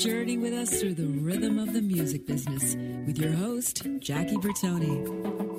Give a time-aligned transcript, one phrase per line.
[0.00, 2.74] journey with us through the rhythm of the music business
[3.06, 5.49] with your host, Jackie Bertoni.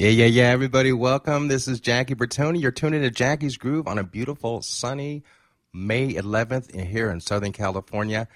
[0.00, 1.48] Yeah, yeah, yeah, everybody, welcome.
[1.48, 2.62] This is Jackie Bertoni.
[2.62, 5.24] You're tuning to Jackie's Groove on a beautiful, sunny
[5.74, 8.26] May 11th here in Southern California.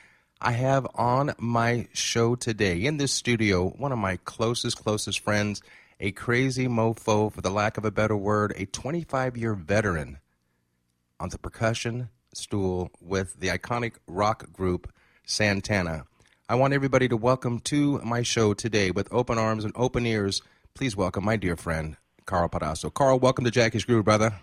[0.42, 5.62] I have on my show today in this studio one of my closest, closest friends,
[6.01, 10.19] a crazy mofo, for the lack of a better word, a 25 year veteran
[11.19, 14.92] on the percussion stool with the iconic rock group
[15.25, 16.05] Santana.
[16.47, 20.42] I want everybody to welcome to my show today with open arms and open ears
[20.75, 22.92] please welcome my dear friend, Karl Perazzo.
[22.92, 24.34] Karl, welcome to Jackie's Groove, brother.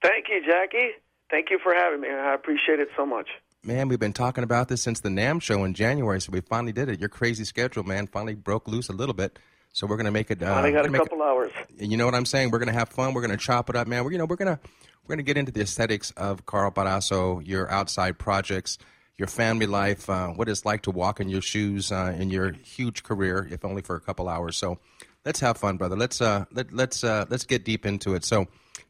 [0.00, 0.92] Thank you, Jackie.
[1.28, 2.08] Thank you for having me.
[2.08, 3.28] I appreciate it so much.
[3.64, 6.72] Man, we've been talking about this since the NAMM show in January, so we finally
[6.72, 7.00] did it.
[7.00, 9.38] Your crazy schedule, man, finally broke loose a little bit.
[9.72, 10.42] So we're gonna make it.
[10.42, 11.52] Uh, I got a couple it, hours.
[11.76, 12.50] You know what I'm saying?
[12.50, 13.12] We're gonna have fun.
[13.12, 14.04] We're gonna chop it up, man.
[14.04, 14.58] We're you know we're gonna
[15.04, 18.78] we're gonna get into the aesthetics of Karl Perazzo, your outside projects,
[19.16, 22.50] your family life, uh, what it's like to walk in your shoes uh, in your
[22.52, 24.56] huge career, if only for a couple hours.
[24.56, 24.78] So
[25.24, 25.96] let's have fun, brother.
[25.96, 28.24] Let's uh, let, let's uh, let's get deep into it.
[28.24, 28.46] So,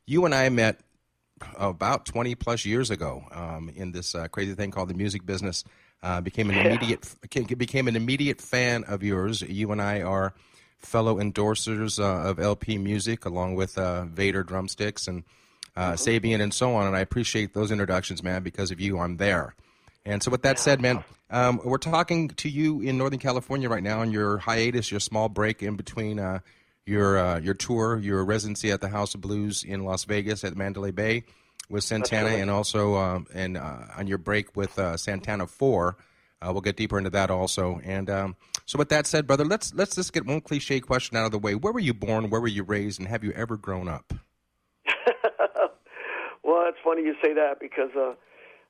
[0.06, 0.80] you and I met
[1.56, 5.64] about twenty plus years ago um, in this uh, crazy thing called the music business.
[6.02, 7.14] Uh, became an immediate
[7.58, 9.42] became an immediate fan of yours.
[9.42, 10.34] You and I are
[10.78, 15.24] fellow endorsers uh, of LP Music, along with uh, Vater drumsticks and
[15.76, 15.94] uh, mm-hmm.
[15.94, 16.86] Sabian and so on.
[16.86, 18.42] And I appreciate those introductions, man.
[18.42, 19.54] Because of you, I'm there.
[20.04, 23.82] And so, with that said, man, um, we're talking to you in Northern California right
[23.82, 26.40] now on your hiatus, your small break in between uh,
[26.86, 30.56] your uh, your tour, your residency at the House of Blues in Las Vegas at
[30.56, 31.24] Mandalay Bay
[31.68, 35.96] with Santana, and also um, and uh, on your break with uh, Santana Four.
[36.42, 37.80] Uh, we'll get deeper into that also.
[37.84, 41.26] And um, so, with that said, brother, let's let's just get one cliche question out
[41.26, 41.54] of the way.
[41.54, 42.30] Where were you born?
[42.30, 42.98] Where were you raised?
[42.98, 44.14] And have you ever grown up?
[46.42, 47.90] well, it's funny you say that because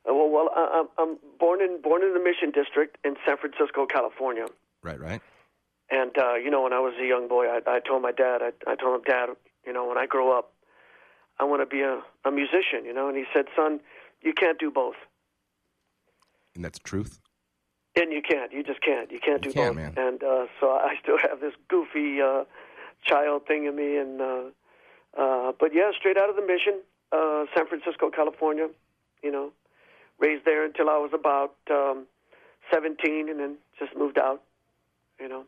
[0.07, 3.37] uh, uh, well, well, I, I'm born in born in the Mission District in San
[3.37, 4.47] Francisco, California.
[4.83, 5.21] Right, right.
[5.91, 8.43] And uh, you know, when I was a young boy, I, I told my dad,
[8.43, 9.31] I, I told him, Dad,
[9.67, 10.53] you know, when I grow up,
[11.39, 12.85] I want to be a, a musician.
[12.85, 13.81] You know, and he said, Son,
[14.23, 14.97] you can't do both.
[16.55, 17.21] And that's truth.
[17.97, 18.53] And you can't.
[18.53, 19.11] You just can't.
[19.11, 19.97] You can't you do can't, both.
[19.97, 20.07] Man.
[20.07, 22.45] And uh, so I still have this goofy uh,
[23.05, 23.97] child thing in me.
[23.97, 24.43] And uh,
[25.19, 26.81] uh, but yeah, straight out of the mission,
[27.13, 28.69] uh, San Francisco, California.
[29.23, 29.53] You know,
[30.21, 32.07] raised there until I was about um,
[32.73, 34.43] 17, and then just moved out.
[35.19, 35.45] You know.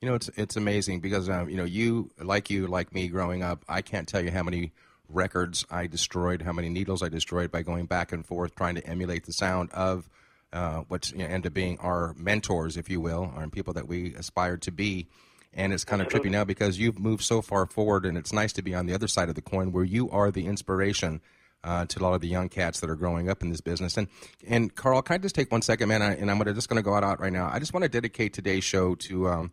[0.00, 3.42] You know, it's it's amazing because um, you know you like you like me growing
[3.42, 3.64] up.
[3.68, 4.72] I can't tell you how many
[5.08, 8.86] records I destroyed, how many needles I destroyed by going back and forth trying to
[8.86, 10.08] emulate the sound of
[10.52, 13.88] uh, what's you know, end up being our mentors, if you will, or people that
[13.88, 15.06] we aspired to be.
[15.52, 18.52] And it's kind of trippy now because you've moved so far forward, and it's nice
[18.52, 21.20] to be on the other side of the coin where you are the inspiration
[21.64, 23.96] uh, to a lot of the young cats that are growing up in this business.
[23.96, 24.08] And
[24.46, 26.02] and Karl, can I just take one second, man?
[26.02, 27.50] I, and I'm gonna, just going to go out, out right now.
[27.52, 29.52] I just want to dedicate today's show to um,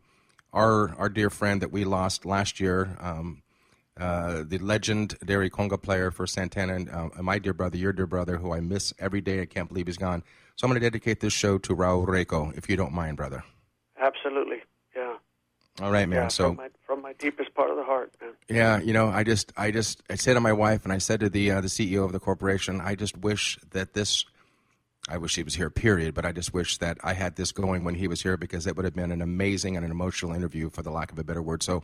[0.53, 2.97] our our dear friend that we lost last year.
[2.99, 3.41] Um,
[3.99, 8.37] uh, the legendary conga player for Santana, and uh, my dear brother, your dear brother,
[8.37, 9.41] who I miss every day.
[9.41, 10.23] I can't believe he's gone.
[10.55, 13.43] So I'm going to dedicate this show to Raul Rekow, if you don't mind, brother.
[13.99, 14.57] Absolutely.
[15.81, 16.23] All right, man.
[16.23, 18.31] Yeah, so from my, from my, deepest part of the heart, man.
[18.49, 21.19] Yeah, you know, I just, I just, I said to my wife, and I said
[21.19, 24.25] to the uh, the CEO of the corporation, I just wish that this,
[25.07, 26.15] I wish he was here, period.
[26.15, 28.75] But I just wish that I had this going when he was here because it
[28.75, 31.43] would have been an amazing and an emotional interview, for the lack of a better
[31.43, 31.61] word.
[31.61, 31.83] So,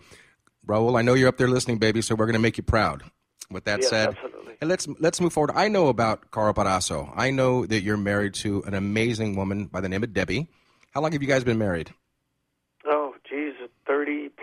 [0.66, 2.01] Raul, I know you're up there listening, baby.
[2.01, 3.04] So we're going to make you proud.
[3.51, 4.56] With that yes, said, absolutely.
[4.62, 5.51] and let's let's move forward.
[5.54, 7.12] I know about Karl Perazzo.
[7.16, 10.48] I know that you're married to an amazing woman by the name of Debbie.
[10.92, 11.94] How long have you guys been married?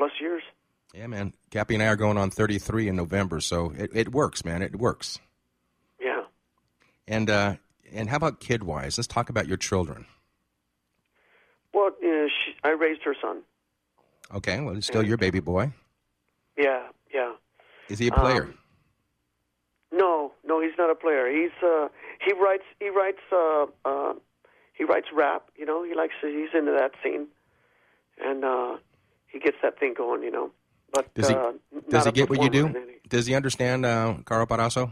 [0.01, 0.43] Plus years.
[0.95, 1.35] Yeah, man.
[1.51, 4.63] Cappy and I are going on 33 in November, so it, it works, man.
[4.63, 5.19] It works.
[6.01, 6.23] Yeah.
[7.07, 7.57] And uh,
[7.93, 8.97] and how about kid wise?
[8.97, 10.07] Let's talk about your children.
[11.75, 13.43] Well, uh, she, I raised her son.
[14.35, 15.71] Okay, well, he's still your baby boy.
[16.57, 17.35] Yeah, yeah.
[17.91, 18.45] Is he a player?
[18.45, 18.55] Um,
[19.93, 21.31] No, no, he's not a player.
[21.31, 21.89] He's uh,
[22.25, 24.15] he writes he writes uh, uh,
[24.73, 25.51] he writes rap.
[25.59, 27.27] You know, he likes he's into that scene,
[28.19, 28.77] and uh,
[29.33, 30.23] he gets that thing going.
[30.23, 30.51] You know,
[30.93, 31.53] but Does he uh,
[31.89, 32.75] does he get what you do?
[33.09, 34.91] Does he understand uh, Karl Perazzo?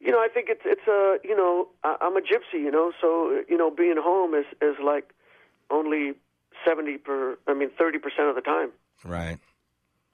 [0.00, 2.60] You know, I think it's it's a you know I, I'm a gypsy.
[2.62, 5.12] You know, so you know being home is is like
[5.70, 6.14] only
[6.64, 8.70] seventy per I mean thirty percent of the time.
[9.04, 9.38] Right.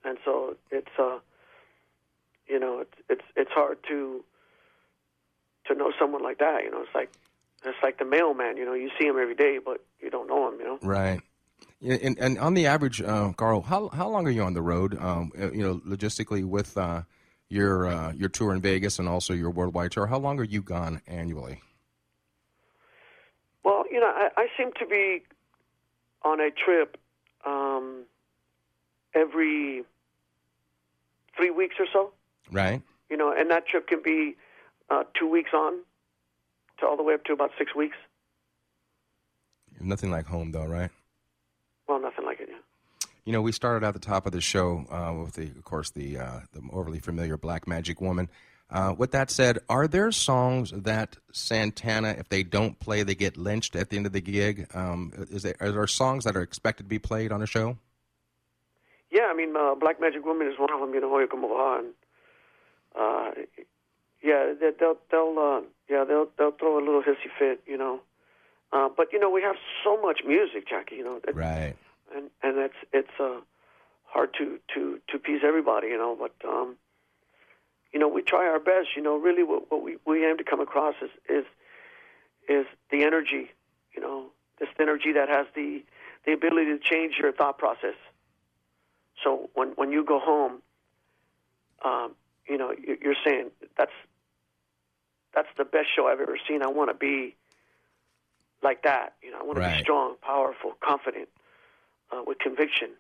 [0.04, 1.19] and so it's uh
[2.48, 4.24] you know it's it's it's hard to
[5.66, 7.10] to know someone like that you know it's like
[7.64, 10.48] it's like the mailman you know you see him every day but you don't know
[10.48, 11.20] him you know Right.
[11.84, 14.96] And, and on the average, uh, Karl, how how long are you on the road?
[15.00, 17.02] Um, uh, you know, logistically with uh,
[17.49, 20.06] your uh, your tour in Vegas and also your worldwide tour.
[20.06, 21.61] How long are you gone annually?
[23.64, 25.23] well you know i i seem to be
[26.23, 26.96] on a trip
[27.46, 28.05] um
[29.14, 29.84] every
[31.37, 32.12] three weeks or so
[32.50, 32.82] Right.
[33.08, 34.37] you know and that trip can be
[34.90, 35.75] uh two weeks on
[36.79, 37.96] to all the way up to about six weeks
[39.81, 40.90] Nothing like home, though, right?
[41.88, 42.58] Well nothing like it yeah
[43.25, 45.90] You know, we started at the top of the show uh, with the, of course,
[45.90, 48.29] the uh, the overly familiar Black Magic Woman.
[48.69, 53.37] Uh, with that said, are there songs that Santana, if they don't play, they get
[53.37, 54.67] lynched at the end of the gig?
[54.75, 57.76] Um, is there, are there songs that are expected to be played on a show?
[59.11, 60.94] Yeah, I mean, uh, Black Magic Woman is one of them.
[60.94, 61.49] You know, Oye Como
[61.79, 61.93] and
[62.99, 63.31] uh,
[64.23, 67.62] yeah, they- they'll they'll uh, yeah they'll they'll throw a little hissy fit.
[67.67, 68.00] You know,
[68.72, 70.96] uh, but you know we have so much music, Jackie.
[70.96, 71.74] You know, that, Right.
[72.14, 73.40] and and it's it's uh,
[74.04, 75.88] hard to to to please everybody.
[75.88, 76.76] You know, but um,
[77.92, 78.88] you know we try our best.
[78.96, 81.44] You know, really what what we we aim to come across is is
[82.48, 83.50] is the energy.
[83.94, 84.26] You know,
[84.58, 85.84] this energy that has the
[86.24, 87.94] the ability to change your thought process.
[89.22, 90.62] So when when you go home,
[91.84, 92.14] um,
[92.48, 92.72] you know
[93.02, 93.92] you're saying that's
[95.34, 96.62] that's the best show I've ever seen.
[96.62, 97.36] I want to be
[98.62, 99.14] like that.
[99.23, 99.76] You know, I want to Right.
[99.76, 101.29] be strong, powerful, confident,
[102.11, 102.91] uh, with conviction.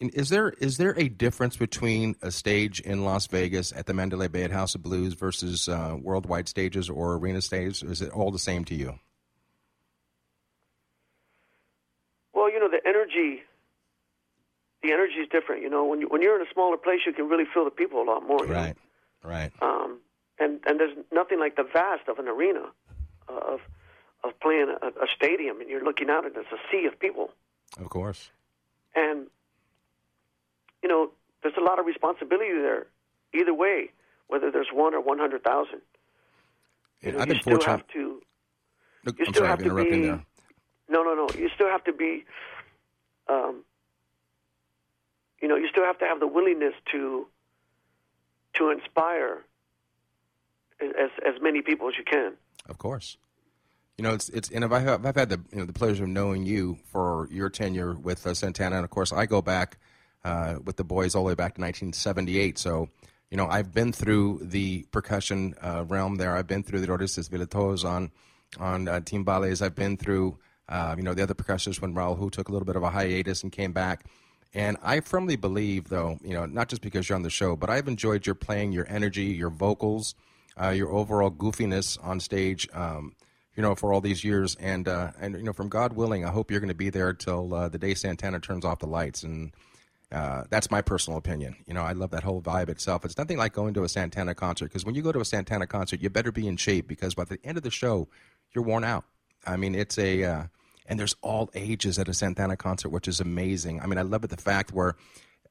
[0.00, 3.94] And Is there is there a difference between a stage in Las Vegas at the
[3.94, 7.82] Mandalay Bay at House of Blues versus uh, worldwide stages or arena stages?
[7.82, 8.98] Or is it all the same to you?
[12.34, 13.42] Well, you know, the energy,
[14.82, 15.62] the energy is different.
[15.62, 17.70] You know, when you when you're in a smaller place, you can really feel the
[17.70, 18.44] people a lot more.
[18.44, 18.60] you know?
[18.60, 18.76] Right,
[19.24, 19.52] right.
[19.62, 20.00] Um,
[20.38, 22.66] and and there's nothing like the vast of an arena,
[23.30, 23.60] uh, of
[24.24, 27.30] of playing a, a stadium, and you're looking out and it's a sea of people.
[27.78, 28.30] Of course.
[28.94, 29.26] and
[30.82, 31.10] you know
[31.42, 32.86] there's a lot of responsibility there
[33.34, 33.90] either way
[34.28, 35.80] whether there's one or 100,000
[37.02, 37.70] you, know, I've you been still fortunate.
[37.72, 38.22] have to
[39.04, 40.24] Look, you I'm still sorry, have I'm to interrupting be there.
[40.88, 42.24] no no no you still have to be
[43.28, 43.62] um,
[45.42, 47.26] you know you still have to have the willingness to
[48.54, 49.44] to inspire
[50.80, 52.32] as as many people as you can
[52.68, 53.18] Of course.
[53.98, 56.04] You know, it's it's and if I have, I've had the you know the pleasure
[56.04, 59.78] of knowing you for your tenure with uh, Santana, and of course I go back
[60.22, 62.58] uh, with the boys all the way back to 1978.
[62.58, 62.90] So
[63.30, 66.36] you know I've been through the percussion uh, realm there.
[66.36, 68.10] I've been through the Orestes Villatos on
[68.60, 69.62] on uh, timbales.
[69.62, 70.36] I've been through
[70.68, 72.90] uh, you know the other percussionists when Raul who took a little bit of a
[72.90, 74.04] hiatus and came back.
[74.52, 77.68] And I firmly believe, though, you know, not just because you're on the show, but
[77.68, 80.14] I've enjoyed your playing, your energy, your vocals,
[80.58, 82.66] uh, your overall goofiness on stage.
[82.72, 83.14] Um,
[83.56, 86.30] you know, for all these years, and uh, and you know, from God willing, I
[86.30, 89.22] hope you're going to be there till uh, the day Santana turns off the lights,
[89.22, 89.52] and
[90.12, 91.56] uh, that's my personal opinion.
[91.66, 93.04] You know, I love that whole vibe itself.
[93.04, 95.66] It's nothing like going to a Santana concert because when you go to a Santana
[95.66, 98.08] concert, you better be in shape because by the end of the show,
[98.54, 99.04] you're worn out.
[99.46, 100.42] I mean, it's a uh,
[100.86, 103.80] and there's all ages at a Santana concert, which is amazing.
[103.80, 104.96] I mean, I love it the fact where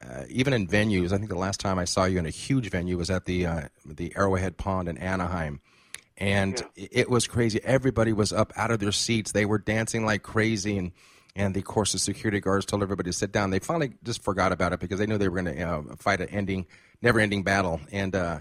[0.00, 2.70] uh, even in venues, I think the last time I saw you in a huge
[2.70, 5.60] venue was at the uh, the Arrowhead Pond in Anaheim,
[6.18, 7.60] and it, it was crazy.
[7.62, 9.32] Everybody was up out of their seats.
[9.32, 10.92] They were dancing like crazy, and
[11.34, 13.50] and the, of course the security guards told everybody to sit down.
[13.50, 16.20] They finally just forgot about it because they knew they were going to uh, fight
[16.20, 16.66] an ending,
[17.02, 18.14] never ending battle, and.
[18.14, 18.38] Uh,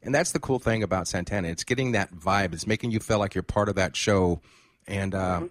[0.00, 1.48] and that's the cool thing about Santana.
[1.48, 2.52] It's getting that vibe.
[2.52, 4.40] It's making you feel like you're part of that show,
[4.86, 5.42] and uh,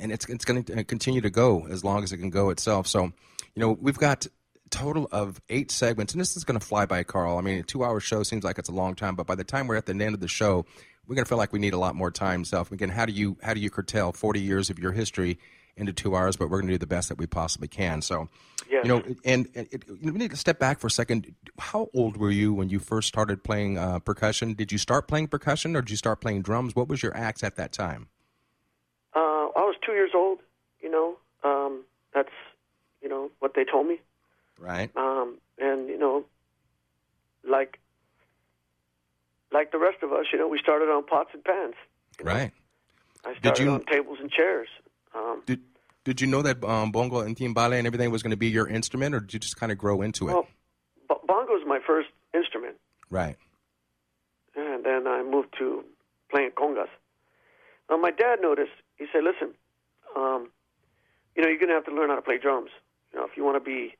[0.00, 2.86] and it's it's going to continue to go as long as it can go itself.
[2.86, 4.26] So, you know, we've got
[4.70, 7.38] total of eight segments, and this is going to fly by, Karl.
[7.38, 9.68] I mean, a two-hour show seems like it's a long time, but by the time
[9.68, 10.66] we're at the end of the show,
[11.06, 12.44] we're going to feel like we need a lot more time.
[12.44, 15.38] So, again, how do you how do you curtail 40 years of your history
[15.76, 16.36] into two hours?
[16.36, 18.02] But we're going to do the best that we possibly can.
[18.02, 18.28] So,
[18.68, 18.84] Yes.
[18.84, 21.34] you know, and, and it, we need to step back for a second.
[21.58, 24.54] How old were you when you first started playing uh, percussion?
[24.54, 26.74] Did you start playing percussion, or did you start playing drums?
[26.74, 28.08] What was your acts at that time?
[29.14, 29.18] uh,
[29.56, 30.40] I was two years old
[30.80, 32.28] you know um, that's
[33.02, 34.00] you know what they told me
[34.58, 34.90] Right.
[34.96, 36.24] um, and you know
[37.48, 37.78] like
[39.52, 41.74] like the rest of us, you know, we started on pots and pans.
[42.22, 42.52] Right.
[43.24, 44.68] I started you- on tables and chairs.
[45.14, 45.60] Um, Did
[46.04, 48.68] Did you know that um, bongo and timbale and everything was going to be your
[48.68, 50.32] instrument, or did you just kind of grow into it?
[50.34, 50.46] well,
[51.08, 52.76] b- bongo's my first instrument,
[53.10, 53.36] right.
[54.54, 55.84] and then I moved to
[56.30, 56.88] playing congas.
[57.90, 58.72] Now, my dad noticed.
[58.96, 59.54] He said, "Listen,
[60.14, 60.50] um,
[61.34, 62.70] you know, you're going to have to learn how to play drums.
[63.12, 63.94] You know, if you want to be,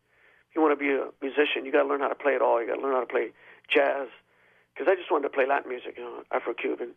[0.48, 2.42] if you want to be a musician, you got to learn how to play it
[2.42, 2.60] all.
[2.60, 3.32] You got to learn how to play
[3.68, 4.08] jazz."
[4.76, 6.90] Because I just wanted to play Latin music, you know, Afro-Cuban.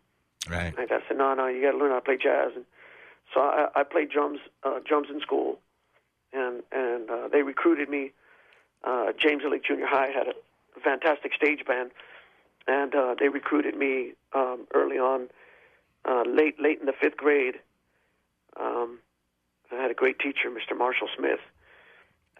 [0.48, 0.76] Right.
[0.76, 2.64] My dad said, "No, no, you got to learn how to play jazz." And
[3.32, 5.58] so I, I played drums, uh, drums in school,
[6.32, 8.12] and and uh, they recruited me.
[8.82, 11.90] Uh, James Lick Junior High had a fantastic stage band,
[12.66, 15.28] and uh, they recruited me um, early on,
[16.04, 17.56] uh, late late in the fifth grade.
[18.58, 18.98] Um,
[19.70, 20.76] I had a great teacher, Mr.
[20.76, 21.40] Marshall Smith.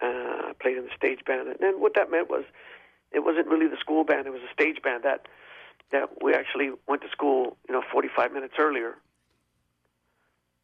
[0.01, 2.43] Uh, I played in the stage band, and then what that meant was,
[3.11, 5.27] it wasn't really the school band; it was a stage band that
[5.91, 8.95] that we actually went to school, you know, 45 minutes earlier,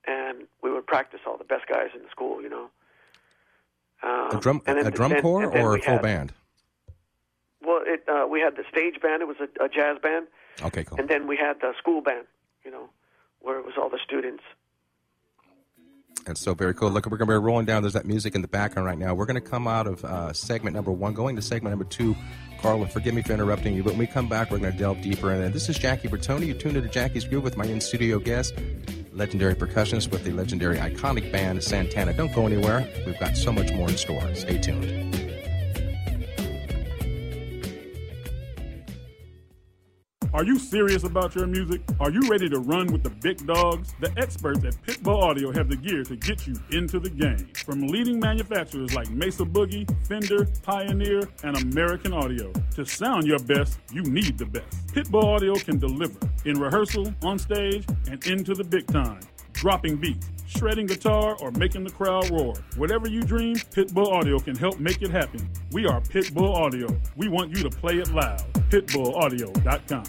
[0.05, 2.69] and we would practice all the best guys in the school, you know.
[4.03, 6.33] Um, A drum and then- a drum then- corps or a full had- band?
[7.61, 10.27] Well, it, uh, we had the stage band; it was a, a jazz band,
[10.63, 10.99] Okay, cool.
[10.99, 12.25] and then we had the school band,
[12.63, 12.89] you know,
[13.39, 14.43] where it was all the students.
[16.27, 16.89] That's so very cool.
[16.89, 17.83] Look, we're going to be rolling down.
[17.83, 19.13] There's that music in the background right now.
[19.13, 22.15] We're going to come out of uh, segment number one, going to segment number two.
[22.61, 25.01] Carla, forgive me for interrupting you, but when we come back, we're going to delve
[25.01, 25.31] deeper.
[25.31, 26.47] And this is Jackie Bertoni.
[26.47, 28.53] You tuned into Jackie's Groove with my in studio guest,
[29.13, 32.13] legendary percussionist with the legendary iconic band Santana.
[32.13, 32.87] Don't go anywhere.
[33.05, 34.35] We've got so much more in store.
[34.35, 35.26] Stay tuned.
[40.37, 41.81] Are you serious about your music?
[41.99, 43.95] Are you ready to run with the big dogs?
[43.99, 47.49] The experts at Pitbull Audio have the gear to get you into the game.
[47.65, 52.53] From leading manufacturers like Mesa Boogie, Fender, Pioneer, and American Audio.
[52.75, 54.69] To sound your best, you need the best.
[54.93, 59.21] Pitbull Audio can deliver in rehearsal, on stage, and into the big time.
[59.53, 62.53] Dropping beats, shredding guitar, or making the crowd roar.
[62.75, 65.49] Whatever you dream, Pitbull Audio can help make it happen.
[65.71, 66.95] We are Pitbull Audio.
[67.15, 68.43] We want you to play it loud.
[68.69, 70.03] PitbullAudio.com.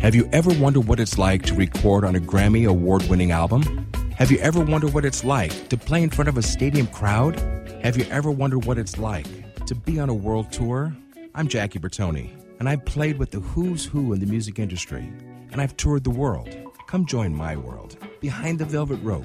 [0.00, 3.90] Have you ever wondered what it's like to record on a Grammy award winning album?
[4.16, 7.38] Have you ever wondered what it's like to play in front of a stadium crowd?
[7.82, 9.26] Have you ever wondered what it's like
[9.64, 10.94] to be on a world tour?
[11.34, 15.10] I'm Jackie Bertoni, and I've played with the who's who in the music industry,
[15.52, 16.54] and I've toured the world.
[16.86, 19.24] Come join my world behind the velvet rope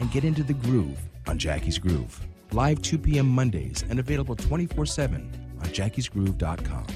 [0.00, 2.20] and get into the groove on Jackie's Groove.
[2.50, 3.28] Live 2 p.m.
[3.28, 6.86] Mondays and available 24 7 on jackiesgroove.com.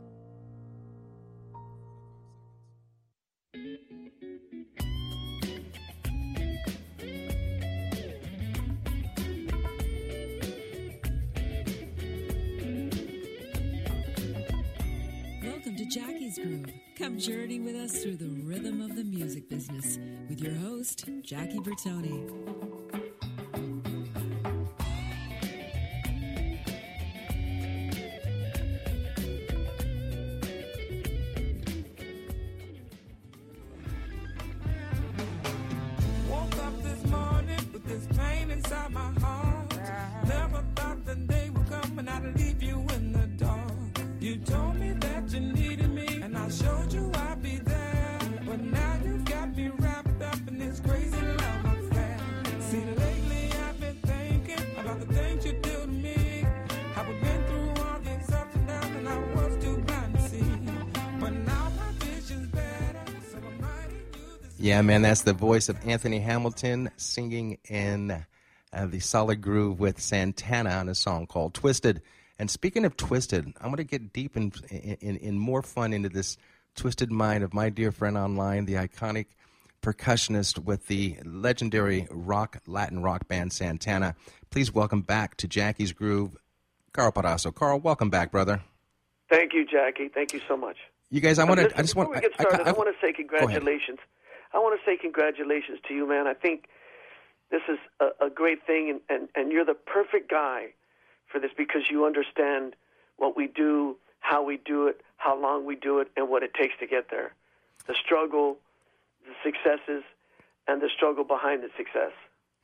[16.42, 16.72] Groove.
[16.98, 21.60] Come journey with us through the rhythm of the music business with your host, Jackie
[21.60, 23.11] Bertoni.
[64.72, 68.10] Yeah, man, that's the voice of Anthony Hamilton singing in
[68.72, 72.00] uh, the solid groove with Santana on a song called Twisted.
[72.38, 76.08] And speaking of Twisted, I'm going to get deep in, in, in more fun into
[76.08, 76.38] this
[76.74, 79.26] twisted mind of my dear friend online, the iconic
[79.82, 84.14] percussionist with the legendary rock Latin rock band Santana.
[84.48, 86.34] Please welcome back to Jackie's Groove,
[86.94, 87.54] Karl Perazzo.
[87.54, 88.62] Karl, welcome back, brother.
[89.28, 90.08] Thank you, Jackie.
[90.08, 90.78] Thank you so much.
[91.10, 91.78] You guys, I want to.
[91.78, 92.08] I just want.
[92.10, 93.98] Before we get I- I- started, I, I- want to say congratulations.
[94.54, 96.26] I want to say congratulations to you, man.
[96.26, 96.64] I think
[97.50, 100.68] this is a, a great thing, and, and, and you're the perfect guy
[101.26, 102.74] for this because you understand
[103.16, 106.52] what we do, how we do it, how long we do it, and what it
[106.54, 107.34] takes to get there.
[107.86, 108.58] The struggle,
[109.26, 110.02] the successes,
[110.68, 112.12] and the struggle behind the success.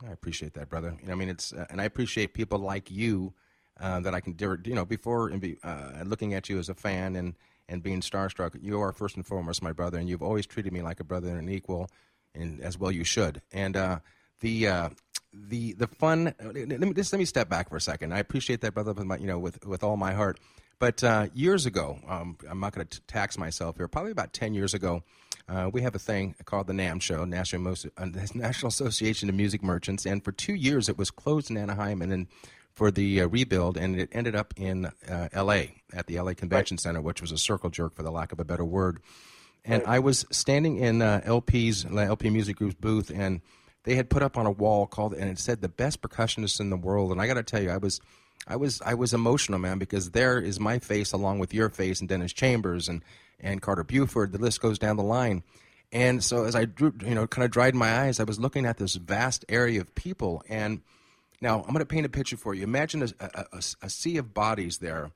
[0.07, 0.97] I appreciate that, brother.
[1.01, 3.33] You know, I mean, it's uh, and I appreciate people like you
[3.81, 6.75] uh, that I can, you know, before and be uh, looking at you as a
[6.75, 7.35] fan and
[7.69, 8.57] and being starstruck.
[8.61, 11.29] You are first and foremost my brother, and you've always treated me like a brother
[11.29, 11.91] and an equal,
[12.35, 13.43] and as well you should.
[13.53, 13.99] And uh,
[14.41, 14.89] the uh,
[15.33, 16.35] the the fun.
[16.41, 18.13] Let me just let me step back for a second.
[18.13, 20.39] I appreciate that, brother, with my you know with with all my heart.
[20.79, 23.89] But uh, years ago, um, I'm not going to tax myself here.
[23.89, 25.03] Probably about ten years ago,
[25.49, 29.63] uh, we have a thing called the NAMM Show, National uh, National Association of Music
[29.63, 32.29] Merchants, and for two years it was closed in Anaheim, and then
[32.79, 35.83] for the uh, rebuild, and it ended up in uh, L.A.
[35.93, 36.37] at the L.A.
[36.37, 39.01] Convention Center, which was a circle jerk, for the lack of a better word.
[39.65, 43.41] And I was standing in uh, LP's LP Music Group's booth, and
[43.83, 46.71] they had put up on a wall called, and it said the best percussionists in
[46.71, 47.11] the world.
[47.11, 48.01] And I got to tell you, I was,
[48.47, 51.99] I was, I was emotional, man, because there is my face along with your face
[51.99, 53.03] and Dennis Chambers and
[53.41, 54.31] and Carter Beauford.
[54.31, 55.43] The list goes down the line.
[55.91, 58.67] And so as I drew, you know, kind of dried my eyes, I was looking
[58.67, 60.43] at this vast area of people.
[60.49, 60.83] And
[61.41, 62.63] now I'm going to paint a picture for you.
[62.63, 65.13] Imagine a, a, a, a sea of bodies there.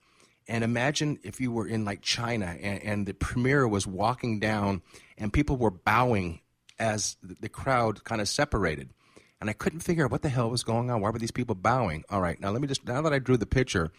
[0.48, 4.82] And imagine if you were in like China and, and the premier was walking down
[5.16, 6.40] and people were bowing
[6.78, 8.90] as the, crowd kind of separated.
[9.40, 11.00] And I couldn't figure out what the hell was going on.
[11.00, 12.04] Why were these people bowing?
[12.10, 13.92] All right, now let me just, now that I drew the picture,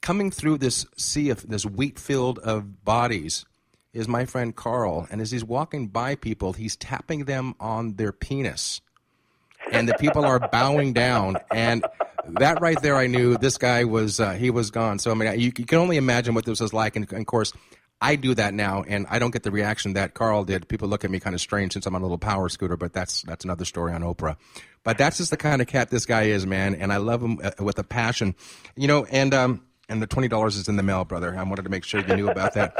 [0.00, 3.44] coming through this sea of this wheat field of bodies
[3.92, 5.06] is my friend Karl.
[5.10, 8.80] And as he's walking by people, he's tapping them on their penis
[9.72, 11.36] and the people are bowing down.
[11.50, 11.84] And
[12.28, 14.98] that right there i knew this guy was uh, he was gone.
[14.98, 16.96] So i mean you, you can only imagine what this was like.
[16.96, 17.52] And, and of course
[18.00, 20.68] i do that now and i don't get the reaction that Karl did.
[20.68, 22.92] People look at me kind of strange since i'm on a little power scooter but
[22.92, 24.36] that's that's another story on oprah.
[24.82, 27.38] But that's just the kind of cat this guy is man and i love him
[27.42, 28.34] uh, with a passion.
[28.74, 31.36] You know and um and the twenty dollars is in the mail brother.
[31.36, 32.74] I wanted to make sure you knew about that.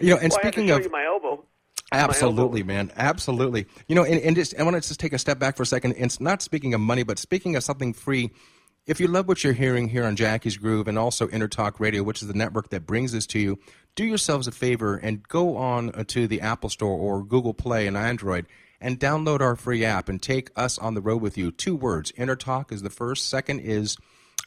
[0.00, 1.27] You know and well, I have to speaking of you my elbow.
[1.90, 2.92] Absolutely, man.
[2.96, 3.66] Absolutely.
[3.86, 5.66] You know, and, and just I want to just take a step back for a
[5.66, 5.94] second.
[5.96, 8.30] It's not speaking of money, but speaking of something free.
[8.86, 12.22] If you love what you're hearing here on Jackie's Groove and also Intertalk Radio, which
[12.22, 13.58] is the network that brings this to you,
[13.94, 17.86] do yourselves a favor and go on uh, to the Apple Store or Google Play
[17.86, 18.46] and Android
[18.80, 21.50] and download our free app and take us on the road with you.
[21.50, 22.12] Two words.
[22.12, 23.28] Intertalk is the first.
[23.28, 23.96] Second is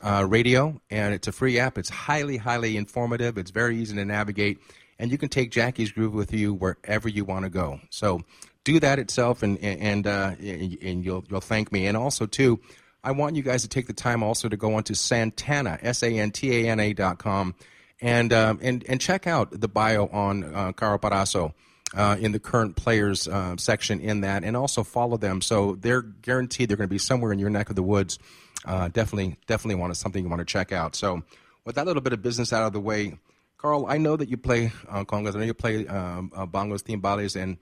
[0.02, 1.78] uh, radio, and it's a free app.
[1.78, 3.38] It's highly, highly informative.
[3.38, 4.60] It's very easy to navigate,
[5.02, 7.80] and you can take Jackie's Groove with you wherever you want to go.
[7.90, 8.22] So
[8.64, 11.88] do that itself, and and uh, and you'll you'll thank me.
[11.88, 12.60] And also too,
[13.04, 16.20] I want you guys to take the time also to go onto Santana S A
[16.20, 17.56] N T A N A dot com,
[18.00, 21.54] and um, and and check out the bio on uh, Karl Perazzo.
[21.94, 25.42] Uh, in the current players uh, section in that, and also follow them.
[25.42, 28.18] So they're guaranteed they're going to be somewhere in your neck of the woods.
[28.64, 30.96] Uh, definitely, definitely want to, something you want to check out.
[30.96, 31.22] So,
[31.66, 33.18] with that little bit of business out of the way,
[33.62, 35.36] Karl, I know that you play uh, congas.
[35.36, 37.58] I know you play um, uh, bongos, timbales, and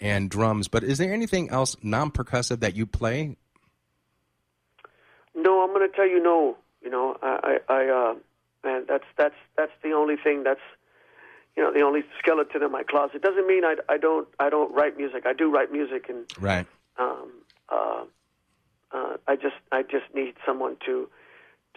[0.00, 0.66] and drums.
[0.66, 3.36] But is there anything else non-percussive that you play?
[5.36, 6.56] No, I'm going to tell you no.
[6.82, 8.14] You know, I, I, I uh,
[8.64, 10.60] man, that's that's that's the only thing that's,
[11.56, 13.22] you know, the only skeleton in my closet.
[13.22, 15.24] Doesn't mean I, I don't I don't write music.
[15.24, 16.66] I do write music, and Right.
[16.98, 17.30] um,
[17.68, 18.04] uh,
[18.90, 21.08] uh, I just I just need someone to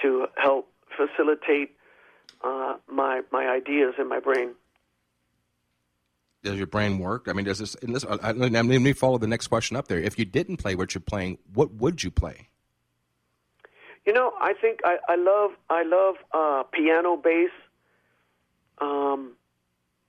[0.02, 1.77] to help facilitate
[2.44, 4.52] uh, my my ideas in my brain.
[6.44, 7.28] does your brain work?
[7.28, 7.76] I mean, does this?
[7.76, 10.00] In this I, I, let me follow the next question up there.
[10.00, 12.48] If you didn't play what you're playing, what would you play?
[14.06, 17.50] You know, I think I, I love I love uh, piano bass,
[18.80, 19.34] um,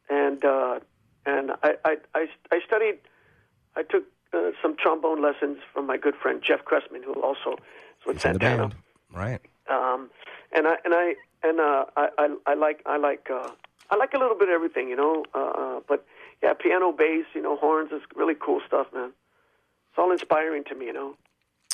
[0.08, 0.78] and uh,
[1.26, 2.98] and I, I I I studied.
[3.74, 7.52] I took uh, some trombone lessons from my good friend Jeff Cressman, who also
[8.00, 8.68] is with He's in the Santana.
[8.68, 8.74] band,
[9.12, 9.40] right?
[9.68, 10.10] Um,
[10.52, 13.50] and I and I and uh, I, I I like I like uh,
[13.90, 15.24] I like a little bit of everything, you know.
[15.34, 16.04] Uh, uh, but
[16.42, 19.12] yeah, piano, bass, you know, horns is really cool stuff, man.
[19.90, 21.14] It's all inspiring to me, you know.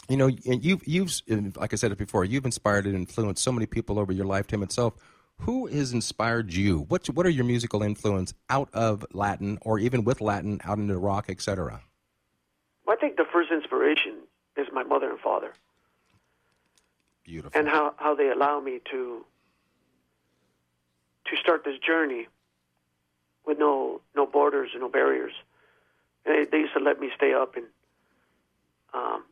[0.08, 1.12] You know, and you've you've
[1.56, 4.62] like I said it before, you've inspired and influenced so many people over your lifetime
[4.62, 4.94] itself.
[5.40, 6.80] Who has inspired you?
[6.88, 10.96] What what are your musical influence out of Latin or even with Latin out into
[10.98, 11.80] rock, etc.?
[12.86, 14.18] I think the first inspiration
[14.56, 15.52] is my mother and father,
[17.24, 17.58] Beautiful.
[17.58, 19.24] and how how they allow me to
[21.26, 22.26] to start this journey
[23.46, 25.32] with no no borders and no barriers.
[26.24, 27.66] And they, they used to let me stay up and
[28.94, 29.24] um,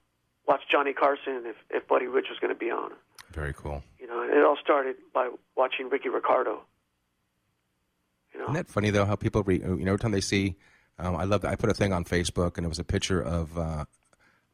[0.47, 2.93] watch Johnny Carson if if Buddy Rich was going to be on.
[3.33, 3.83] Very cool.
[3.99, 6.63] You know, it all started by watching Ricky Ricardo.
[8.33, 9.05] You know, Isn't that funny though?
[9.05, 10.57] How people, re, you know, every time they see,
[10.99, 11.45] um, I love.
[11.45, 13.85] I put a thing on Facebook, and it was a picture of uh,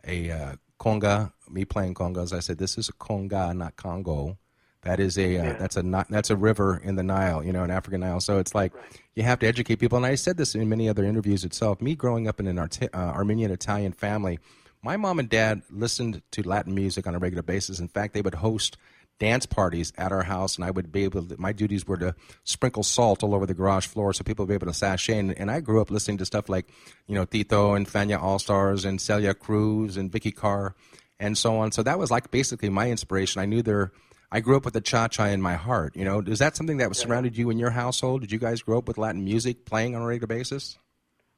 [0.06, 2.32] a uh, conga, me playing congas.
[2.32, 4.38] I said, "This is a conga, not Congo."
[4.82, 7.70] That is a uh, that's a that's a river in the Nile, you know, in
[7.70, 8.20] African Nile.
[8.20, 8.72] So it's like
[9.16, 9.96] you have to educate people.
[9.96, 11.80] And I said this in many other interviews itself.
[11.80, 14.38] Me growing up in an uh, Armenian Italian family,
[14.82, 17.80] my mom and dad listened to Latin music on a regular basis.
[17.80, 18.76] In fact, they would host
[19.18, 21.24] dance parties at our house, and I would be able.
[21.24, 22.14] to My duties were to
[22.44, 25.18] sprinkle salt all over the garage floor so people would be able to sashay.
[25.18, 26.68] And, and I grew up listening to stuff like,
[27.08, 30.76] you know, Tito and Fania All Stars and Celia Cruz and Vikki Carr
[31.18, 31.72] and so on.
[31.72, 33.42] So that was like basically my inspiration.
[33.42, 33.92] I knew there.
[34.30, 35.96] I grew up with the cha cha in my heart.
[35.96, 38.20] You know, is that something that was surrounded you in your household?
[38.20, 40.78] Did you guys grow up with Latin music playing on a regular basis?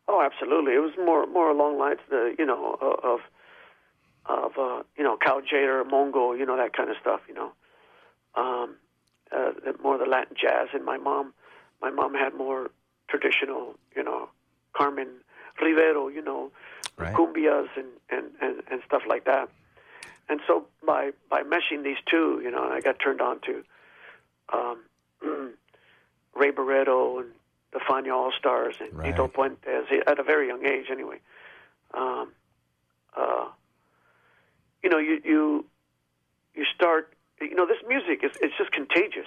[0.08, 0.74] Oh, absolutely.
[0.74, 3.20] It was more more along lines the you know of
[4.26, 7.20] of uh, you know Cal Tjader, Mongo, you know that kind of stuff.
[7.28, 7.52] You know,
[8.34, 8.74] um,
[9.30, 10.68] uh, the- more the Latin jazz.
[10.74, 11.32] And my mom,
[11.80, 12.70] my mom had more
[13.08, 14.28] traditional, you know,
[14.76, 15.08] Carmen
[15.60, 16.50] Rivero, you know,
[16.98, 17.14] Right.
[17.14, 19.48] cumbias and, and and and stuff like that.
[20.30, 23.64] And so by by meshing these two, you know, I got turned on to
[24.52, 24.78] um,
[26.36, 27.30] Ray Barretto and
[27.72, 29.10] the Fania All Stars and Right.
[29.10, 31.18] Tito Puentes at a very young age, anyway.
[31.92, 32.32] Um,
[33.16, 33.48] uh,
[34.84, 35.64] you know, you you
[36.54, 37.12] you start.
[37.40, 39.26] You know, this music is it's just contagious.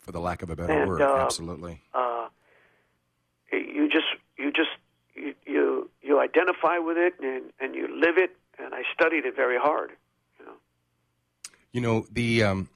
[0.00, 1.80] For the lack of a better And, word, uh, absolutely.
[1.94, 2.28] Uh,
[3.52, 4.70] you just you just
[5.14, 8.36] you, you you identify with it and and you live it.
[8.62, 9.92] And I studied it very hard.
[11.72, 12.68] You know the um,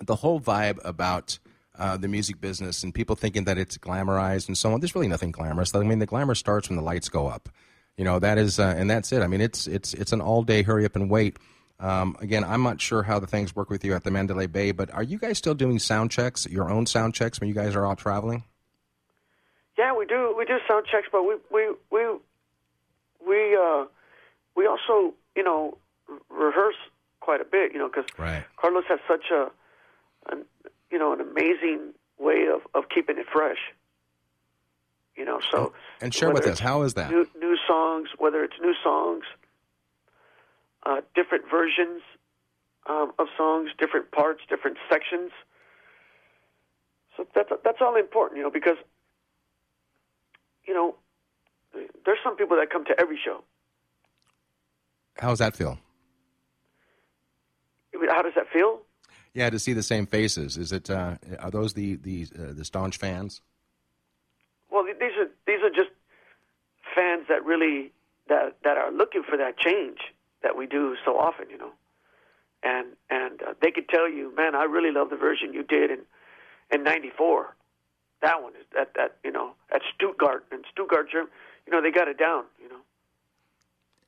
[0.00, 1.38] the whole vibe about
[1.76, 4.80] uh, the music business and people thinking that it's glamorized and so on.
[4.80, 5.74] There's really nothing glamorous.
[5.74, 7.48] I mean, the glamour starts when the lights go up.
[7.96, 9.22] You know that is, uh, and that's it.
[9.22, 11.38] I mean, it's it's it's an all day hurry up and wait.
[11.80, 14.72] Um, again, I'm not sure how the things work with you at the Mandalay Bay,
[14.72, 17.74] but are you guys still doing sound checks, your own sound checks, when you guys
[17.74, 18.44] are out traveling?
[19.76, 22.00] Yeah, we do we do sound checks, but we we we
[23.26, 23.86] we uh,
[24.56, 25.78] we also you know
[26.28, 26.76] rehearse
[27.20, 27.72] quite a bit.
[27.72, 28.44] You know, because Right.
[28.56, 29.50] Carlos has such a
[30.30, 30.44] an,
[30.90, 33.58] you know an amazing way of of keeping it fresh.
[35.16, 37.10] You know, so And share with us, how is that?
[37.10, 39.24] new new songs, whether it's new songs,
[40.84, 42.02] uh, different versions
[42.86, 45.30] um, of songs, different parts, different sections.
[47.16, 48.76] So that's that's all important, you know, because
[50.66, 50.96] you know
[52.04, 53.44] there's some people that come to every show.
[55.16, 55.78] How does that feel?
[58.08, 58.80] How does that feel?
[59.32, 60.56] Yeah, to see the same faces.
[60.56, 60.90] Is it?
[60.90, 63.42] Uh, are those the the uh, the staunch fans?
[64.70, 65.90] Well, these are these are just
[66.94, 67.92] fans that really
[68.28, 69.98] that that are looking for that change
[70.42, 71.72] that we do so often, you know.
[72.62, 75.90] And and uh, they could tell you, man, I really love the version you did
[75.90, 76.00] in
[76.72, 77.56] in '94.
[78.22, 81.32] That one is that that you know at Stuttgart and Stuttgart, Germany.
[81.66, 82.44] You know, they got it down.
[82.62, 82.80] You know.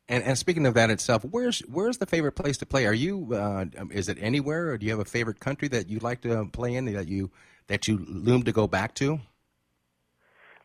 [0.08, 2.86] And, and speaking of that itself, where's where's the favorite place to play?
[2.86, 5.88] Are you uh, um, is it anywhere, or do you have a favorite country that
[5.88, 7.30] you'd like to play in that you
[7.66, 9.20] that you loom to go back to?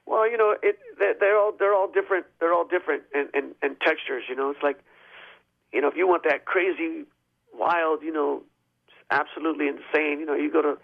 [0.05, 0.77] Well, you know, it
[1.19, 2.25] they're, all they're all different.
[2.39, 4.23] They're all different in, in, in textures.
[4.29, 4.79] You know, it's like,
[5.73, 7.05] you know, if you want that crazy,
[7.53, 8.43] wild, you know,
[9.09, 10.77] absolutely insane, you know, you go to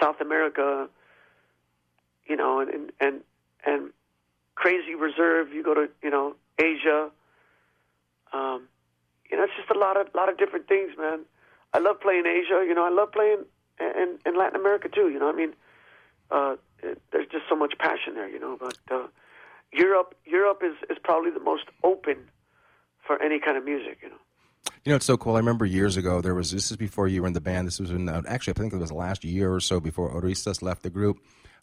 [0.00, 0.88] South America,
[2.26, 3.20] you know, and and and,
[3.64, 3.90] and
[4.54, 5.52] crazy reserve.
[5.52, 7.10] You go to you know Asia.
[8.32, 8.68] Um,
[9.30, 11.20] you know, it's just a lot of lot of different things, man.
[11.72, 12.64] I love playing Asia.
[12.66, 13.44] You know, I love playing
[13.80, 15.08] in in Latin America too.
[15.08, 15.54] You know, I mean,
[16.30, 18.56] uh, it, there's just so much passion there, you know.
[18.58, 19.06] But uh,
[19.72, 22.28] Europe, Europe is is probably the most open
[23.06, 24.16] for any kind of music, you know.
[24.84, 25.34] You know, it's so cool.
[25.34, 27.66] I remember years ago, there was, this is before you were in the band.
[27.66, 30.10] This was in, uh, actually, I think it was the last year or so before
[30.10, 31.18] Orestes left the group.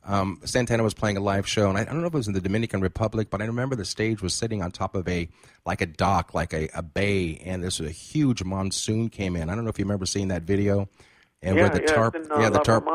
[0.06, 2.28] Um, Santana was playing a live show, and I, I, don't know if it was
[2.28, 5.30] in the Dominican Republic, but I remember the stage was sitting on top of a,
[5.66, 9.50] like a dock, like a, a bay, and this was a huge monsoon came in.
[9.50, 10.88] I don't know if you remember seeing that video.
[11.42, 12.86] And yeah, the yeah, tarp, in, uh, yeah, the tarp.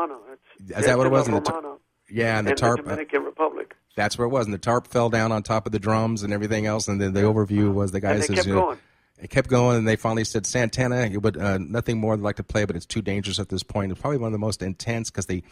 [0.59, 1.27] Is yeah, that what it was?
[1.27, 1.77] In the tar-
[2.09, 2.77] yeah, and the tarp.
[2.77, 3.75] The Dominican Republic.
[3.95, 6.33] That's where it was, and the tarp fell down on top of the drums and
[6.33, 6.87] everything else.
[6.87, 8.77] And then the overview was the they kept going.
[9.17, 12.35] It kept going, and they finally said, "Santana, you would uh, nothing more than like
[12.35, 14.61] to play, but it's too dangerous at this point." It's probably one of the most
[14.61, 15.43] intense because the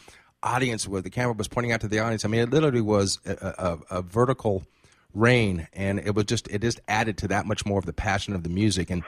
[0.44, 2.26] audience, where the camera was pointing out to the audience.
[2.26, 4.64] I mean, it literally was a, a, a vertical
[5.14, 8.34] rain and it was just it just added to that much more of the passion
[8.34, 9.04] of the music and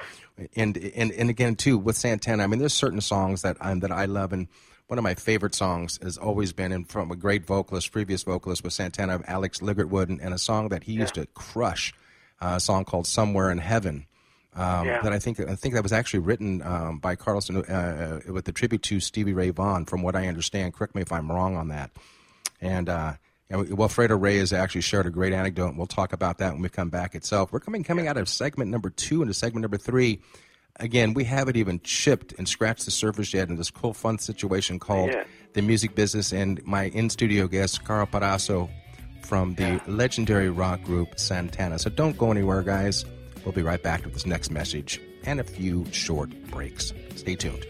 [0.56, 3.92] and and, and again too with Santana I mean there's certain songs that I'm that
[3.92, 4.48] I love and
[4.88, 8.64] one of my favorite songs has always been and from a great vocalist previous vocalist
[8.64, 11.02] with Santana Alex Ligertwood and, and a song that he yeah.
[11.02, 11.92] used to crush
[12.40, 14.06] uh, a song called Somewhere in Heaven
[14.56, 15.02] um, yeah.
[15.02, 18.46] that I think I think that was actually written um, by Carlos uh, uh, with
[18.46, 20.74] the tribute to Stevie Ray Vaughan, from what I understand.
[20.74, 21.92] Correct me if I'm wrong on that.
[22.62, 23.14] And uh,
[23.50, 25.70] and Walfredo Reyes actually shared a great anecdote.
[25.70, 27.52] And we'll talk about that when we come back itself.
[27.52, 30.22] We're coming coming out of segment number two into segment number three.
[30.78, 34.78] Again, we haven't even chipped and scratched the surface yet in this cool, fun situation
[34.78, 35.24] called yeah.
[35.54, 36.34] the music business.
[36.34, 38.70] And my in studio guest, Karl Perazzo
[39.22, 39.80] from the yeah.
[39.88, 41.80] legendary rock group Santana.
[41.80, 43.06] So don't go anywhere, guys.
[43.46, 46.94] We'll be right back with this next message and a few short breaks.
[47.16, 47.66] Stay tuned.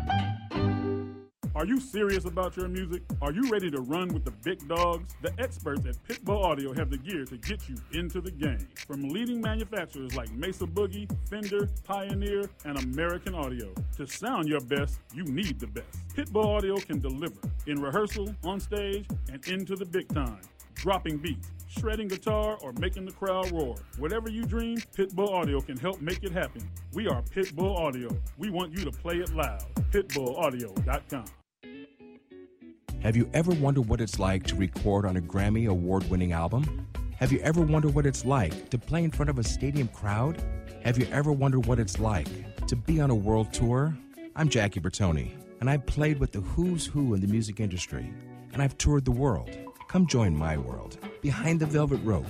[1.59, 3.03] Are you serious about your music?
[3.21, 5.13] Are you ready to run with the big dogs?
[5.21, 8.65] The experts at Pitbull Audio have the gear to get you into the game.
[8.87, 13.73] From leading manufacturers like Mesa Boogie, Fender, Pioneer, and American Audio.
[13.97, 15.99] To sound your best, you need the best.
[16.15, 20.39] Pitbull Audio can deliver in rehearsal, on stage, and into the big time.
[20.75, 23.75] Dropping beats, shredding guitar, or making the crowd roar.
[23.97, 26.61] Whatever you dream, Pitbull Audio can help make it happen.
[26.93, 28.17] We are Pitbull Audio.
[28.37, 29.65] We want you to play it loud.
[29.91, 31.25] PitbullAudio.com.
[33.01, 36.85] Have you ever wondered what it's like to record on a Grammy award winning album?
[37.15, 40.43] Have you ever wondered what it's like to play in front of a stadium crowd?
[40.83, 42.27] Have you ever wondered what it's like
[42.67, 43.97] to be on a world tour?
[44.35, 45.31] I'm Jackie Bertoni,
[45.61, 48.13] and I've played with the who's who in the music industry,
[48.51, 49.49] and I've toured the world.
[49.87, 52.27] Come join my world behind the velvet rope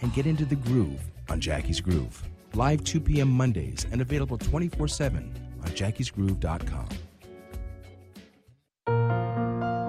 [0.00, 2.22] and get into the groove on Jackie's Groove.
[2.54, 3.30] Live 2 p.m.
[3.30, 6.88] Mondays and available 24 7 on jackiesgroove.com.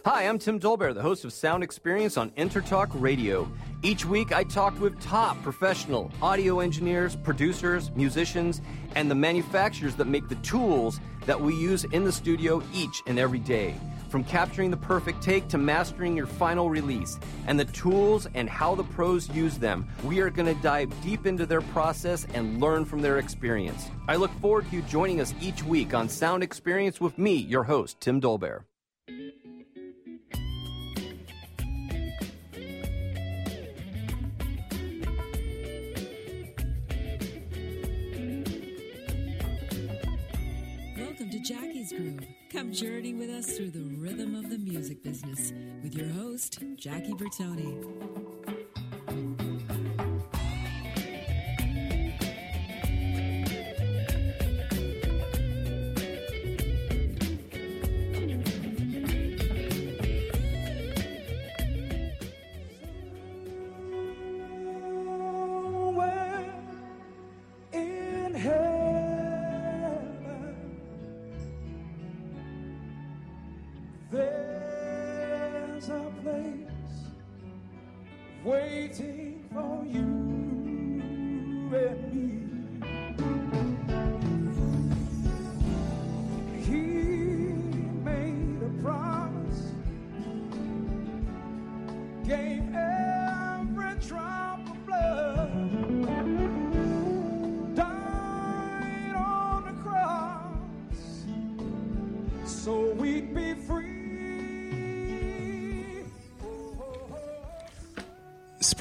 [0.05, 3.51] Hi, I'm Tim Dolbear, the host of Sound Experience on Intertalk Radio.
[3.83, 8.61] Each week, I talk with top professional audio engineers, producers, musicians,
[8.95, 13.19] and the manufacturers that make the tools that we use in the studio each and
[13.19, 13.75] every day.
[14.07, 18.75] From capturing the perfect take to mastering your final release, and the tools and how
[18.75, 22.85] the pros use them, we are going to dive deep into their process and learn
[22.85, 23.89] from their experience.
[24.07, 27.63] I look forward to you joining us each week on Sound Experience with me, your
[27.65, 28.61] host, Tim Dolbear.
[42.51, 45.51] Come journey with us through the rhythm of the music business
[45.83, 48.58] with your host, Jackie Bertoni.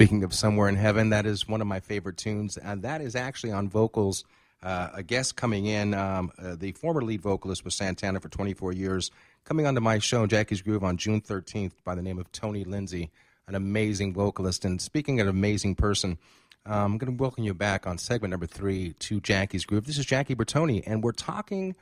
[0.09, 3.15] Speaking of Somewhere in Heaven, that is one of my favorite tunes, and that is
[3.15, 4.25] actually on vocals.
[4.63, 8.73] Uh, a guest coming in, um, uh, the former lead vocalist with Santana for 24
[8.73, 9.11] years,
[9.43, 13.11] coming onto my show, Jackie's Groove, on June 13th by the name of Tony Lindsay,
[13.45, 14.65] an amazing vocalist.
[14.65, 16.17] And speaking of an amazing person,
[16.65, 19.85] um, I'm going to welcome you back on segment number three to Jackie's Groove.
[19.85, 21.75] This is Jackie Bertoni, and we're talking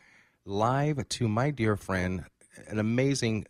[0.43, 2.25] live to my dear friend,
[2.67, 3.45] an amazing,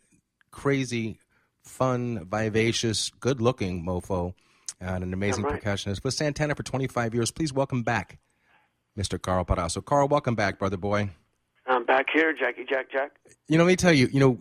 [0.52, 1.18] crazy,
[1.64, 4.36] fun, vivacious, good looking mofo,
[4.80, 5.62] and an amazing right.
[5.62, 7.32] percussionist with Santana for 25 years.
[7.32, 8.20] Please welcome back
[8.98, 9.22] Mr.
[9.22, 9.84] Karl Perazzo.
[9.84, 11.10] Karl, welcome back, brother boy.
[11.68, 13.12] I'm back here, Jackie Jack Jack.
[13.48, 14.34] You know, let me tell you, you know,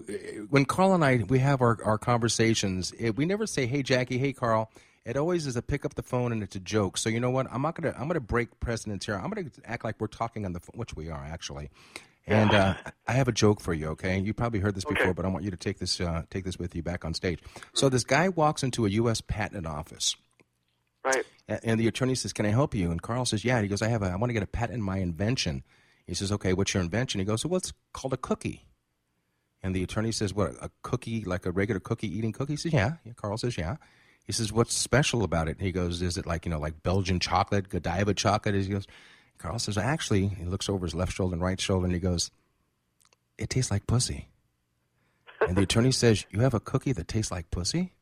[0.49, 4.19] when Karl and I we have our, our conversations, it, we never say, "Hey, Jackie,"
[4.19, 4.71] "Hey, Karl."
[5.05, 6.99] It always is a pick up the phone and it's a joke.
[6.99, 7.47] So you know what?
[7.53, 9.15] I'm not gonna I'm gonna break precedence here.
[9.15, 11.71] I'm gonna act like we're talking on the phone, which we are actually.
[12.27, 12.75] And uh,
[13.07, 13.89] I have a joke for you.
[13.91, 16.45] Okay, you probably heard this before, but I want you to take this uh, take
[16.45, 17.41] this with you back on stage.
[17.73, 19.21] So this guy walks into a U.S.
[19.21, 20.17] patent office.
[21.07, 21.25] Right.
[21.63, 23.89] And the attorney says, "Can I help you?" And Karl says, "Yeah." He goes, "I
[23.89, 24.07] have a.
[24.07, 25.63] I want to get a patent in my invention."
[26.07, 28.67] He says, "Okay, what's your invention?" He goes, "Well, it's called a cookie."
[29.63, 30.55] And the attorney says, "What?
[30.61, 33.13] A cookie, like a regular cookie eating cookie?" He says, "Yeah." yeah.
[33.15, 33.77] Karl says, "Yeah."
[34.25, 37.21] He says, "What's special about it?" He goes, "Is it like you know, like Belgian
[37.21, 38.87] chocolate, Godiva chocolate?" He goes,
[39.39, 42.31] Karl says, "Actually," he looks over his left shoulder and right shoulder, and he goes,
[43.39, 44.29] "It tastes like pussy."
[45.47, 47.93] And the attorney says, "You have a cookie that tastes like pussy?"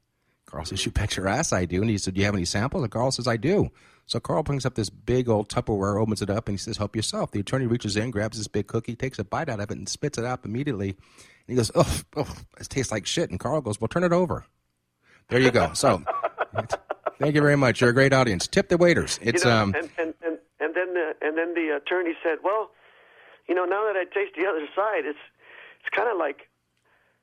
[0.55, 2.45] Karl says, "You bet your ass I do." And he said, "Do you have any
[2.45, 3.71] samples?" And Karl says, "I do."
[4.07, 6.95] So Karl brings up this big old Tupperware, opens it up, and he says, "Help
[6.95, 9.77] yourself." The attorney reaches in, grabs this big cookie, takes a bite out of it,
[9.77, 10.91] and spits it out immediately.
[10.91, 10.97] And
[11.49, 14.47] he goes, "Oh, oh it tastes like shit." And Karl goes, "Well, turn it over."
[15.29, 15.73] There you go.
[15.75, 16.05] So,
[17.19, 17.81] thank you very much.
[17.81, 18.47] You're a great audience.
[18.47, 19.19] Tip the waiters.
[19.23, 22.39] It's you know, um, and, and, and, and then the and then the attorney said,
[22.45, 22.71] "Well,
[23.49, 25.19] you know, now that I taste the other side, it's
[25.81, 26.49] it's kind of like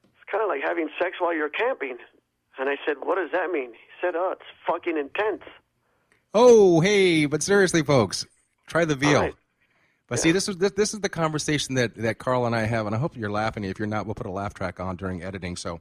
[0.04, 1.98] it's kind of like having sex while you're camping."
[2.62, 5.42] And I said, "What does that mean?" He said, "Oh, it's fucking intense."
[6.34, 8.26] Oh, hey, but seriously, folks,
[8.68, 9.22] try the veal.
[9.22, 9.34] Right.
[10.08, 12.86] But see, this is this, this is the conversation that, that Karl and I have,
[12.86, 13.64] and I hope you're laughing.
[13.64, 15.56] If you're not, we'll put a laugh track on during editing.
[15.56, 15.80] So,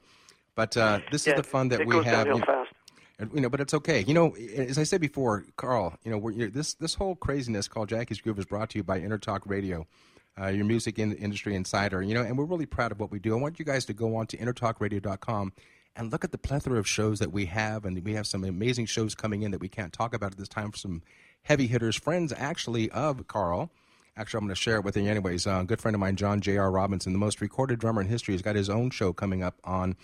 [0.54, 2.26] but uh, this Yeah, is the fun that we have.
[2.26, 2.70] you know, fast.
[3.34, 4.00] you know, but it's okay.
[4.06, 7.68] You know, as I said before, Karl, you know, we're, you're, this this whole craziness
[7.68, 9.86] called Jackie's Groove is brought to you by Intertalk Radio,
[10.40, 12.00] uh, your music in, industry insider.
[12.00, 13.36] You know, and we're really proud of what we do.
[13.36, 15.52] I want you guys to go on to intertalkradio.com
[15.96, 18.86] and look at the plethora of shows that we have, and we have some amazing
[18.86, 20.70] shows coming in that we can't talk about at this time.
[20.70, 21.02] For some
[21.42, 23.70] heavy hitters, friends actually of Karl.
[24.16, 25.46] Actually, I'm going to share it with you anyways.
[25.46, 26.70] Uh, a good friend of mine, John J.R.
[26.70, 29.96] Robinson, the most recorded drummer in history, has got his own show coming up on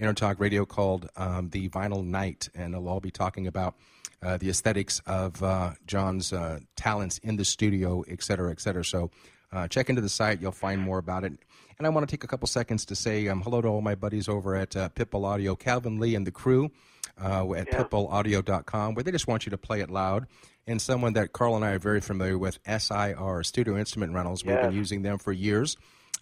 [0.00, 3.74] Intertalk Radio called um, The Vinyl Night, and they'll all be talking about
[4.22, 8.84] uh, the aesthetics of uh, John's uh, talents in the studio, et cetera, et cetera.
[8.84, 9.10] So
[9.52, 11.32] uh, check into the site, you'll find more about it.
[11.78, 13.94] And I want to take a couple seconds to say um, hello to all my
[13.94, 16.70] buddies over at uh, Pitbull Audio, Calvin Lee and the crew
[17.22, 20.26] uh, at pitbullaudio.com, where they just want you to play it loud.
[20.66, 24.44] And someone that Karl and I are very familiar with, SIR, Studio Instrument Rentals.
[24.44, 25.76] We've been using them for years.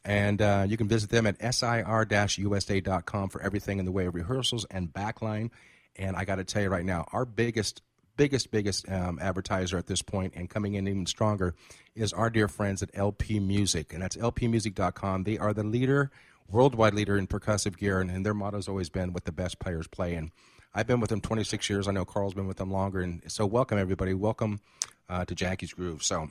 [0.05, 4.65] And uh, you can visit them at sir-usa.com for everything in the way of rehearsals
[4.71, 5.51] and backline.
[5.97, 7.83] And I got to tell you right now, our biggest,
[8.21, 11.55] biggest, biggest um, advertiser at this point and coming in even stronger
[11.95, 13.95] is our dear friends at LP Music.
[13.95, 15.25] And that's lpmusic.com.
[15.25, 16.11] They are the leader,
[16.47, 17.99] worldwide leader in percussive gear.
[17.99, 20.17] And, and their motto's always been what the best players play.
[20.17, 20.33] And
[20.75, 21.89] I've been with them 26 years.
[21.89, 23.01] I know Karl's been with them longer.
[23.01, 24.13] And so welcome, everybody.
[24.13, 24.61] Welcome
[25.09, 26.05] uh, to Jackie's Groove.
[26.05, 26.29] So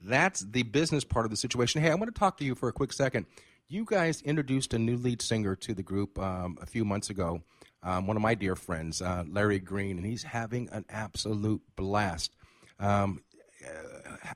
[0.00, 1.82] that's the business part of the situation.
[1.82, 3.26] Hey, I want to talk to you for a quick second.
[3.66, 7.42] You guys introduced a new lead singer to the group um, a few months ago.
[7.82, 12.34] Um, one of my dear friends, uh, Larry Green, and he's having an absolute blast.
[12.78, 13.22] Um,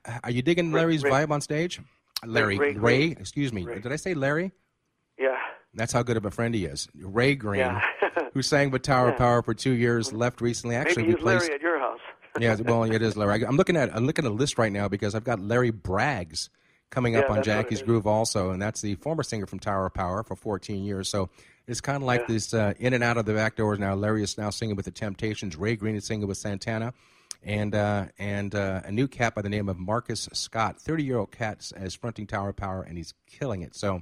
[0.05, 1.79] uh, are you digging Ray- Larry's Ray- vibe on stage?
[2.25, 3.63] Larry, Ray Ray, excuse me.
[3.63, 4.51] Did I say Larry?
[5.19, 5.37] Yeah.
[5.73, 6.87] That's how good of a friend he is.
[6.95, 7.81] Ray Green, Yeah.
[8.33, 9.17] who sang with Tower Yeah.
[9.17, 10.75] Power for two years, left recently.
[10.75, 11.43] Actually, Maybe replaced.
[11.43, 11.99] Larry at your house.
[12.39, 13.45] yeah, well, it is Larry.
[13.45, 16.49] I'm looking at I'm looking at a list right now because I've got Larry Braggs
[16.89, 17.81] coming up Yeah, on what it Jackie's.
[17.81, 21.09] Groove also, and that's the former singer from Tower of Power for 14 years.
[21.09, 21.29] So
[21.67, 22.25] it's kind of like Yeah.
[22.27, 23.93] this uh, in and out of the back doors now.
[23.95, 25.55] Larry is now singing with the Temptations.
[25.55, 26.93] Ray Green is singing with Santana.
[27.43, 31.17] And uh, and uh, a new cat by the name of Marcus Scott, 30 year
[31.19, 33.75] old cat, is fronting Tower of Power, and he's killing it.
[33.75, 34.01] So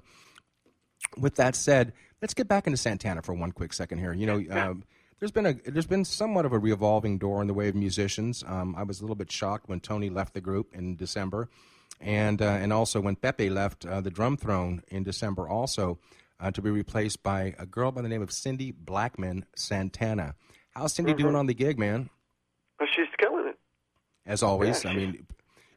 [1.18, 1.92] with that said,
[2.22, 4.14] let's get back into Santana for one quick second here.
[4.14, 4.84] You know, um,
[5.20, 8.44] there's been a there's been somewhat of a revolving door in the way of musicians.
[8.48, 11.50] Um, I was a little bit shocked when Tony left the group in December,
[12.00, 16.00] and uh, and also when Pepe left uh, the drum throne in December, also
[16.40, 20.36] uh, to be replaced by a girl by the name of Cindy Blackman Santana.
[20.72, 22.10] How's Cindy doing on the gig, man?
[22.78, 23.58] But she's killing it.
[24.26, 25.26] As always, Yeah, I mean,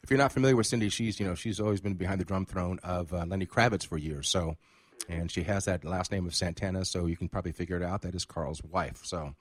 [0.03, 2.47] if you're not familiar with Cindy, she's you know she's always been behind the drum
[2.47, 4.29] throne of uh, Lenny Kravitz for years.
[4.29, 4.57] So,
[5.09, 8.03] and she has that last name of Santana, so you can probably figure it out.
[8.03, 9.01] That is Karl's wife.
[9.05, 9.35] So,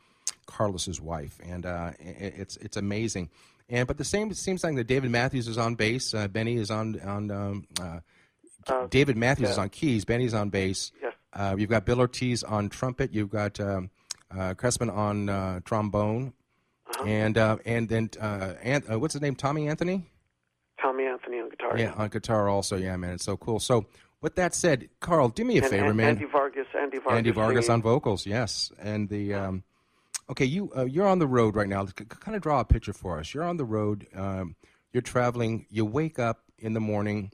[0.45, 3.29] Carlos's wife, and uh, i- it's it's amazing.
[3.69, 6.13] And but the same it seems like that David Matthews is on bass.
[6.13, 7.31] Uh, Benny is on on.
[7.31, 7.99] Um, uh,
[8.89, 10.03] David Matthews is on keys.
[10.03, 10.91] Benny's on bass.
[11.01, 11.06] Yes.
[11.37, 13.13] Uh, you've got Bill Ortiz on trumpet.
[13.13, 13.91] You've got um,
[14.31, 16.33] uh, Cressman on uh, trombone,
[17.05, 19.35] and uh, and then uh, Ant- uh, what's his name?
[19.35, 20.05] Tommy Anthony.
[20.81, 21.77] Tommy Anthony on guitar.
[21.77, 22.75] Yeah, on guitar also.
[22.75, 23.59] Yeah, man, it's so cool.
[23.59, 23.85] So,
[24.21, 26.09] with that said, Karl, do me a and, favor, and man.
[26.09, 26.67] Andy Vargas.
[26.79, 27.17] Andy Vargas.
[27.17, 29.63] Andy Vargas on vocals, yes, and the um,
[30.31, 31.85] okay, you uh, you're on the road right now.
[31.85, 33.33] kind of draw a picture for us.
[33.33, 34.07] You're on the road.
[34.15, 34.55] Um,
[34.91, 35.67] you're traveling.
[35.69, 37.31] You wake up in the morning.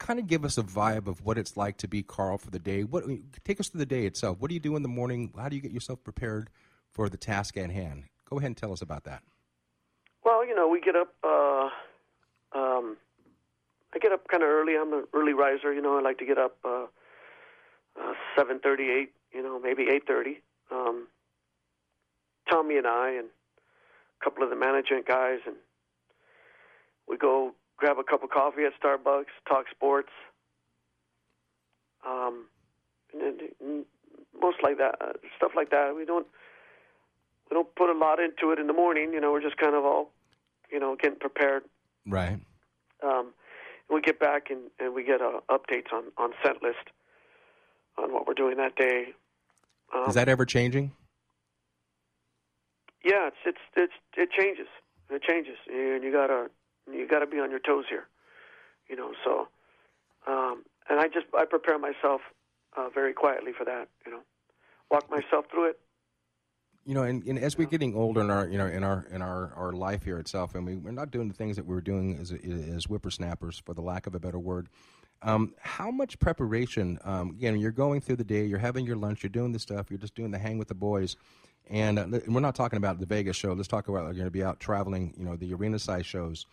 [0.00, 2.58] Kind of give us a vibe of what it's like to be Karl for the
[2.58, 2.84] day.
[2.84, 3.04] What
[3.44, 4.40] take us through the day itself.
[4.40, 5.30] What do you do in the morning?
[5.36, 6.48] How do you get yourself prepared
[6.90, 8.04] for the task at hand?
[8.28, 9.22] Go ahead and tell us about that.
[10.24, 11.14] Well, you know, we get up.
[11.22, 11.68] Uh,
[12.56, 12.96] um,
[13.94, 14.74] I get up kind of early.
[14.74, 15.72] I'm an early riser.
[15.72, 16.86] You know, I like to get up uh,
[18.00, 19.12] uh, seven thirty-eight.
[19.32, 20.40] You know, maybe eight thirty.
[20.72, 21.08] Um,
[22.48, 25.56] Tommy and I and a couple of the management guys, and
[27.06, 30.10] we go grab a cup of coffee at Starbucks, talk sports.
[32.06, 32.44] Um,
[33.12, 33.84] and, and
[34.40, 35.94] most like that uh, stuff like that.
[35.96, 36.26] We don't
[37.50, 39.12] we don't put a lot into it in the morning.
[39.12, 40.10] You know, we're just kind of all,
[40.70, 41.64] you know, getting prepared.
[42.06, 42.38] Right.
[43.02, 43.32] Um,
[43.90, 46.88] we get back and, and we get uh, updates on on set list
[47.98, 49.06] on what we're doing that day.
[49.94, 50.92] Um, Is that ever changing?
[53.04, 54.68] yeah, it's it's it's it changes.
[55.10, 56.50] It changes, and you gotta
[56.94, 58.06] you gotta be on your toes here.
[58.88, 59.48] You know, so
[60.26, 62.20] um, and I just I prepare myself
[62.76, 63.88] uh, very quietly for that.
[64.06, 64.20] You know,
[64.90, 65.80] walk myself through it.
[66.84, 69.20] you know, and, and as we're getting older in our, you know, in our in
[69.22, 71.80] our, our life here itself, and we, we're not doing the things that we were
[71.80, 74.68] doing as as whippersnappers, for the lack of a better word.
[75.22, 76.98] Um, how much preparation?
[77.04, 79.90] Um, again, you're going through the day, you're having your lunch, you're doing this stuff,
[79.90, 81.16] you're just doing the hang with the boys,
[81.68, 83.52] and, uh, and we're not talking about the Vegas show.
[83.52, 86.46] Let's talk about you're going to be out traveling, you know, the arena size shows.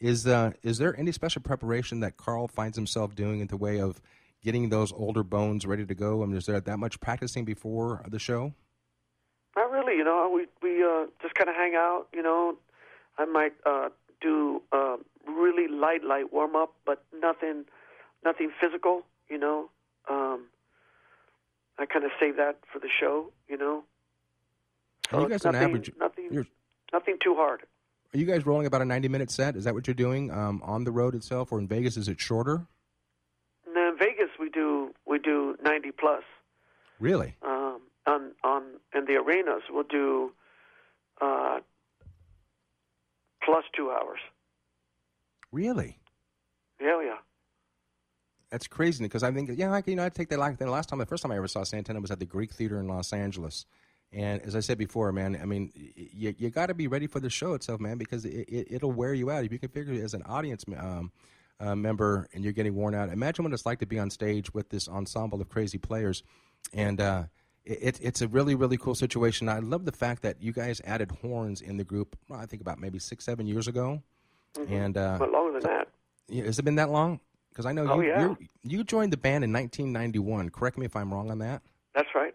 [0.00, 3.80] Is uh, is there any special preparation that Karl finds himself doing in the way
[3.80, 4.00] of
[4.42, 6.22] getting those older bones ready to go?
[6.22, 8.54] I mean, is there that much practicing before the show?
[9.56, 10.30] Not really, you know.
[10.32, 12.56] We we uh, just kind of hang out, you know.
[13.16, 13.90] I might uh,
[14.20, 17.64] do uh, really light, light warm up, but nothing,
[18.24, 19.70] nothing physical, you know.
[20.10, 20.46] Um,
[21.78, 23.84] I kind of save that for the show, you know.
[25.12, 25.92] Are you it's guys on nothing, average?
[25.98, 26.46] Nothing,
[26.92, 27.62] nothing too hard.
[28.14, 29.56] Are you guys rolling about a ninety-minute set?
[29.56, 31.96] Is that what you're doing um, on the road itself, or in Vegas?
[31.96, 32.66] Is it shorter?
[33.66, 36.22] Then in Vegas, we do we do ninety plus.
[37.00, 37.34] Really?
[37.42, 38.62] Um, on on
[38.94, 40.32] in the arenas, we'll do
[41.20, 41.58] uh,
[43.42, 44.20] plus two hours.
[45.50, 45.98] Really?
[46.80, 47.16] Yeah, yeah.
[48.50, 50.88] That's crazy because I think yeah, like, you know, I take that like the last
[50.88, 53.12] time, the first time I ever saw Santana was at the Greek Theater in Los
[53.12, 53.66] Angeles,
[54.14, 57.20] and as I said before, man, I mean, you you got to be ready for
[57.20, 59.92] the show itself, man, because it, it it'll wear you out if you can figure
[59.94, 61.10] it as an audience um,
[61.60, 63.08] uh, member and you're getting worn out.
[63.10, 66.22] Imagine what it's like to be on stage with this ensemble of crazy players,
[66.72, 67.24] and uh,
[67.64, 69.48] it, it's a really really cool situation.
[69.48, 72.16] I love the fact that you guys added horns in the group.
[72.28, 74.02] Well, I think about maybe six seven years ago,
[74.68, 75.88] and uh, But longer than that.
[76.28, 77.20] yeah, has it been that long?
[77.50, 78.20] Because I know Oh, you yeah.
[78.20, 80.50] you you joined the band in 1991.
[80.50, 81.62] Correct me if I'm wrong on that.
[81.94, 82.34] That's right.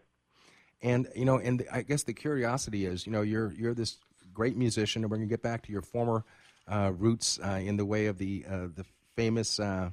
[0.81, 3.97] And you know, and I guess the curiosity is, you know, you're you're this
[4.33, 6.23] great musician, and we're gonna get back to your former
[6.67, 9.89] uh, roots uh, in the way of the uh, the famous uh,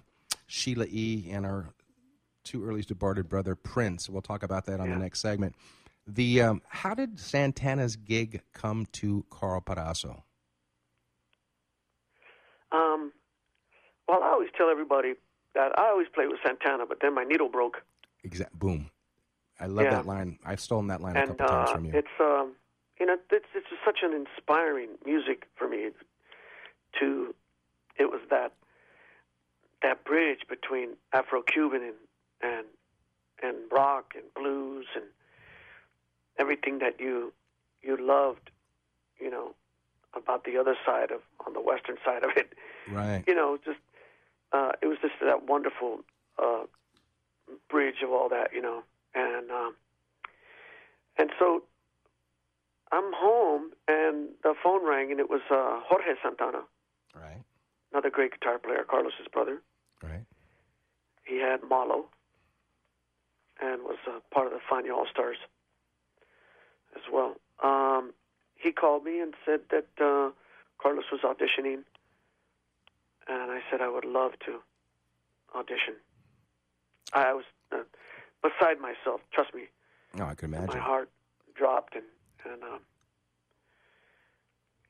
[0.46, 1.28] Sheila E.
[1.30, 1.74] and our
[2.44, 4.08] two early departed brother Prince.
[4.08, 5.56] We'll talk about that on the next segment.
[6.06, 10.22] The um, how did Santana's gig come to Karl Perazzo?
[12.70, 13.12] Um,
[14.06, 15.14] well, I always tell everybody
[15.54, 17.82] that I always play with Santana, but then my needle broke.
[18.22, 18.90] Exact boom.
[19.60, 19.90] I love Yeah.
[19.92, 20.38] that line.
[20.44, 21.92] I've stolen that line a and couple times uh, from you.
[21.94, 22.52] it's um,
[23.00, 25.90] you know, it's it's just such an inspiring music for me.
[27.00, 27.34] To
[27.98, 28.52] it was that
[29.82, 31.94] that bridge between Afro-Cuban and
[32.42, 32.66] and
[33.42, 35.04] and rock and blues and
[36.38, 37.32] everything that you
[37.82, 38.50] you loved,
[39.18, 39.54] you know,
[40.14, 42.52] about the other side of on the western side of it.
[42.90, 43.24] right.
[43.26, 43.78] You know, just
[44.52, 46.00] uh, it was just that wonderful
[46.38, 46.64] uh,
[47.68, 48.82] bridge of all that, you know,
[49.16, 49.74] and um,
[51.18, 51.62] and so
[52.92, 56.62] I'm home and the phone rang and it was uh, Jorge Santana,
[57.14, 57.42] Right.
[57.92, 59.60] another great guitar player, Carlos's brother.
[60.02, 60.24] Right.
[61.24, 62.06] He had Malo
[63.60, 65.38] and was uh, part of the Fania All Stars
[66.94, 67.36] as well.
[67.64, 68.12] Um,
[68.54, 70.30] he called me and said that uh,
[70.80, 71.82] Carlos was auditioning,
[73.28, 74.58] and I said I would love to
[75.54, 75.94] audition.
[77.12, 77.78] I was uh,
[78.48, 79.20] beside myself.
[79.32, 79.64] Trust me,
[80.18, 80.68] No, I could imagine.
[80.68, 81.10] my heart
[81.54, 82.04] dropped, and
[82.44, 82.80] and um,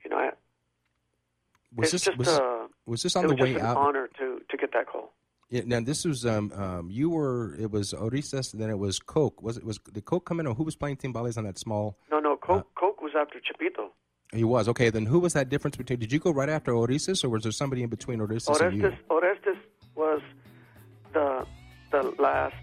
[0.04, 0.30] you know, I,
[1.74, 3.76] was this just was, uh, was this on the was way out?
[3.76, 5.12] honor to to get that call.
[5.48, 9.40] Yeah, now this was um um you were it was Orestes then it was Coke
[9.42, 11.98] was it was did Coke come in or who was playing timbales on that small
[12.10, 13.90] No, no, Uh, Coke, Coke was after Chepito.
[14.32, 17.22] he was okay then who was that difference between did you go right after Orestes
[17.24, 19.58] or was there somebody in between Orestes and you Orestes, Orestes
[19.94, 20.20] was
[21.12, 21.46] the
[21.92, 22.56] the last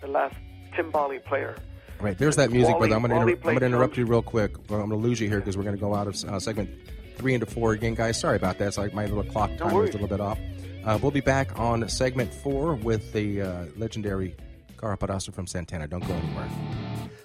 [0.00, 0.34] the last
[0.76, 1.56] timbali player.
[2.00, 2.94] right there's that music Wally- brother.
[2.94, 4.52] I'm gonna inter- gonna interrupt you real quick.
[4.70, 6.70] Well, I'm gonna lose you here because we're gonna go out of uh, segment
[7.16, 8.18] three into four again guys.
[8.20, 8.68] Sorry about that.
[8.68, 9.90] It's like my little clock time was worries.
[9.90, 10.38] a little bit off.
[10.84, 14.36] Uh, we'll be back on segment four with the uh, legendary
[14.76, 15.88] Karl Perazzo from Santana.
[15.88, 16.48] Don't go anywhere.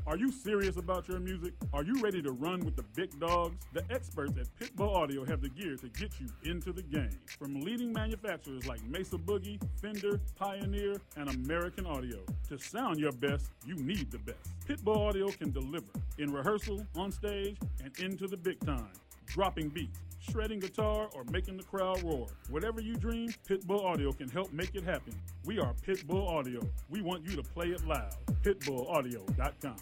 [0.08, 1.53] Are you serious about your music?
[1.74, 3.58] Are you ready to run with the big dogs?
[3.74, 7.20] The experts at Pitbull Audio have the gear to get you into the game.
[7.38, 12.20] From leading manufacturers like Mesa Boogie, Fender, Pioneer, and American Audio.
[12.47, 14.39] To sound your best, you need the best.
[14.66, 18.93] Pitbull Audio can deliver in rehearsal, on stage, and into the big time.
[19.26, 22.28] Dropping beats, shredding guitar, or making the crowd roar.
[22.49, 25.14] Whatever you dream, Pitbull Audio can help make it happen.
[25.43, 26.62] We are Pitbull Audio.
[26.89, 28.16] We want you to play it loud.
[28.41, 29.76] PitbullAudio.com.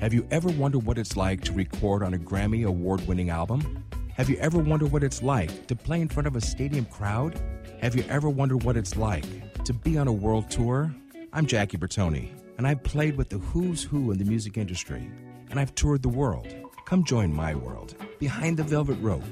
[0.00, 3.84] Have you ever wondered what it's like to record on a Grammy award winning album?
[4.14, 7.38] Have you ever wondered what it's like to play in front of a stadium crowd?
[7.82, 9.26] Have you ever wondered what it's like
[9.62, 10.90] to be on a world tour?
[11.34, 15.10] I'm Jackie Bertoni, and I've played with the who's who in the music industry,
[15.50, 16.48] and I've toured the world.
[16.86, 19.22] Come join my world, behind the velvet rope,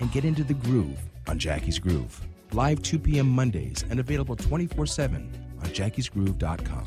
[0.00, 0.98] and get into the groove
[1.28, 2.26] on Jackie's Groove.
[2.52, 3.28] Live 2 p.m.
[3.28, 6.86] Mondays and available 24 7 on jackiesgroove.com.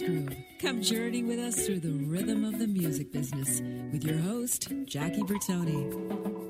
[0.00, 0.34] Groove.
[0.58, 3.60] Come journey with us through the rhythm of the music business
[3.92, 6.41] with your host, Jackie Bertoni.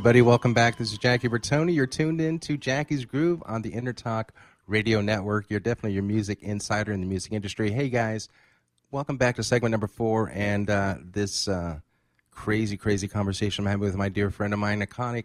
[0.00, 0.78] Everybody, welcome back.
[0.78, 1.74] This is Jackie Bertoni.
[1.74, 4.30] You're tuned in to Jackie's Groove on the Intertalk
[4.66, 5.50] Radio Network.
[5.50, 7.70] You're definitely your music insider in the music industry.
[7.70, 8.30] Hey, guys,
[8.90, 11.80] welcome back to segment number four and uh, this uh,
[12.30, 15.24] crazy, crazy conversation I'm having with my dear friend of mine, iconic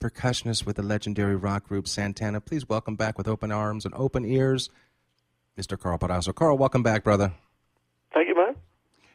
[0.00, 2.40] percussionist with the legendary rock group Santana.
[2.40, 4.70] Please welcome back with open arms and open ears,
[5.58, 5.78] Mr.
[5.78, 6.34] Karl Perazzo.
[6.34, 7.34] Karl, welcome back, brother.
[8.14, 8.56] Thank you, man.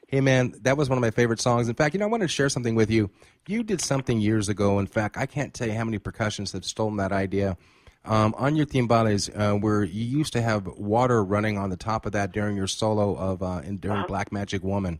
[0.10, 1.70] Hey man, that was one of my favorite songs.
[1.70, 3.12] In fact, you know, I wanted to share something with you.
[3.47, 4.80] You did something years ago.
[4.80, 7.57] In fact, I can't tell you how many percussionists have stolen that idea.
[8.05, 12.07] Um, on your timbales, uh, where you used to have water running on the top
[12.07, 14.99] of that during your solo of uh, during Black Magic Woman,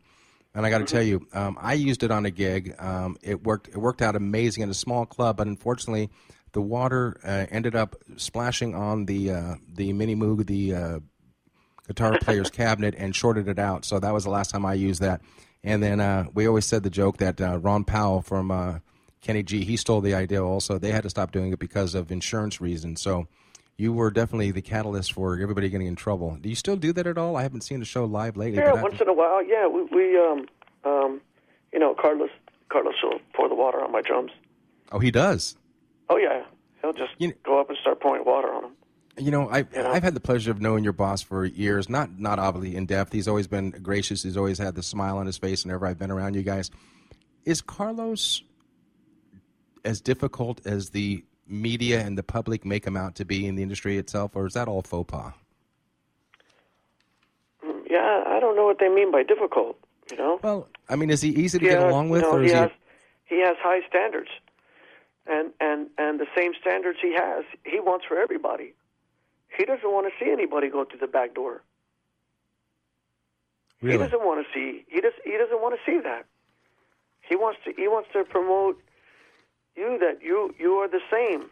[0.53, 2.76] and I got to tell you, um, I used it on a gig.
[2.78, 3.70] Um, it worked.
[3.70, 6.12] It worked out amazing in a small club, but unfortunately,
[6.51, 10.99] the water uh, ended up splashing on the uh, the mini moog, the uh,
[11.89, 13.83] guitar player's cabinet and shorted it out.
[13.83, 15.21] So that was the last time I used that.
[15.63, 18.79] And then uh, we always said the joke that uh, Ron Powell from uh,
[19.21, 20.77] Kenny G, he stole the idea also.
[20.77, 23.01] They had to stop doing it because of insurance reasons.
[23.01, 23.27] So
[23.75, 26.37] you were definitely the catalyst for everybody getting in trouble.
[26.39, 27.35] Do you still do that at all?
[27.35, 28.59] I haven't seen the show live lately.
[28.59, 29.43] Yeah, once in a while.
[29.43, 30.45] Yeah, we, we um,
[30.85, 31.21] um,
[31.73, 32.29] you know, Carlos,
[32.69, 34.31] Carlos will pour the water on my drums.
[34.91, 35.57] oh, he does.
[36.09, 36.43] Oh yeah,
[36.81, 38.71] he'll just You- go up and start pouring water on them.
[39.20, 39.91] You know, I, know?
[39.91, 41.89] I've had the pleasure of knowing your boss for years.
[41.89, 43.11] Not not obviously in depth.
[43.11, 44.24] He's always been gracious.
[44.24, 46.72] He's always had the smile on his face whenever I've been around you guys.
[47.45, 48.41] Is Carlos
[49.84, 53.63] as difficult as the media and the public make him out to be in the
[53.63, 55.34] industry itself, or is that all faux pas?
[57.89, 59.78] Yeah, I don't know what they mean by difficult.
[60.11, 60.39] You know.
[60.41, 62.47] Well, I mean, is he easy to yeah, get along with, you know, or he
[62.47, 62.57] is he?
[62.57, 62.72] has
[63.26, 64.30] he has high standards,
[65.28, 68.74] and and and the same standards he has, he wants for everybody.
[69.60, 71.62] He doesn't want to see anybody go through the back door.
[73.82, 74.86] He doesn't want to see.
[74.88, 75.12] He does.
[75.26, 76.26] He doesn't want to see that.
[77.22, 77.74] He wants to.
[77.76, 78.82] He wants to promote
[79.76, 81.49] you that you you are the same.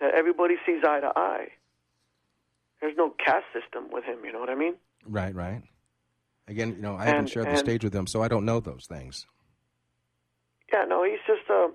[0.00, 1.48] That everybody sees eye to eye.
[2.80, 4.18] There's no caste system with him.
[4.24, 4.74] You know what I mean?
[5.04, 5.62] Right, right.
[6.46, 8.60] Again, you know, I haven't And- shared the stage with him, so I don't know
[8.60, 9.26] those things.
[10.72, 10.84] Yeah.
[10.84, 11.02] No.
[11.02, 11.48] He's just.
[11.50, 11.68] Uh,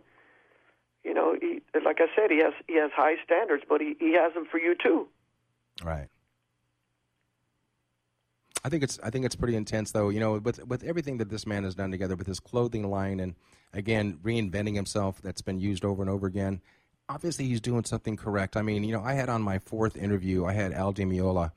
[1.04, 4.14] you know, he, like I said, he has he has high standards, but he, he
[4.14, 5.08] has them for you too.
[5.84, 6.08] Right.
[8.64, 10.10] I think it's I think it's pretty intense though.
[10.10, 13.20] You know, with with everything that this man has done together with his clothing line
[13.20, 13.36] and
[13.74, 16.62] again reinventing himself that's been used over and over again.
[17.10, 18.56] Obviously, he's doing something correct.
[18.56, 21.52] I mean, you know, I had on my fourth interview, I had Al Di Meola,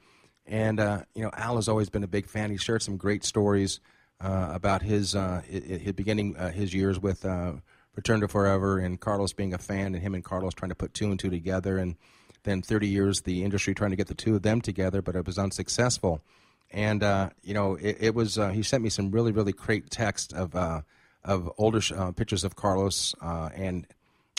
[0.45, 2.51] and uh, you know, Al has always been a big fan.
[2.51, 3.79] He shared some great stories
[4.21, 7.53] uh, about his uh, his, his beginning uh, his years with uh,
[7.97, 10.95] Return to Forever and Carlos being a fan, and him and Carlos trying to put
[10.95, 11.97] two and two together, and
[12.45, 15.27] then 30 years the industry trying to get the two of them together, but it
[15.27, 16.23] was unsuccessful.
[16.71, 19.91] And uh, you know, it, it was uh, he sent me some really really great
[19.91, 20.83] text of uh,
[21.25, 23.87] of older uh, pictures of Carlos uh, and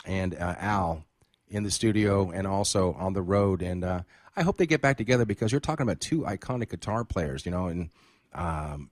[0.05, 1.05] and uh, Al
[1.49, 3.61] in the studio and also on the road.
[3.61, 7.45] And I hope they get back together because you're talking about two iconic guitar players,
[7.45, 7.89] you know, and
[8.33, 8.91] um,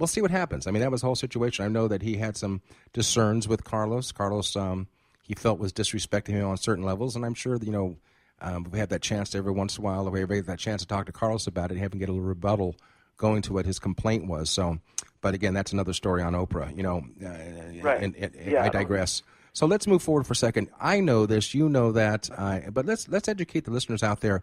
[0.00, 0.66] we'll see what happens.
[0.66, 1.64] I mean, that was the whole situation.
[1.64, 4.10] I know that he had some discerns with Carlos.
[4.10, 4.88] Carlos, um,
[5.22, 7.96] he felt was disrespecting him on certain levels, and I'm sure that, you know.
[8.42, 10.10] Um, we have that chance every once in a while.
[10.10, 12.26] We have that chance to talk to Carlos about it, have him get a little
[12.26, 12.74] rebuttal
[13.18, 14.48] going to what his complaint was.
[14.48, 14.78] So,
[15.20, 16.74] but again, that's another story on Oprah.
[16.74, 18.02] You know, uh, Right.
[18.02, 19.22] and, and- Yeah, I I digress.
[19.52, 20.70] So let's move forward for a second.
[20.80, 24.42] I know this, you know that, uh, but let's let's educate the listeners out there.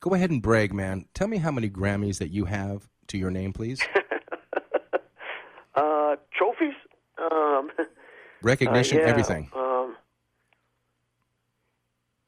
[0.00, 1.04] Go ahead and brag, man.
[1.12, 3.82] Tell me how many Grammys that you have to your name, please.
[5.74, 6.74] Uh, trophies.
[7.18, 7.70] Um,
[8.42, 9.50] Recognition, uh, yeah, everything.
[9.54, 9.96] Um,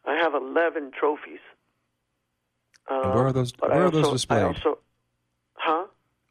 [0.05, 1.40] I have eleven trophies.
[2.90, 4.43] Um, And where are those- where I are those also- displayed?
[4.43, 4.78] also-
[5.55, 5.86] huh?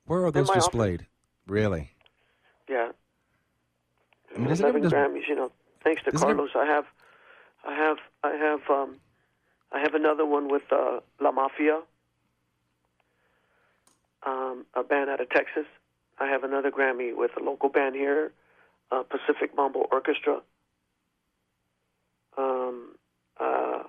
[0.05, 0.66] Where are those my office.
[0.66, 1.07] displayed?
[1.47, 1.91] Really?
[2.70, 2.91] Yeah.
[4.36, 5.28] I mean, does it ever just, Grammys.
[5.28, 5.51] You know,
[5.84, 6.86] thanks to Doesn't it- Carlos, I have,
[7.66, 8.99] I have, I have, um,
[9.72, 11.82] I have another one with uh, La Mafia,
[14.24, 15.66] um, a band out of Texas.
[16.22, 18.32] I have another Grammy with a local band here,
[18.91, 20.41] uh, Pacific Mambo Orchestra.
[22.38, 22.95] Um,
[23.39, 23.84] uh,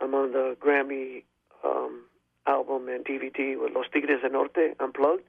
[0.00, 1.24] I'm on the Grammy
[1.62, 2.04] um,
[2.46, 5.24] album and DVD with Los Tigres del Norte Unplugged.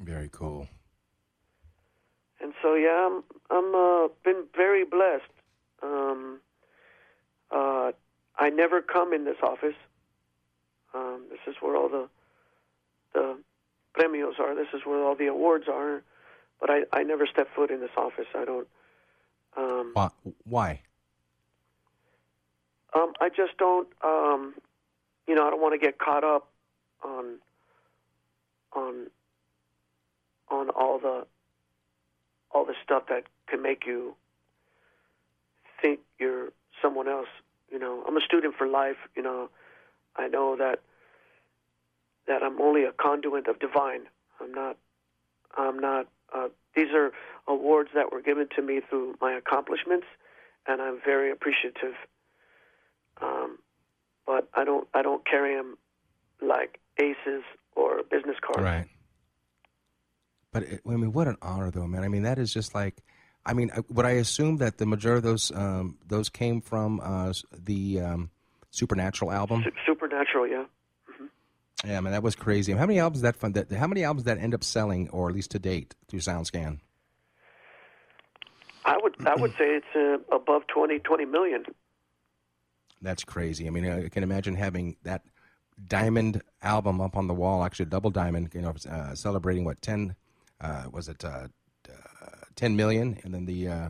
[0.00, 0.66] very cool.
[2.40, 5.32] And so yeah, I'm I'm uh, been very blessed.
[5.80, 6.40] Um,
[7.52, 7.92] uh,
[8.36, 9.78] I never come in this office.
[10.92, 12.08] Um, this is where all the
[13.96, 14.54] premios are.
[14.54, 16.02] This is where all the awards are.
[16.60, 18.26] But I, I never step foot in this office.
[18.34, 18.68] I don't.
[19.56, 20.10] Um, Why?
[20.44, 20.80] Why?
[22.94, 23.88] um, I just don't.
[24.02, 24.54] Um,
[25.26, 26.48] you know, I don't want to get caught up
[27.04, 27.38] on
[28.72, 29.06] on
[30.48, 31.26] on all the
[32.50, 34.14] all the stuff that can make you
[35.82, 37.28] think you're someone else.
[37.70, 38.96] You know, I'm a student for life.
[39.16, 39.50] You know,
[40.16, 40.80] I know that
[42.26, 44.02] that I'm only a conduit of divine.
[44.40, 44.76] I'm not.
[45.56, 46.06] I'm not.
[46.34, 47.12] Uh, these are
[47.46, 50.06] awards that were given to me through my accomplishments,
[50.66, 51.94] and I'm very appreciative.
[53.22, 53.58] Um,
[54.26, 54.88] but I don't.
[54.94, 55.78] I don't carry them
[56.42, 57.42] like aces
[57.74, 58.62] or business cards.
[58.62, 58.86] Right.
[60.52, 62.02] But it, I mean, what an honor, though, man.
[62.02, 63.02] I mean, that is just like,
[63.44, 67.32] I mean, would I assume that the majority of those um, those came from uh,
[67.52, 68.30] the um,
[68.70, 69.64] Supernatural album?
[69.86, 70.64] Supernatural, yeah.
[71.84, 72.72] Yeah, man, that was crazy.
[72.72, 73.52] How many albums that fun?
[73.52, 76.80] That how many albums that end up selling, or at least to date, through SoundScan?
[78.84, 79.14] I would.
[79.26, 81.64] I would say it's uh, above 20, 20 million.
[83.02, 83.66] That's crazy.
[83.66, 85.22] I mean, I can imagine having that
[85.86, 89.82] diamond album up on the wall, actually a double diamond, you know, uh, celebrating what
[89.82, 90.16] ten
[90.60, 91.48] uh, was it uh,
[91.88, 93.88] uh, ten million, and then the uh,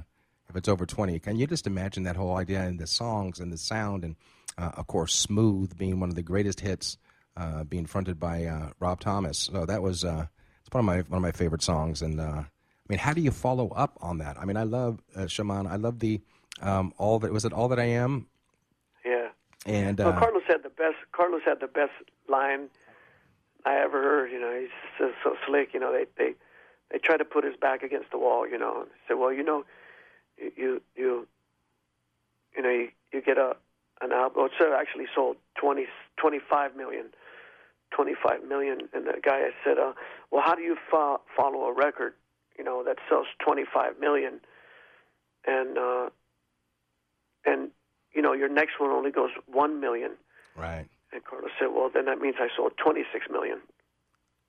[0.49, 3.53] if it's over twenty, can you just imagine that whole idea and the songs and
[3.53, 4.17] the sound and
[4.59, 6.99] uh, of course "Smooth" being one of the greatest hits,
[7.37, 9.51] uh, being fronted by uh, Rob Thomas.
[9.53, 10.27] So that was uh,
[10.65, 12.03] it's one of my one of my favorite songs.
[12.03, 12.47] And uh, I
[12.89, 14.37] mean, how do you follow up on that?
[14.39, 15.67] I mean, I love uh, Shaman.
[15.67, 16.21] I love the
[16.61, 18.27] um, all that was it all that I am.
[19.05, 19.29] Yeah.
[19.67, 20.97] And Well, uh, Carlos had the best.
[21.13, 21.93] Carlos had the best
[22.29, 22.69] line
[23.65, 24.31] I ever heard.
[24.31, 25.75] You know, he's so, so slick.
[25.75, 26.35] You know, they they
[26.91, 28.49] they try to put his back against the wall.
[28.49, 29.65] You know, and say, well, you know,
[30.39, 31.29] you you you,
[32.57, 33.57] you know, you, you get a
[34.01, 34.47] an album.
[34.47, 37.07] It's actually sold twenty twenty five million.
[37.97, 39.93] 25 million and the guy said uh
[40.31, 42.13] well how do you fo- follow a record
[42.59, 44.41] you know that sells 25 million
[45.47, 46.11] and uh
[47.47, 47.71] and
[48.15, 50.13] you know your next one only goes 1 million
[50.57, 50.87] right.
[51.13, 53.61] and Carlos said, "Well, then that means I sold 26 million."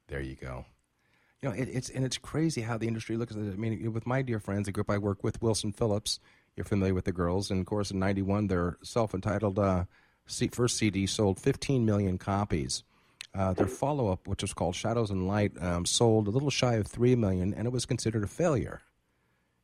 [0.08, 0.66] There you go.
[1.42, 3.54] You know, it, it's and it's crazy how the industry looks at it.
[3.54, 6.20] I mean, with my dear friends, the group I work with, Wilson Phillips,
[6.56, 9.86] you're familiar with the girls, and of course, in '91, their self-entitled uh,
[10.52, 12.84] first CD sold 15 million copies.
[13.36, 16.88] Uh, their follow-up, which was called Shadows and Light, um, sold a little shy of
[16.88, 18.82] three million, and it was considered a failure.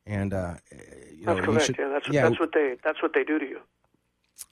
[0.06, 0.56] And uh,
[1.12, 1.66] you know, That's correct.
[1.66, 3.60] should- yeah, that's yeah, that's what they that's what they do to you.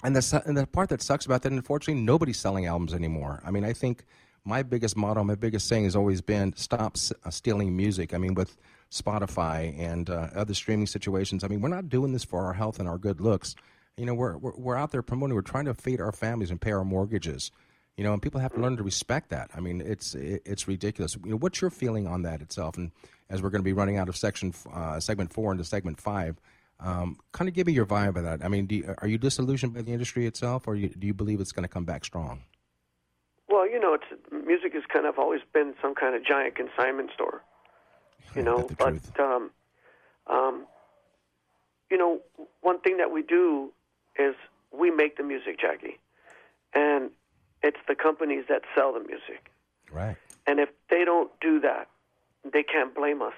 [0.04, 3.42] and the and the part that sucks about that, unfortunately, nobody's selling albums anymore.
[3.46, 4.06] I mean, I think
[4.44, 8.14] my biggest motto, my biggest saying has always been stop s- uh, stealing music.
[8.16, 8.58] I mean, with
[8.90, 12.80] Spotify and uh, other streaming situations, I mean, we're not doing this for our health
[12.80, 13.56] and our good looks.
[13.98, 15.36] You know, we're, we're we're out there promoting.
[15.36, 17.52] We're trying to feed our families and pay our mortgages.
[17.98, 19.52] You know, and people have to learn to respect that.
[19.56, 21.18] I mean, it's it, it's ridiculous.
[21.24, 22.78] You know, what's your feeling on that itself?
[22.78, 22.92] And
[23.30, 26.40] as we're going to be running out of section uh, segment four into segment five,
[26.80, 28.44] um, kind of give me your vibe of that.
[28.44, 31.14] I mean, do you, are you disillusioned by the industry itself, or you, do you
[31.14, 32.44] believe it's going to come back strong?
[33.48, 37.12] Well, you know, it's music has kind of always been some kind of giant consignment
[37.14, 37.42] store.
[38.36, 39.50] You know, but um,
[40.28, 40.66] um,
[41.90, 42.22] you know,
[42.62, 43.74] one thing that we do
[44.18, 44.36] is
[44.72, 46.00] we make the music, Jackie,
[46.74, 47.10] and
[47.64, 49.52] it's the companies that sell the music.
[49.92, 50.18] Right.
[50.48, 51.90] And if they don't do that,
[52.44, 53.34] they can't blame us.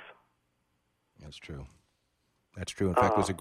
[1.22, 1.66] That's true.
[2.56, 2.90] That's true.
[2.90, 3.36] In fact, there's a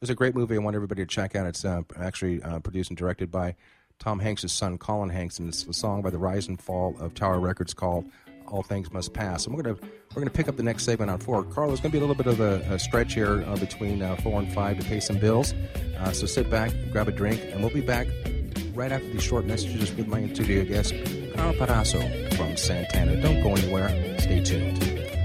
[0.00, 1.46] there's a great movie I want everybody to check out.
[1.46, 3.56] It's uh, actually uh, produced and directed by
[3.98, 7.14] Tom Hanks' son, Colin Hanks, and it's a song by the Rise and Fall of
[7.14, 8.04] Tower Records called
[8.46, 9.78] "All Things Must Pass." And we're gonna
[10.14, 11.44] we're gonna pick up the next segment on four.
[11.44, 14.16] Karl, there's gonna be a little bit of a, a stretch here uh, between uh,
[14.16, 15.54] four and five to pay some bills.
[15.98, 18.06] Uh, so sit back, grab a drink, and we'll be back
[18.78, 20.94] right after these short messages with my studio guest,
[21.34, 22.00] Karl Perazzo
[22.34, 23.20] from Santana.
[23.20, 23.88] Don't go anywhere.
[24.20, 25.17] Stay tuned.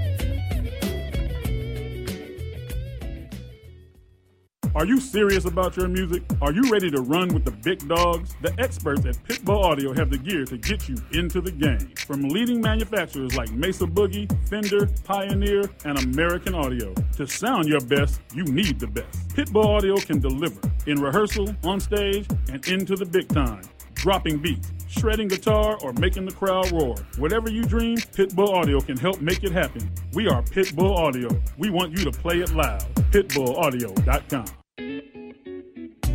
[4.84, 6.22] Are you serious about your music?
[6.42, 8.36] Are you ready to run with the big dogs?
[8.42, 11.90] The experts at Pitbull Audio have the gear to get you into the game.
[12.06, 16.92] From leading manufacturers like Mesa Boogie, Fender, Pioneer, and American Audio.
[17.16, 19.28] To sound your best, you need the best.
[19.28, 23.62] Pitbull Audio can deliver in rehearsal, on stage, and into the big time.
[23.94, 26.96] Dropping beats, shredding guitar, or making the crowd roar.
[27.16, 29.90] Whatever you dream, Pitbull Audio can help make it happen.
[30.12, 31.30] We are Pitbull Audio.
[31.56, 32.84] We want you to play it loud.
[33.12, 34.63] PitbullAudio.com.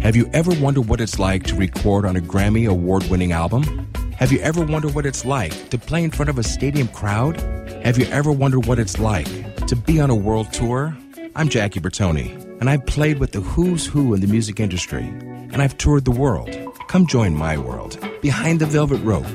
[0.01, 3.91] Have you ever wondered what it's like to record on a Grammy award winning album?
[4.17, 7.37] Have you ever wondered what it's like to play in front of a stadium crowd?
[7.83, 9.27] Have you ever wondered what it's like
[9.67, 10.97] to be on a world tour?
[11.35, 12.31] I'm Jackie Bertoni,
[12.61, 16.11] and I've played with the who's who in the music industry, and I've toured the
[16.11, 16.49] world.
[16.87, 19.27] Come join my world behind the velvet rope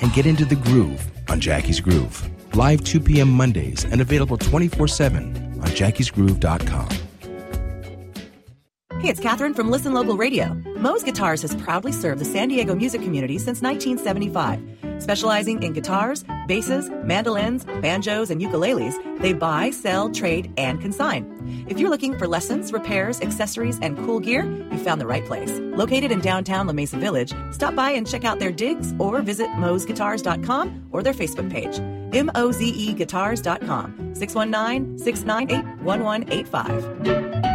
[0.00, 2.30] and get into the groove on Jackie's Groove.
[2.54, 3.30] Live 2 p.m.
[3.30, 7.03] Mondays and available 24 7 on jackiesgroove.com.
[9.04, 10.54] Hey, it's Catherine from Listen Local Radio.
[10.78, 15.02] Moze Guitars has proudly served the San Diego music community since 1975.
[15.02, 21.66] Specializing in guitars, basses, mandolins, banjos, and ukuleles, they buy, sell, trade, and consign.
[21.68, 25.50] If you're looking for lessons, repairs, accessories, and cool gear, you found the right place.
[25.76, 29.50] Located in downtown La Mesa Village, stop by and check out their digs or visit
[29.50, 31.78] mozeguitars.com or their Facebook page.
[32.14, 37.53] M-O-Z-E guitars.com, 619 698 1185.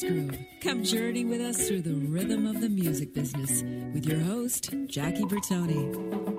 [0.01, 0.37] Jackie's Groove.
[0.61, 5.23] Come journey with us through the rhythm of the music business with your host, Jackie
[5.23, 6.30] Bertoni.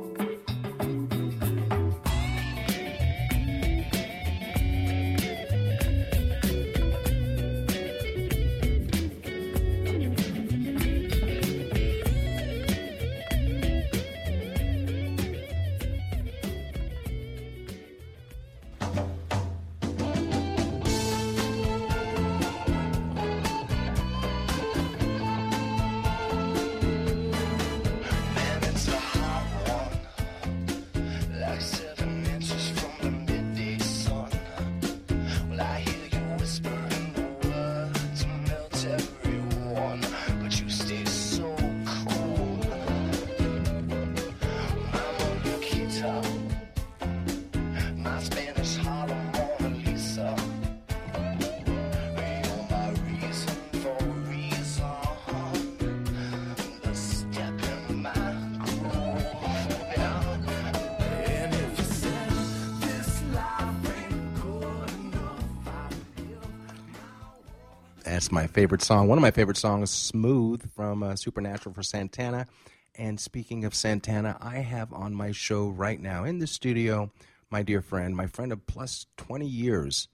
[68.53, 69.09] Favorite song.
[69.09, 72.46] One of my favorite songs, Smooth from uh, Supernatural for Santana.
[72.94, 77.11] And speaking of Santana, I have on my show right now in the studio
[77.50, 80.09] my dear friend, my friend of plus 20 years,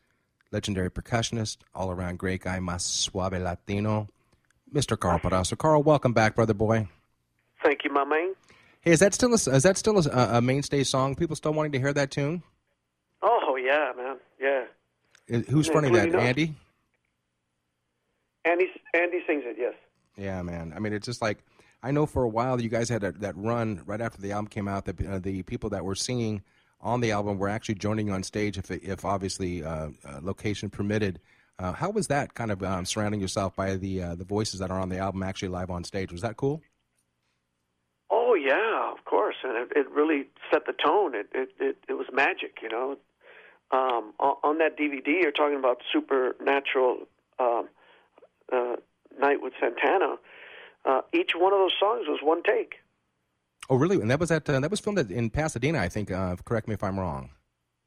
[0.50, 4.08] legendary percussionist, all around great guy, Mas Suave Latino,
[4.74, 4.98] Mr.
[4.98, 5.56] Karl Perazzo.
[5.56, 6.88] Karl, welcome back, brother boy.
[7.62, 8.34] Thank you, my man.
[8.80, 11.14] Hey, is that still a, is that still a, a mainstay song?
[11.16, 12.42] People still wanting to hear that tune?
[13.22, 14.16] Oh yeah, man.
[14.40, 14.64] Yeah.
[15.26, 16.14] Is- Who's Yeah, fronting that?
[16.14, 16.54] Andy?
[18.48, 19.56] Andy Andy sings it.
[19.58, 19.74] Yes.
[20.16, 20.72] Yeah, man.
[20.74, 21.38] I mean, it's just like
[21.82, 24.48] I know for a while you guys had a, that run right after the album
[24.48, 24.84] came out.
[24.86, 26.42] That uh, the people that were singing
[26.80, 31.20] on the album were actually joining on stage, if if obviously uh, uh, location permitted.
[31.58, 34.70] Uh, how was that kind of um, surrounding yourself by the uh, the voices that
[34.70, 36.12] are on the album actually live on stage?
[36.12, 36.62] Was that cool?
[38.10, 41.14] Oh yeah, of course, and it, it really set the tone.
[41.14, 42.96] It, it it it was magic, you know.
[43.70, 47.06] Um, on, on that DVD, you're talking about supernatural
[47.38, 47.68] um,
[48.52, 48.76] uh,
[49.18, 50.16] night with Santana.
[50.84, 52.76] Uh, each one of those songs was one take.
[53.70, 54.00] Oh, really?
[54.00, 56.10] And that was at uh, that was filmed at- in Pasadena, I think.
[56.10, 57.30] Uh, correct me if I'm wrong.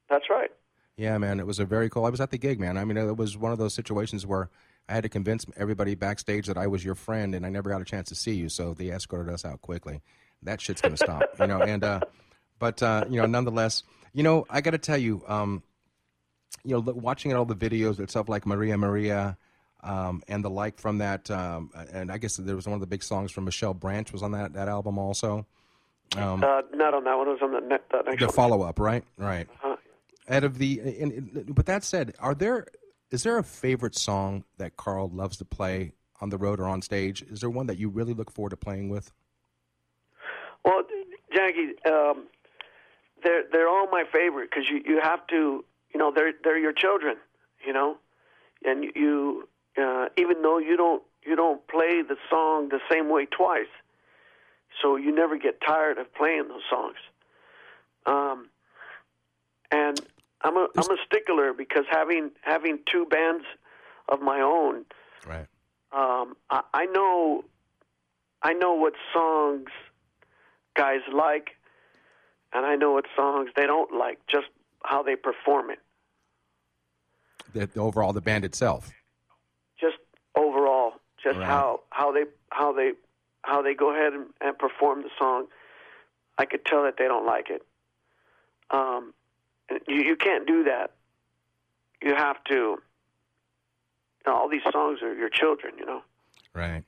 [0.10, 0.52] That's right.
[0.98, 2.06] Yeah, man, it was a very cool.
[2.06, 2.78] I was at the gig, man.
[2.78, 4.50] I mean, it was one of those situations where
[4.88, 7.82] I had to convince everybody backstage that I was your friend, and I never got
[7.82, 10.02] a chance to see you, so they escorted us out quickly.
[10.44, 11.62] That shit's gonna stop, you know.
[11.62, 12.02] And uh,
[12.60, 13.84] but uh, you know, nonetheless,
[14.14, 15.64] you know, I got to tell you, um,
[16.64, 19.38] you know, watching all the videos and stuff like Maria Maria.
[19.84, 22.88] Um, and the like from that, um, and I guess there was one of the
[22.88, 25.46] big songs from Michelle Branch was on that, that album also.
[26.18, 27.28] Um, uh, not on that one.
[27.28, 29.04] It was on the, ne- the next the follow up, right?
[29.18, 29.48] Right.
[29.64, 29.76] Uh-huh.
[30.30, 32.68] Out of the, and, and- but that said, are there
[33.12, 36.82] is there a favorite song that Karl loves to play on the road or on
[36.82, 37.22] stage?
[37.24, 39.12] Is there one that you really look forward to playing with?
[40.64, 40.84] Well,
[41.34, 42.28] Jackie, um,
[43.24, 46.74] they're they're all my favorite because you you have to you know they're they're your
[46.74, 47.18] children,
[47.66, 47.98] you know,
[48.64, 49.48] and you
[49.78, 53.72] uh, even though you don't you don't play the song the same way twice,
[54.82, 56.98] so you never get tired of playing those songs.
[58.06, 58.50] Um,
[59.72, 60.00] and
[60.42, 63.46] I'm a am a stickler because having having two bands
[64.10, 64.86] of my own,
[65.28, 65.48] Right.
[65.92, 67.46] um, I, I know
[68.42, 69.70] I know what songs
[70.76, 71.52] guys like,
[72.54, 74.48] and I know what songs they don't like, just
[74.84, 75.80] how they perform it.
[77.54, 78.92] The, the overall, the band itself.
[81.24, 81.46] Just Right.
[81.48, 82.94] how how they how they
[83.44, 85.48] how they go ahead and, and perform the song.
[86.38, 87.64] I could tell that they don't like it.
[88.72, 89.14] Um,
[89.88, 90.92] you you can't do that.
[92.02, 92.54] You have to.
[92.54, 95.74] You know, all these songs are your children.
[95.78, 96.02] You know,
[96.54, 96.84] Right.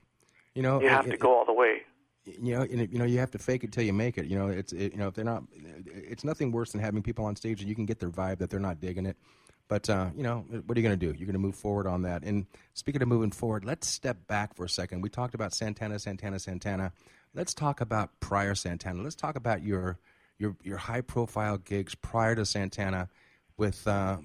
[0.54, 1.84] You know, you have it- to it- go all the way.
[2.26, 4.26] you know, you know, you have to fake it till you make it.
[4.28, 5.44] You know, it's it, you know, if they're not,
[5.86, 8.50] it's nothing worse than having people on stage and you can get their vibe that
[8.50, 9.18] they're not digging it.
[9.74, 11.18] But uh, you know, what are you going to do?
[11.18, 12.22] You're going to move forward on that.
[12.22, 12.46] And
[12.76, 15.02] speaking of moving forward, let's step back for a second.
[15.02, 16.92] We talked about Santana, Santana, Santana.
[17.34, 19.02] Let's talk about prior Santana.
[19.02, 19.98] Let's talk about your
[20.38, 23.10] your your high profile gigs prior to Santana
[23.58, 24.18] with uh,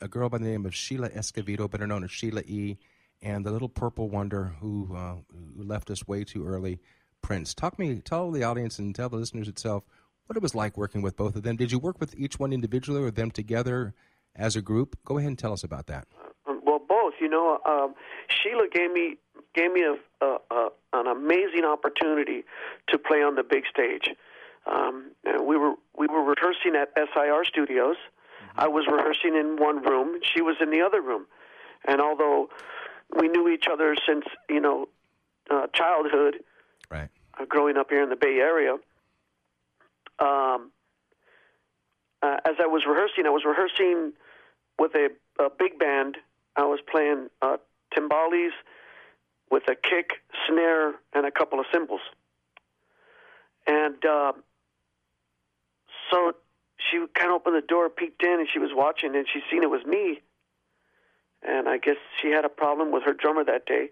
[0.00, 2.76] a girl by the name of Sheila Escovedo, better known as Sheila E.
[3.22, 5.14] And the little purple wonder who uh,
[5.56, 6.80] who left us way too early,
[7.22, 7.54] Prince.
[7.54, 9.84] Talk me, tell the audience and tell the listeners itself
[10.26, 11.54] what it was like working with both of them.
[11.54, 13.94] Did you work with each one individually or them together
[14.38, 14.96] as a group?
[15.04, 16.06] Go ahead and tell us about that.
[16.46, 17.14] Well, both.
[17.20, 17.94] You know, um,
[18.28, 19.16] Sheila gave me
[19.54, 22.44] gave me a, a, a an amazing opportunity
[22.88, 24.10] to play on the big stage.
[24.70, 27.96] Um, and we were we were rehearsing at SIR Studios.
[28.56, 30.20] I was rehearsing in one room.
[30.22, 31.26] She was in the other room.
[31.86, 32.48] And although
[33.18, 34.88] we knew each other since you know
[35.50, 36.38] uh, childhood,
[36.90, 37.08] Right.
[37.38, 38.74] uh, growing up here in the Bay Area,
[40.18, 40.70] um,
[42.22, 44.12] uh, as I was rehearsing, I was rehearsing
[44.78, 45.08] with a,
[45.42, 46.16] a big band.
[46.56, 47.58] I was playing uh,
[47.96, 48.50] timbales
[49.50, 52.00] with a kick, snare, and a couple of cymbals.
[53.66, 54.32] And uh,
[56.10, 56.32] so
[56.78, 59.62] she kind of opened the door, peeked in, and she was watching, and she seen
[59.62, 60.20] it was me.
[61.42, 63.90] And I guess she had a problem with her drummer that day,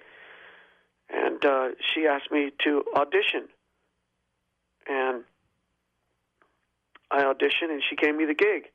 [1.09, 3.49] and uh, she asked me to audition.
[4.89, 5.25] And
[7.11, 8.71] I auditioned, and she gave me the gig.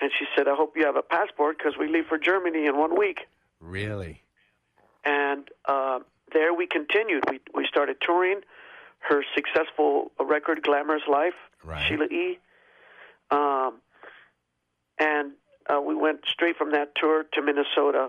[0.00, 2.76] And she said, "I hope you have a passport because we leave for Germany in
[2.76, 3.20] one week."
[3.60, 4.22] Really?
[5.04, 6.00] and uh,
[6.32, 7.24] there we continued.
[7.30, 8.40] We we started touring.
[8.98, 11.34] Her successful record, "Glamorous Life,"
[11.64, 11.86] Right.
[11.88, 12.38] Sheila E.
[13.30, 13.74] Um,
[14.98, 15.32] and
[15.68, 18.08] uh, we went straight from that tour to Minnesota,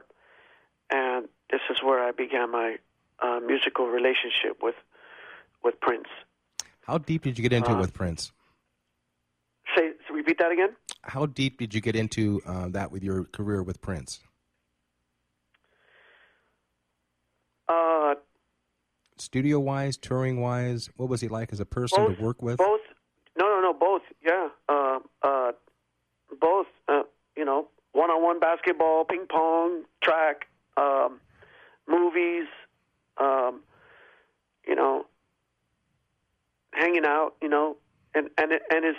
[0.89, 2.77] and this is where I began my
[3.19, 4.75] uh, musical relationship with
[5.63, 6.07] with Prince.
[6.81, 8.31] How deep did you get into it Uh, with Prince?
[9.75, 10.69] Say, repeat that again.
[11.03, 14.19] How deep did you get into uh, that with your career with Prince?
[17.67, 18.15] Uh,
[19.17, 22.57] Studio wise, touring wise, what was he like as a person both, to work with?
[22.57, 22.81] Both.
[23.37, 23.73] No, no, no.
[23.73, 24.03] Both.
[24.23, 24.49] Yeah.
[24.69, 25.51] Uh, uh,
[26.39, 26.67] both.
[26.87, 27.03] Uh,
[27.35, 30.47] you know, one-on-one basketball, ping pong, track,
[30.77, 31.19] um,
[31.87, 32.47] movies.
[33.17, 33.61] Um,
[34.67, 35.07] you know,
[36.73, 37.33] hanging out.
[37.41, 37.77] You know,
[38.13, 38.95] and and and as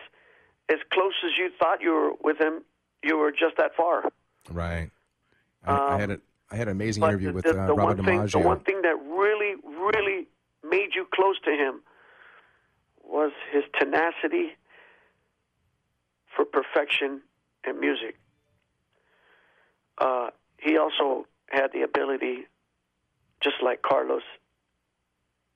[0.68, 2.62] as close as you thought you were with him,
[3.02, 4.04] you were just that far.
[4.50, 4.90] Right.
[5.64, 7.74] I, I Um, had a I had an amazing interview the, with the, uh, the
[7.74, 10.26] Robert one thing, the one thing that really, really
[10.64, 11.82] made you close to him
[13.04, 14.56] was his tenacity
[16.34, 17.20] for perfection
[17.66, 18.18] in music.
[19.98, 22.46] Uh, he also had the ability,
[23.42, 24.22] just like Carlos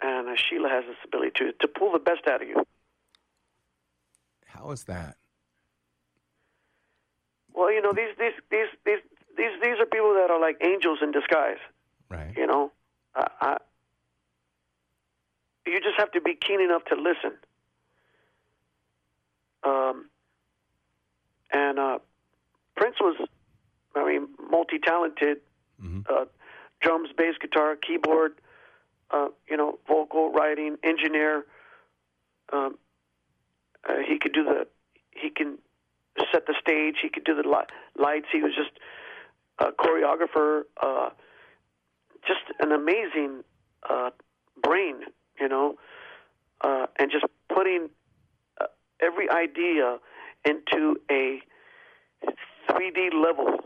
[0.02, 2.66] and uh, Sheila has this ability to, to pull the best out of you.
[4.62, 5.16] How is that?
[7.52, 8.98] Well, you know, these these these these
[9.36, 11.58] these these are people that are like angels in disguise.
[12.08, 12.32] Right.
[12.36, 12.70] You know,
[13.14, 13.56] I, I,
[15.66, 17.38] you just have to be keen enough to listen.
[19.64, 20.08] Um,
[21.52, 21.98] and uh,
[22.76, 23.16] Prince was,
[23.94, 25.38] I mean, multi-talented.
[26.08, 26.24] Uh,
[26.80, 28.34] drums, bass, guitar, keyboard,
[29.10, 31.44] uh, you know, vocal, writing, engineer.
[32.52, 32.76] Um,
[33.88, 34.66] uh, he could do the,
[35.10, 35.58] he can
[36.32, 36.96] set the stage.
[37.02, 38.26] He could do the li- lights.
[38.32, 38.70] He was just
[39.58, 40.62] a choreographer.
[40.80, 41.10] Uh,
[42.26, 43.42] just an amazing
[43.88, 44.10] uh,
[44.62, 44.96] brain,
[45.40, 45.76] you know,
[46.60, 47.88] uh, and just putting
[48.60, 48.66] uh,
[49.00, 49.98] every idea
[50.44, 51.40] into a
[52.70, 53.58] 3D level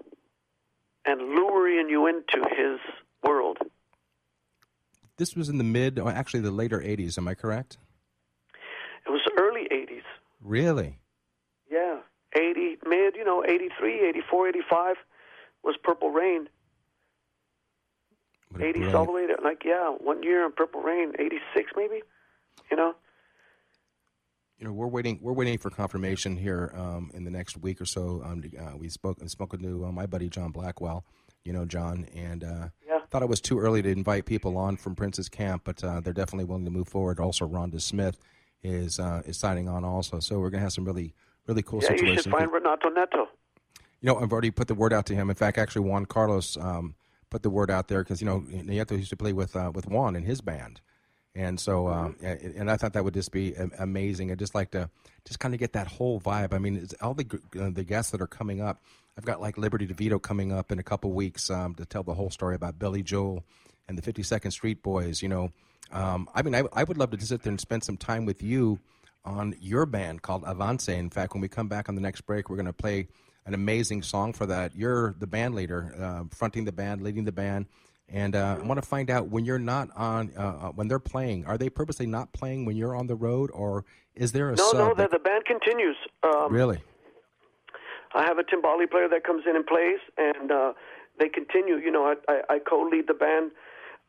[1.05, 2.81] and luring you into his
[3.23, 3.59] world.
[5.19, 7.79] This was in the mid, or actually the later 80s, am I correct?
[9.07, 9.46] It was early 80s.
[10.47, 11.01] Really?
[11.69, 11.99] Yeah,
[12.35, 14.97] 80, mid, you know, 83, 84, 85
[15.65, 16.49] was Purple Rain.
[18.51, 22.03] What 80s all the way to, like, yeah, one year in Purple Rain, 86 maybe,
[22.71, 22.95] you know?
[24.59, 25.19] you know, we're waiting.
[25.21, 28.23] We're waiting for confirmation here um, in the next week or so.
[28.25, 29.19] Um, uh, we spoke.
[29.23, 31.05] I spoke to uh, my buddy John Blackwell.
[31.45, 33.01] You know John, and uh, Yeah.
[33.11, 36.15] thought it was too early to invite people on from Prince's camp, but uh, they're
[36.15, 37.21] definitely willing to move forward.
[37.21, 38.19] Also, Rhonda Smith
[38.63, 41.15] is uh, is signing on also, so we're gonna have some really
[41.47, 42.25] really cool yeah, you situations.
[42.25, 43.29] should find Renato Neto.
[44.01, 45.31] You know, I've already put the word out to him.
[45.31, 46.95] In fact, actually, Juan Carlos um,
[47.31, 49.87] put the word out there because you know Neto used to play with uh, with
[49.87, 50.81] Juan in his band,
[51.35, 54.31] and so um, and and I thought that would just be amazing.
[54.31, 54.91] I'd just like to
[55.25, 56.53] just kind of get that whole vibe.
[56.53, 57.27] I mean, it's all the
[57.61, 58.83] uh, the guests that are coming up.
[59.19, 62.15] I've got like Liberty DeVito coming up in a couple weeks um, to tell the
[62.15, 63.45] whole story about Billy Joel
[63.89, 65.23] and the 52nd Street Boys.
[65.23, 65.51] You know,
[65.93, 68.43] um, I mean, I, I would love to sit there and spend some time with
[68.43, 68.79] you
[69.25, 70.89] on your band called Avance.
[70.89, 73.09] In fact, when we come back on the next break, we're going to play
[73.45, 74.75] an amazing song for that.
[74.75, 77.67] You're the band leader, uh, fronting the band, leading the band.
[78.09, 81.01] And uh, I want to find out when you're not on, uh, uh, when they're
[81.01, 83.85] playing, are they purposely not playing when you're on the road, or
[84.15, 85.97] is there a No, no, the, that- the band continues.
[86.23, 86.79] Um, really?
[88.15, 90.73] I have a timbali player that comes in and plays, and uh,
[91.19, 91.77] they continue.
[91.79, 93.51] You know, I, I, I co-lead the band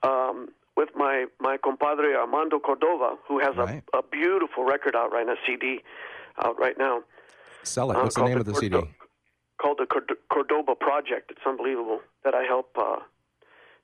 [0.03, 3.83] um, with my my compadre Armando Cordova, who has Right.
[3.93, 5.81] a, a beautiful record out right now, CD
[6.45, 7.01] out right now.
[7.63, 7.97] Sell it.
[7.97, 8.77] Uh, What's the name of the CD?
[9.61, 11.31] Called the Cord- Cordova Project.
[11.31, 12.99] It's unbelievable that I help uh,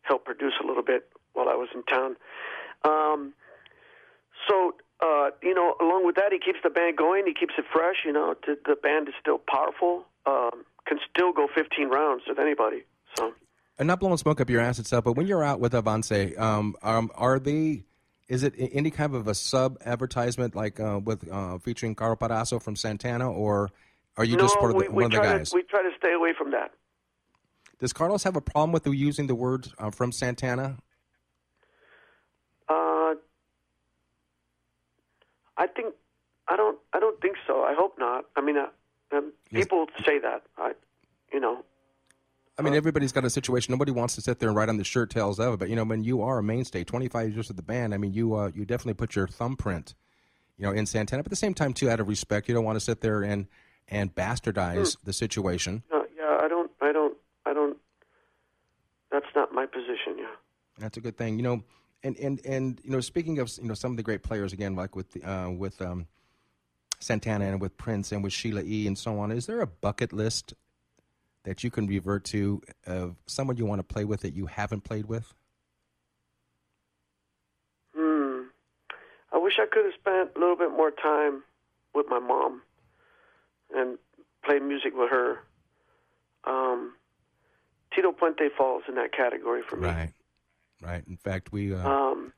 [0.04, 2.16] help produce a little bit while I was in town.
[2.86, 3.34] Um,
[4.48, 7.24] so uh, you know, along with that, he keeps the band going.
[7.26, 7.98] He keeps it fresh.
[8.06, 10.06] You know, t- the band is still powerful.
[10.26, 12.84] Um, can still go 15 rounds with anybody.
[13.18, 13.34] So
[13.80, 16.76] And not blowing smoke up your ass itself, but when you're out with Avance, um,
[16.84, 17.86] um, are they?
[18.30, 22.62] Is it any kind of a sub advertisement like uh, with uh, featuring Karl Perazzo
[22.62, 23.70] from Santana, or
[24.16, 25.50] are you no, just part of the, we, we one of the guys?
[25.50, 26.72] to we try to stay away from that.
[27.80, 30.78] Does Carlos have a problem with you using the word uh, from Santana?
[32.70, 33.16] Uh,
[35.58, 35.94] I think
[36.48, 37.64] I don't I don't think so.
[37.64, 38.26] I hope not.
[38.36, 38.68] I mean, uh,
[39.12, 40.44] um, people say that.
[40.58, 40.74] I,
[41.34, 41.66] you know,
[42.58, 43.72] I mean, everybody's got a situation.
[43.72, 45.58] Nobody wants to sit there and write on the shirt tails of," it.
[45.58, 48.14] but you know, when you are a mainstay, 25 years with the band, I mean,
[48.14, 49.96] you uh, you definitely put your thumbprint,
[50.58, 51.24] you know, in Santana.
[51.24, 53.24] But at the same time, too, out of respect, you don't want to sit there
[53.24, 53.48] and
[53.88, 55.84] and bastardize the situation.
[55.92, 56.38] uh, yeah.
[56.42, 56.72] I don't.
[56.80, 57.18] I don't.
[57.46, 57.78] I don't.
[59.12, 60.18] That's not my position.
[60.18, 60.26] Yeah.
[60.78, 61.64] That's a good thing, you know.
[62.04, 64.76] And and and you know, speaking of you know some of the great players again,
[64.76, 66.08] like with the, uh, with um,
[67.00, 68.86] Santana and with Prince and with Sheila E.
[68.88, 70.54] and so on, is there a bucket list
[71.44, 74.84] that you can revert to of someone you want to play with that you haven't
[74.84, 75.34] played with?
[77.96, 78.44] Hmm.
[79.32, 81.44] I wish I could have spent a little bit more time
[81.94, 82.62] with my mom
[83.76, 83.98] and
[84.44, 85.40] played music with her.
[86.46, 86.94] Um,
[87.94, 89.88] Tito Puente falls in that category for me.
[89.88, 90.14] Right,
[90.82, 91.04] right.
[91.08, 92.34] In fact, we uh, Um,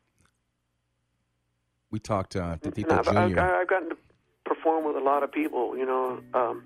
[1.91, 3.97] we talked uh, to Tito I've, I've, I've gotten to
[4.43, 5.77] perform with a lot of people.
[5.77, 6.19] You know.
[6.33, 6.63] Um,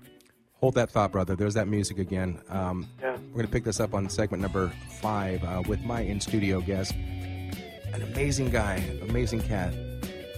[0.60, 1.34] Hold that thought, brother.
[1.36, 2.38] There's that music again.
[2.50, 3.16] Um, Yeah.
[3.30, 4.70] We're going to pick this up on segment number
[5.00, 9.72] five uh, with my in studio guest, an amazing guy, amazing cat,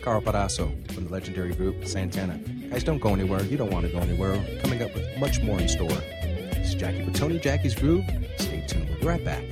[0.02, 2.38] Karl Perazzo from the legendary group Santana.
[2.70, 3.42] Guys, don't go anywhere.
[3.42, 4.34] You don't want to go anywhere.
[4.62, 5.88] Coming up with much more in store.
[5.88, 8.04] This is Jackie Bertoni, Jackie's Groove.
[8.38, 8.88] Stay tuned.
[8.90, 9.44] We'll be right back.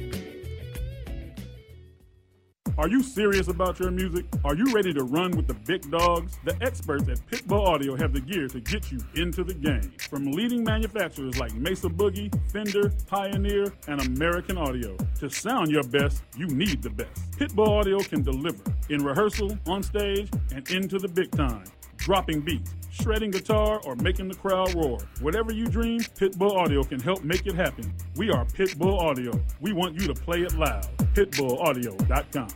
[2.80, 4.24] Are you serious about your music?
[4.42, 6.38] Are you ready to run with the big dogs?
[6.46, 9.92] The experts at Pitbull Audio have the gear to get you into the game.
[10.08, 14.96] From leading manufacturers like Mesa Boogie, Fender, Pioneer, and American Audio.
[15.18, 17.30] To sound your best, you need the best.
[17.32, 21.64] Pitbull Audio can deliver in rehearsal, on stage, and into the big time.
[22.00, 24.98] Dropping beats, shredding guitar, or making the crowd roar.
[25.20, 27.92] Whatever you dream, Pitbull Audio can help make it happen.
[28.16, 29.38] We are Pitbull Audio.
[29.60, 30.88] We want you to play it loud.
[31.14, 32.48] PitbullAudio.com.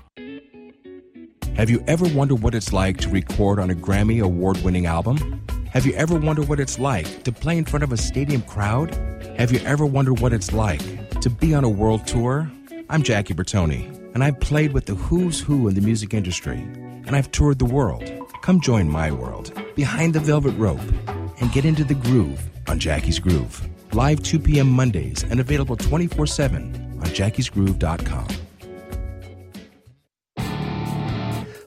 [1.57, 5.45] Have you ever wondered what it's like to record on a Grammy award winning album?
[5.71, 8.95] Have you ever wondered what it's like to play in front of a stadium crowd?
[9.37, 10.81] Have you ever wondered what it's like
[11.21, 12.51] to be on a world tour?
[12.89, 16.57] I'm Jackie Bertoni, and I've played with the who's who in the music industry,
[17.07, 18.24] and I've toured the world.
[18.45, 20.87] Come join my world behind the velvet rope
[21.41, 23.67] and get into the groove on Jackie's Groove.
[23.95, 24.69] Live 2 p.m.
[24.69, 28.29] Mondays and available 24 7 on jackiesgroove.com.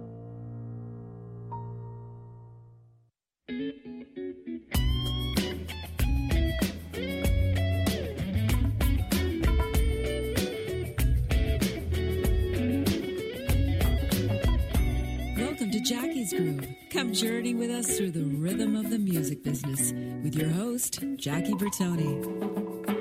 [15.89, 16.69] Jackie's Groove.
[16.91, 21.55] Come journey with us through the rhythm of the music business with your host, Jackie
[21.55, 22.98] Bertoni.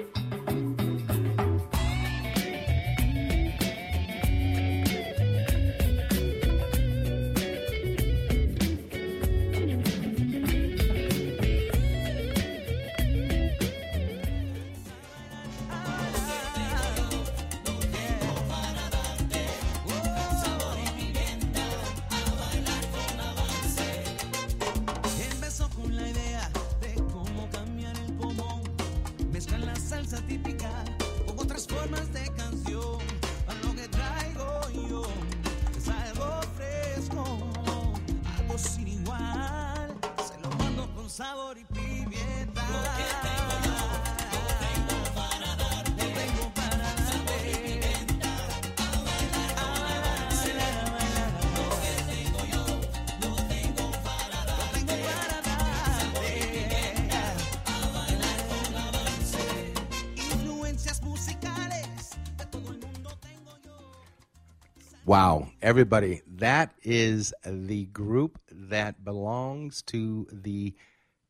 [65.78, 70.74] Everybody, that is the group that belongs to the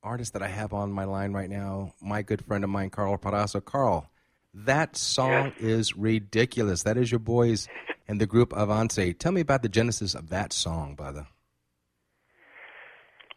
[0.02, 3.18] artist that I have on my line right now, my good friend of mine, Karl
[3.18, 3.60] Perazzo.
[3.60, 4.10] Karl,
[4.54, 6.84] that song is ridiculous.
[6.84, 7.68] That is your boys
[8.08, 9.14] and the group Avance.
[9.20, 11.28] Tell me about the genesis of that song, brother.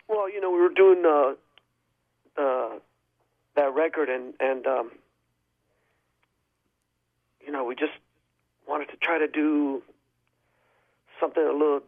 [0.06, 2.78] Well, you know, we were doing uh, uh,
[3.56, 4.92] that record, and and um,
[7.44, 7.98] you know, we just
[8.68, 9.82] wanted to try to do
[11.20, 11.80] something a little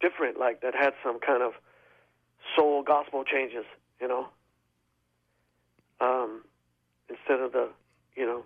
[0.00, 1.52] different, like that had some kind of
[2.56, 3.64] soul gospel changes,
[4.00, 4.28] you know.
[6.00, 6.42] Um,
[7.08, 7.68] instead of the,
[8.16, 8.44] you know,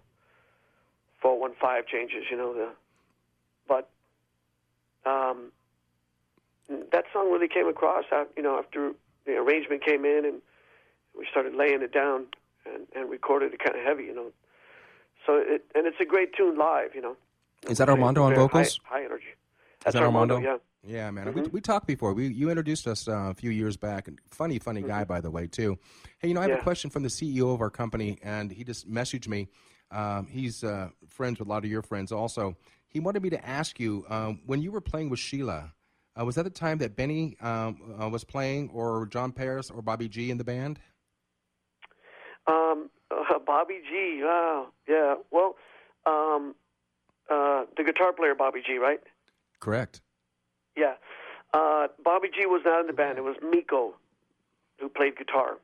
[1.20, 2.68] four one five changes, you know the,
[3.68, 3.88] but
[5.06, 5.52] um,
[6.92, 8.92] that song really came across, af- you know, after
[9.26, 10.42] the arrangement came in and
[11.16, 12.26] we started laying it down
[12.66, 14.32] and, and recorded it kind of heavy, you know.
[15.26, 17.16] So it and it's a great tune live, you know.
[17.68, 18.80] Is that Armando on vocals?
[18.84, 19.24] High, high energy.
[19.26, 20.38] Is That's that Armando?
[20.38, 20.56] Yeah.
[20.86, 21.28] Yeah, man.
[21.28, 21.42] Mm-hmm.
[21.44, 22.12] We, we talked before.
[22.12, 24.06] We you introduced us uh, a few years back.
[24.06, 25.78] and Funny, funny guy, by the way, too.
[26.18, 26.62] Hey, you know, I have a Mm-hmm.
[26.62, 29.48] Question from the CEO of our company, and he just messaged me.
[29.90, 32.56] Um, he's uh, friends with a lot of your friends, also.
[32.86, 35.72] He wanted me to ask you um, when you were playing with Sheila.
[36.18, 39.82] Uh, was that the time that Benny um, uh, was playing, or John Paris, or
[39.82, 40.78] Bobby G in the band?
[42.46, 44.20] Um, uh, Bobby G.
[44.22, 44.68] Wow.
[44.88, 45.14] Yeah.
[45.30, 45.56] Well,
[46.06, 46.54] um,
[47.30, 48.78] uh, the guitar player Bobby G.
[48.78, 49.00] Right?
[49.60, 50.00] Correct.
[50.76, 50.94] Yeah.
[51.52, 53.18] Uh, Bobby G was not in the band.
[53.18, 53.94] It was Miko
[54.80, 55.58] who played guitar.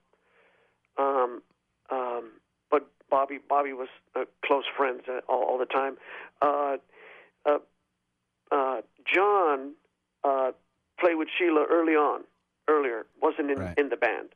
[0.96, 1.42] Um,
[1.90, 2.30] um,
[2.70, 5.96] but Bobby Bobby was uh, close friends uh, all, all the time.
[6.40, 6.76] Uh,
[7.44, 7.58] uh,
[8.52, 9.72] uh, John
[10.24, 10.52] uh,
[10.98, 12.22] played with Sheila early on.
[12.68, 13.76] Earlier, wasn't in Right.
[13.76, 14.28] in the band.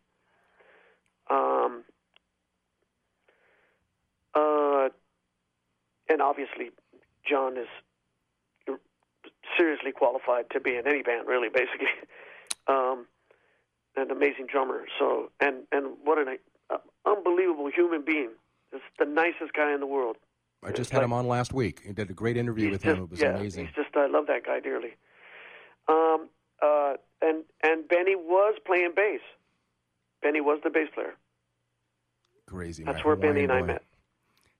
[1.30, 1.84] Um,
[4.34, 4.88] uh,
[6.08, 6.70] and obviously,
[7.28, 7.66] John is
[9.58, 11.88] seriously qualified to be in any band, really, basically.
[12.66, 13.04] Um,
[13.94, 14.86] an amazing drummer.
[14.98, 16.38] So, and and what an
[16.70, 18.30] uh, unbelievable human being.
[18.72, 20.16] Just the nicest guy in the world.
[20.62, 21.82] I just It's had like- him on last week.
[21.84, 23.02] He did a great interview with him.
[23.02, 23.66] It was yeah, amazing.
[23.66, 24.94] He's just I love that guy dearly.
[25.88, 26.30] Um,
[26.62, 29.20] uh, and and Benny was playing bass.
[30.22, 31.12] Benny was the bass player.
[32.46, 32.82] Crazy.
[32.82, 33.82] That's where Benny and I met.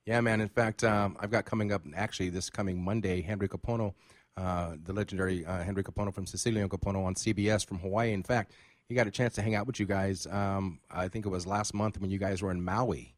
[0.07, 0.41] Yeah, man.
[0.41, 3.95] In fact, um, I've got coming up actually this coming Monday, Henry Kapono,
[4.37, 8.13] uh, the legendary uh, Henry Kapono from Sicilian Kapono on CBS from Hawaii.
[8.13, 8.53] In fact,
[8.89, 10.27] he got a chance to hang out with you guys.
[10.27, 13.15] Um, I think it was last month when you guys were in Maui.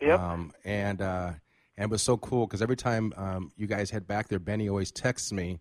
[0.00, 0.20] Yep.
[0.20, 1.32] Um, and uh,
[1.76, 4.68] and it was so cool because every time um, you guys head back there, Benny
[4.68, 5.58] always texts me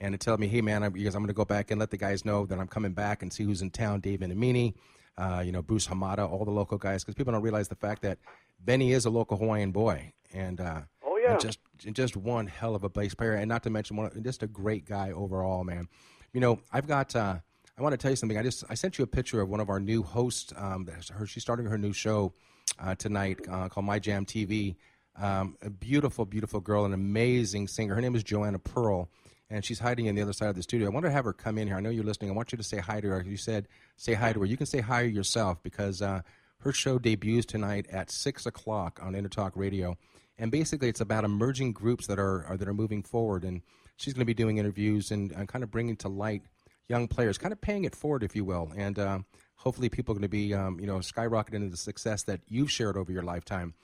[0.00, 1.90] and to tell me, "Hey, man, I'm, because I'm going to go back and let
[1.90, 4.74] the guys know that I'm coming back and see who's in town." Dave Minamini,
[5.18, 8.02] uh, you know, Bruce Hamada, all the local guys, because people don't realize the fact
[8.02, 8.18] that
[8.64, 11.32] Benny is a local Hawaiian boy, and uh, Oh, yeah.
[11.32, 11.58] and just
[11.92, 14.84] just one hell of a bass player, and not to mention one, just a great
[14.84, 15.88] guy overall, man.
[16.32, 17.14] You know, I've got.
[17.16, 17.36] Uh,
[17.78, 18.36] I want to tell you something.
[18.38, 20.52] I just I sent you a picture of one of our new hosts.
[20.56, 22.32] Um, her, she's starting her new show
[22.78, 24.76] uh, tonight uh, called My Jam TV.
[25.16, 27.94] Um, a beautiful, beautiful girl, an amazing singer.
[27.94, 29.10] Her name is Joanna Pearl,
[29.50, 30.86] and she's hiding in the other side of the studio.
[30.86, 31.76] I want to have her come in here.
[31.76, 32.30] I know you're listening.
[32.30, 33.22] I want you to say hi to her.
[33.22, 34.46] You said say hi to her.
[34.46, 36.22] You can say hi yourself because uh,
[36.62, 39.96] her show debuts tonight at six o'clock on Intertalk Radio,
[40.38, 43.44] and basically it's about emerging groups that are, are that are moving forward.
[43.44, 43.62] And
[43.96, 46.42] she's going to be doing interviews and uh, kind of bringing to light
[46.88, 49.18] young players, kind of paying it forward, if you will, and uh,
[49.56, 52.70] hopefully people are going to be, um, you know, skyrocketing into the success that you've
[52.70, 53.74] shared over your lifetime,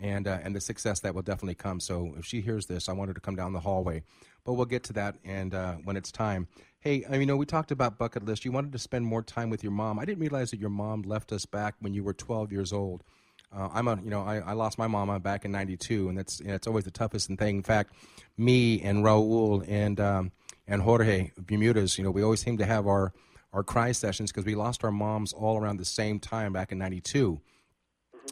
[0.00, 1.80] and uh, and the success that will definitely come.
[1.80, 4.02] So if she hears this, I want her to come down the hallway,
[4.44, 6.46] but we'll get to that and uh, when it's time.
[6.80, 8.44] Hey, uh, you know, we talked about bucket list.
[8.44, 9.98] You wanted to spend more time with your mom.
[9.98, 13.02] I didn't realize that your mom left us back when you were 12 years old.
[13.52, 16.38] Uh, I'm a, you know, I, I lost my mama back in '92, and that's,
[16.40, 17.56] it's always the toughest thing.
[17.56, 17.94] In fact,
[18.36, 20.32] me and Raul and um,
[20.68, 23.12] and Jorge Bermudez, you know, we always seem to have our
[23.54, 26.78] our cry sessions because we lost our moms all around the same time back in
[26.78, 27.40] '92,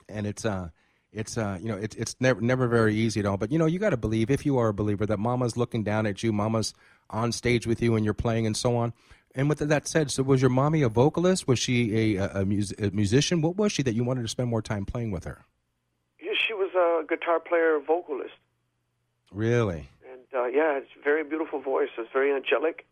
[0.09, 0.69] and it's uh
[1.13, 3.39] it's uh you know it's it's never never very easy at all.
[3.39, 5.83] But you know, you got to believe if you are a believer that Mama's looking
[5.83, 6.75] down at you, Mama's
[7.11, 8.93] on stage with you, and you're playing and so on.
[9.35, 11.47] And with that said, so was your mommy a vocalist?
[11.47, 13.43] Was she a a, a, mus- a musician?
[13.43, 15.45] What was she that you wanted to spend more time playing with her?
[16.21, 18.35] Yeah, she was a guitar player, vocalist,
[19.31, 19.89] Really?
[20.11, 21.91] and uh, yeah, it's a very beautiful voice.
[21.99, 22.87] It's very angelic.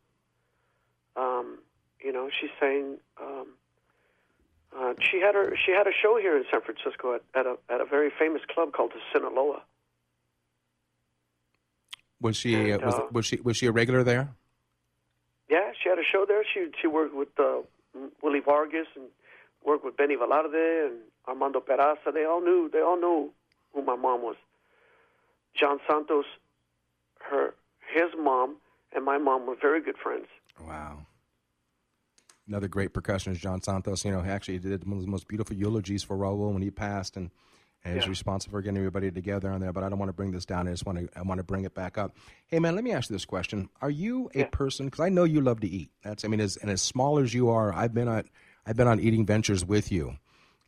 [1.16, 1.58] Um,
[2.02, 2.98] you know, she sang.
[3.20, 3.46] Um,
[4.76, 5.56] uh, she had her.
[5.64, 8.42] She had a show here in San Francisco at, at a at a very famous
[8.52, 9.62] club called the Sinaloa.
[12.20, 14.30] Was she And, uh, was, uh, was she was she a regular there?
[15.48, 16.42] Yeah, she had a show there.
[16.52, 17.58] She she worked with uh,
[18.22, 19.06] Willie Vargas and
[19.64, 22.12] worked with Benny Velarde and Armando Peraza.
[22.12, 22.70] They all knew.
[22.72, 23.30] They all knew
[23.74, 24.36] who my mom was.
[25.58, 26.24] John Santos,
[27.30, 27.54] her
[27.92, 28.56] his mom
[28.94, 30.26] and my mom were very good friends.
[30.60, 31.06] Wow.
[32.46, 34.04] Another great percussionist, John Santos.
[34.04, 36.70] You know, he actually did one of the most beautiful eulogies for Raul when he
[36.70, 37.30] passed, and,
[37.84, 38.10] and he's Yeah.
[38.10, 39.72] responsible for getting everybody together on there.
[39.72, 40.66] But I don't want to bring this down.
[40.68, 42.16] I just want to I want to bring it back up.
[42.46, 44.48] Hey, man, let me ask you this question: Are you a Yeah.
[44.50, 44.86] person?
[44.86, 45.90] Because I know you love to eat.
[46.02, 48.24] That's I mean, as and as small as you are, I've been on
[48.66, 50.16] I've been on eating ventures with you,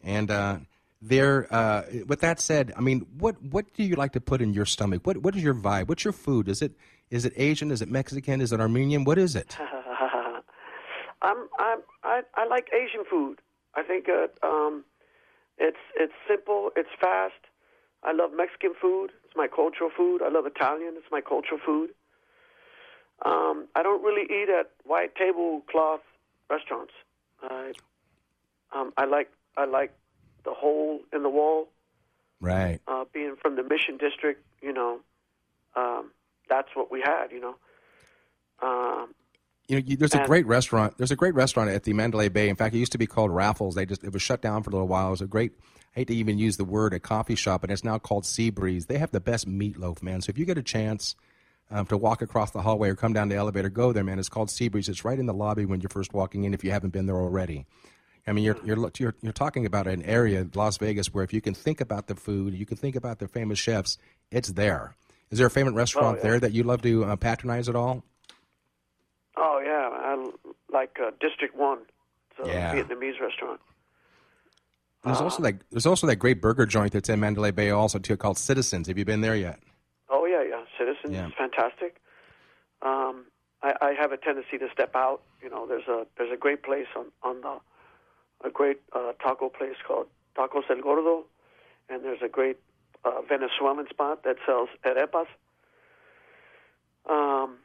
[0.02, 0.58] and uh,
[1.00, 1.46] there.
[1.52, 4.66] Uh, with that said, I mean, what what do you like to put in your
[4.66, 5.06] stomach?
[5.06, 5.88] What what is your vibe?
[5.88, 6.48] What's your food?
[6.48, 6.72] Is it
[7.10, 7.70] is it Asian?
[7.70, 8.40] Is it Mexican?
[8.42, 9.04] Is it Armenian?
[9.04, 9.56] What is it?
[11.22, 13.40] I'm I'm I, I like Asian food.
[13.74, 14.84] I think uh, um,
[15.58, 17.34] it's it's simple, it's fast.
[18.02, 19.10] I love Mexican food.
[19.24, 20.22] It's my cultural food.
[20.22, 20.94] I love Italian.
[20.96, 21.90] It's my cultural food.
[23.24, 26.02] Um, I don't really eat at white tablecloth
[26.50, 26.92] restaurants.
[27.42, 27.72] I
[28.74, 29.92] um, I like I like
[30.44, 31.68] the hole in the wall.
[32.40, 32.80] Right.
[32.86, 35.00] Uh, being from the Mission District, you know,
[35.74, 36.10] um,
[36.48, 37.28] that's what we had.
[37.32, 37.56] You know.
[38.62, 39.14] Um,
[39.68, 40.96] You know, you, there's a And- great restaurant.
[40.96, 42.48] There's a great restaurant at the Mandalay Bay.
[42.48, 43.74] In fact, it used to be called Raffles.
[43.74, 45.08] They just it was shut down for a little while.
[45.08, 45.52] It was a great.
[45.94, 48.50] I hate to even use the word a coffee shop, but it's now called Sea
[48.50, 48.86] Breeze.
[48.86, 50.20] They have the best meatloaf, man.
[50.20, 51.16] So if you get a chance
[51.70, 54.18] um, to walk across the hallway or come down the elevator, go there, man.
[54.18, 54.88] It's called Sea Breeze.
[54.88, 56.54] It's right in the lobby when you're first walking in.
[56.54, 57.66] If you haven't been there already,
[58.26, 61.40] I mean, you're you're you're, you're talking about an area, Las Vegas, where if you
[61.40, 63.98] can think about the food, you can think about the famous chefs.
[64.30, 64.94] It's there.
[65.30, 66.22] Is there a favorite restaurant yeah.
[66.22, 68.04] there that you love to uh, patronize at all?
[69.36, 70.30] Oh yeah, I
[70.72, 71.78] like uh, District One.
[72.30, 72.74] It's a Yeah.
[72.74, 73.60] Vietnamese restaurant.
[75.04, 78.16] There's also that there's also that great burger joint that's in Mandalay Bay also too
[78.16, 78.88] called Citizens.
[78.88, 79.60] Have you been there yet?
[80.08, 80.62] Oh yeah, yeah.
[80.78, 81.28] Citizens Yeah.
[81.38, 82.00] fantastic.
[82.82, 83.26] Um,
[83.62, 85.22] I, I have a tendency to step out.
[85.42, 87.58] You know, there's a there's a great place on on the
[88.46, 91.24] a great uh, taco place called Tacos El Gordo,
[91.88, 92.58] and there's a great
[93.04, 95.26] uh, Venezuelan spot that sells arepas.
[97.08, 97.58] Um,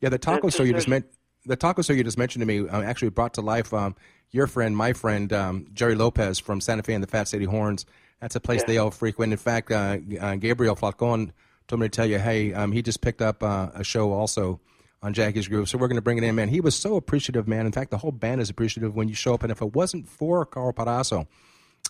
[0.00, 1.06] Yeah, the taco store you just meant
[1.44, 3.94] the taco store you just mentioned to me um, actually brought to life um,
[4.30, 7.86] your friend, my friend um, Jerry Lopez from Santa Fe and the Fat City Horns.
[8.20, 8.66] That's a place Yeah.
[8.66, 9.32] they all frequent.
[9.32, 11.32] In fact, uh, uh, Gabriel Falcon
[11.68, 14.60] told me to tell you, hey, um, he just picked up uh, a show also
[15.02, 16.48] on Jackie's Groove, so we're going to bring it in, man.
[16.48, 17.66] He was so appreciative, man.
[17.66, 20.08] In fact, the whole band is appreciative when you show up, and if it wasn't
[20.08, 21.26] for Karl Perazzo,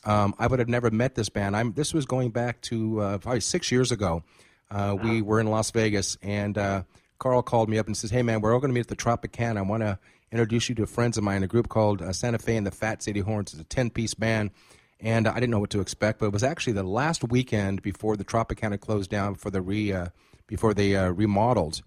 [0.04, 1.56] um, I would have never met this band.
[1.56, 4.22] I'm, this was going back to uh, probably six years ago.
[4.70, 6.82] Uh, we were in Las Vegas, and uh,
[7.18, 8.96] Karl called me up and says, "Hey, man, we're all going to meet at the
[8.96, 9.58] Tropicana.
[9.58, 9.98] I want to
[10.32, 13.02] introduce you to friends of mine, a group called uh, Santa Fe and the Fat
[13.02, 13.52] City Horns.
[13.52, 14.50] It's a ten-piece band."
[14.98, 18.16] And I didn't know what to expect, but it was actually the last weekend before
[18.16, 20.06] the Tropicana closed down for the re uh,
[20.46, 21.82] before they uh, remodeled.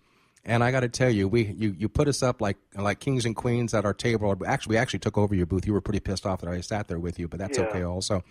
[0.46, 3.26] And I got to tell you, we you, you put us up like like kings
[3.26, 4.36] and queens at our table.
[4.46, 5.66] Actually, we actually took over your booth.
[5.66, 7.66] You were pretty pissed off that I sat there with you, but that's Yeah.
[7.66, 8.24] okay also.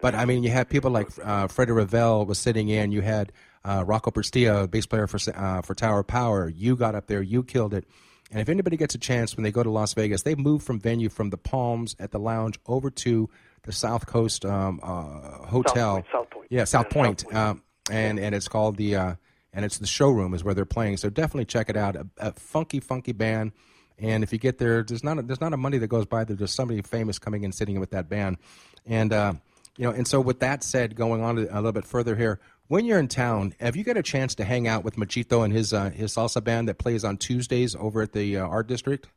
[0.00, 2.90] But I mean, you had people like uh, Freddie Ravel was sitting in.
[2.90, 3.32] You had
[3.64, 6.48] uh, Rocco Prestia, bass player for uh, for Tower Power.
[6.48, 7.84] You got up there, you killed it.
[8.30, 10.80] And if anybody gets a chance when they go to Las Vegas, they move from
[10.80, 13.28] venue from the Palms at the lounge over to
[13.64, 15.94] the South Coast um, uh, Hotel.
[15.96, 16.46] Point, South Point.
[16.50, 17.24] Yeah, South Yeah, South Point.
[17.24, 17.36] Point.
[17.36, 19.14] Um, and and it's called the uh,
[19.52, 20.96] and it's the showroom is where they're playing.
[20.96, 21.96] So definitely check it out.
[21.96, 23.52] A, a funky, funky band.
[23.98, 26.24] And if you get there, there's not a, there's not a Monday that goes by
[26.24, 28.38] that there's somebody famous coming and sitting with that band.
[28.86, 29.34] And uh,
[29.76, 32.40] you know, and so with that said, going on a little bit further here,
[32.72, 35.52] when you're in town, have you got a chance to hang out with Machito and
[35.52, 39.08] his uh, his salsa band that plays on Tuesdays over at the uh, Art District?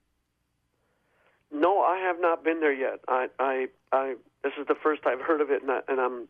[1.51, 2.99] no, I have not been there yet.
[3.07, 4.15] I, I, I.
[4.43, 6.27] This is the first I've heard of it, and, I, and I'm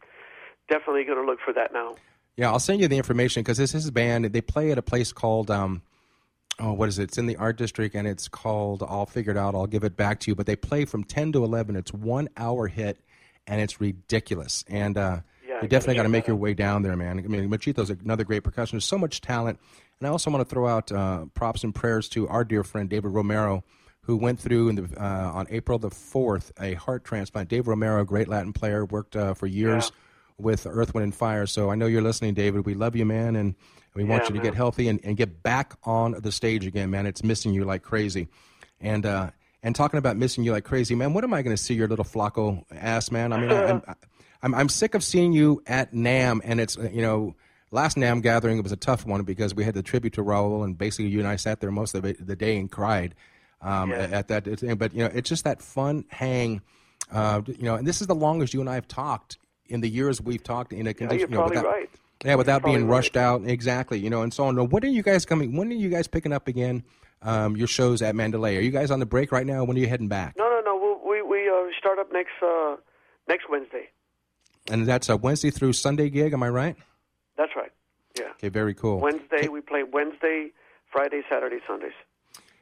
[0.70, 1.96] definitely going to look for that now.
[2.38, 4.26] Yeah, I'll send you the information because this is his band.
[4.26, 5.82] They play at a place called um,
[6.60, 7.06] oh, what is it?
[7.06, 8.84] It's in the art district, and it's called.
[8.84, 9.56] I'll figure it out.
[9.56, 10.36] I'll give it back to you.
[10.36, 11.76] But they play from ten to eleven.
[11.76, 13.00] It's one hour hit,
[13.48, 14.64] and it's ridiculous.
[14.70, 15.20] And uh,
[15.62, 17.20] Yeah, you definitely got gotta make your way down there, man.
[17.20, 18.84] I mean, Machito's another great percussionist.
[18.84, 19.60] So much talent,
[20.00, 22.90] and I also want to throw out uh, props and prayers to our dear friend
[22.90, 23.64] David Romero.
[24.02, 27.50] Who went through in the, uh, on April the fourth a heart transplant?
[27.50, 29.92] Dave Romero, great Latin player, worked uh, for years
[30.38, 31.48] with Earth, Wind, and Fire.
[31.48, 32.68] So I know you're listening, David.
[32.68, 33.56] We love you, man, and
[33.96, 34.44] we want Yeah, you to man.
[34.44, 37.08] get healthy and, and get back on the stage again, man.
[37.08, 38.28] It's missing you like crazy.
[38.80, 39.32] And uh,
[39.66, 41.14] and talking about missing you like crazy, man.
[41.14, 43.34] What am I going to see your little Flacco ass, man?
[43.34, 43.82] I mean, I, I'm,
[44.44, 47.36] I'm I'm sick of seeing you at NAMM, and it's you know.
[47.72, 50.64] Last NAMM gathering it was a tough one because we had the tribute to Raul,
[50.64, 53.16] and basically you and I sat there most of it, the day and cried
[53.60, 54.08] um, Yeah.
[54.12, 54.46] at that.
[54.78, 56.62] But you know, it's just that fun hang.
[57.12, 59.90] Uh, you know, and this is the longest you and I have talked in the
[59.90, 61.20] years we've talked in a condition.
[61.20, 61.90] Yeah, you're you know, probably without, right.
[62.24, 62.98] yeah, without being right.
[62.98, 64.00] rushed out, exactly.
[64.00, 64.70] You know, and so on.
[64.70, 65.58] When are you guys coming?
[65.58, 66.84] When are you guys picking up again?
[67.26, 68.56] Um, your shows at Mandalay.
[68.56, 69.64] Are you guys on the break right now?
[69.64, 70.36] When are you heading back?
[70.38, 70.78] No, no, no.
[70.78, 72.76] We'll, we we uh, start up next uh,
[73.28, 73.90] next Wednesday.
[74.70, 76.34] And that's a Wednesday through Sunday gig.
[76.34, 76.76] Am I right?
[77.36, 77.72] That's right.
[78.18, 78.30] Yeah.
[78.34, 79.00] Okay, very cool.
[79.00, 80.52] Wednesday we play Wednesday,
[80.92, 81.94] Friday, Saturday, Sundays.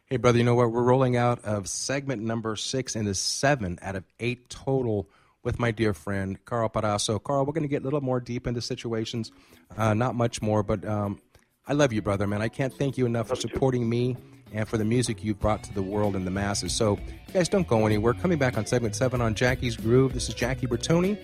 [0.06, 0.72] Hey, brother, you know what?
[0.72, 5.10] We're rolling out of segment number six into seven out of eight total
[5.44, 7.22] with my dear friend, Karl Perazzo.
[7.22, 9.32] Karl, we're going to get a little more deep into situations.
[9.76, 11.20] Uh, not much more, but um,
[11.66, 12.42] I love you, brother, man.
[12.42, 14.18] I can't thank you enough for supporting me
[14.52, 16.74] and for the music you've brought to the world and the masses.
[16.74, 17.00] So,
[17.32, 18.14] guys, don't go anywhere.
[18.14, 20.14] Coming back on segment seven on Jackie's Groove.
[20.14, 21.18] This is Jackie Bertoni.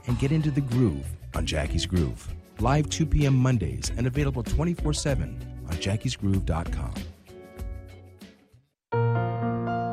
[0.05, 2.27] and get into the groove on Jackie's Groove.
[2.59, 3.35] Live 2 p.m.
[3.35, 6.93] Mondays and available 24 7 on jackiesgroove.com.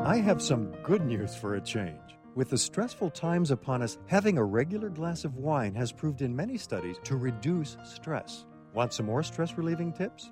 [0.05, 1.97] I have some good news for a change.
[2.35, 6.35] With the stressful times upon us, having a regular glass of wine has proved in
[6.35, 8.45] many studies to reduce stress.
[8.73, 10.31] Want some more stress relieving tips?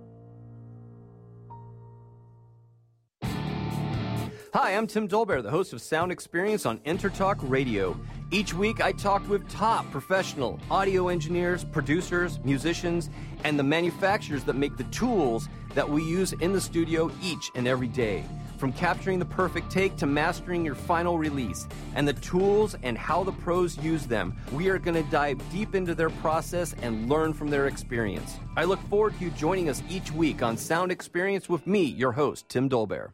[4.53, 7.97] Hi, I'm Tim Dolbear, the host of Sound Experience on Intertalk Radio.
[8.31, 13.09] Each week, I talk with top professional audio engineers, producers, musicians,
[13.45, 17.65] and the manufacturers that make the tools that we use in the studio each and
[17.65, 18.25] every day.
[18.57, 21.65] From capturing the perfect take to mastering your final release,
[21.95, 25.75] and the tools and how the pros use them, we are going to dive deep
[25.75, 28.35] into their process and learn from their experience.
[28.57, 32.11] I look forward to you joining us each week on Sound Experience with me, your
[32.11, 33.13] host, Tim Dolbear.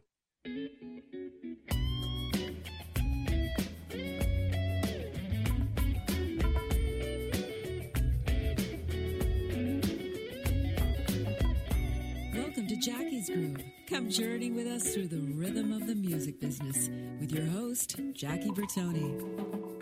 [13.27, 13.63] Jackie's Groove.
[13.89, 16.89] Come journey with us through the rhythm of the music business
[17.19, 19.76] with your host, Jackie Bertoni.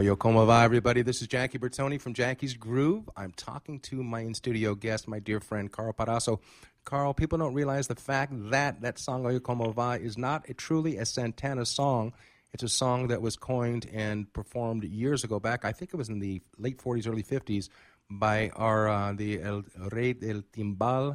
[0.00, 1.02] Oye como va, everybody?
[1.02, 3.10] This is Jackie Bertoni from Jackie's Groove.
[3.18, 6.40] I'm talking to my in studio guest, my dear friend Karl Perazzo.
[6.86, 10.54] Karl, people don't realize the fact that that song Oye como va is not a,
[10.54, 12.14] truly a Santana song.
[12.54, 15.66] It's a song that was coined and performed years ago back.
[15.66, 17.68] I think it was in the late 40s, early 50s,
[18.08, 21.14] by our uh, the El Rey del Timbal,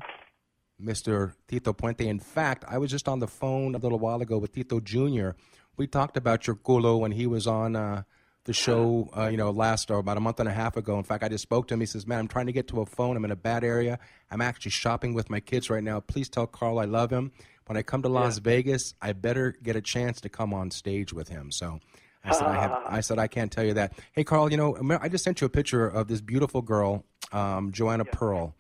[0.80, 1.34] Mr.
[1.48, 2.06] Tito Puente.
[2.06, 5.30] In fact, I was just on the phone a little while ago with Tito Jr.
[5.76, 8.04] We talked about your culo when he was on uh,
[8.46, 10.98] the show, uh, you know, last or about a month and a half ago.
[10.98, 11.80] In fact, I just spoke to him.
[11.80, 13.18] He says, "Man, I'm trying to get to a phone.
[13.18, 14.00] I'm in a bad area.
[14.32, 16.00] I'm actually shopping with my kids right now.
[16.00, 17.32] Please tell Karl I love him.
[17.66, 21.12] When I come to Las Vegas, I better get a chance to come on stage
[21.14, 21.80] with him." So.
[22.28, 23.94] I said, I, have, I said, I can't tell you that.
[24.14, 27.72] Hey, Karl, you know, I just sent you a picture of this beautiful girl um,
[27.72, 28.56] Joanna Pearl,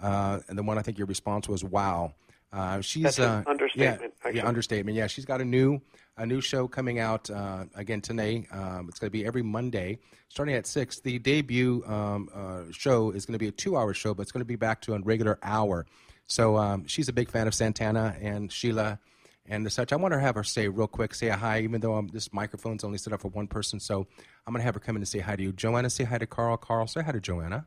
[0.00, 2.12] uh, and the one I think your response was wow.
[2.52, 4.36] Uh, she's That's an uh, understatement, Yeah, actually.
[4.40, 4.96] yeah, understatement.
[4.96, 5.80] Yeah, she's got a new
[6.18, 8.46] a new show coming out uh, again today.
[8.50, 9.98] Um, it's going to be every Monday,
[10.28, 11.00] starting at six.
[11.00, 14.32] The debut um, uh, show is going to be a two hour show, but it's
[14.32, 15.84] going to be back to a regular hour.
[16.26, 18.98] So um, she's a big fan of Santana and Sheila
[19.44, 19.92] and the such.
[19.92, 22.32] I want to have her say real quick, say a hi, even though um, this
[22.32, 23.78] microphone's only set up for one person.
[23.78, 24.06] So
[24.46, 25.52] I'm going to have her come in and say hi to you.
[25.52, 26.56] Joanna, say hi to Karl.
[26.56, 27.66] Karl, say hi to Joanna.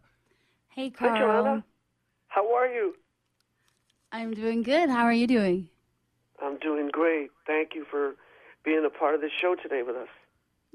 [0.69, 1.19] Hey, Hi, Karl.
[1.19, 1.63] Joanna.
[2.27, 2.95] How are you?
[4.11, 4.89] I'm doing good.
[4.89, 5.69] How are you doing?
[6.41, 7.29] I'm doing great.
[7.45, 8.15] Thank you for
[8.63, 10.07] being a part of this show today with us.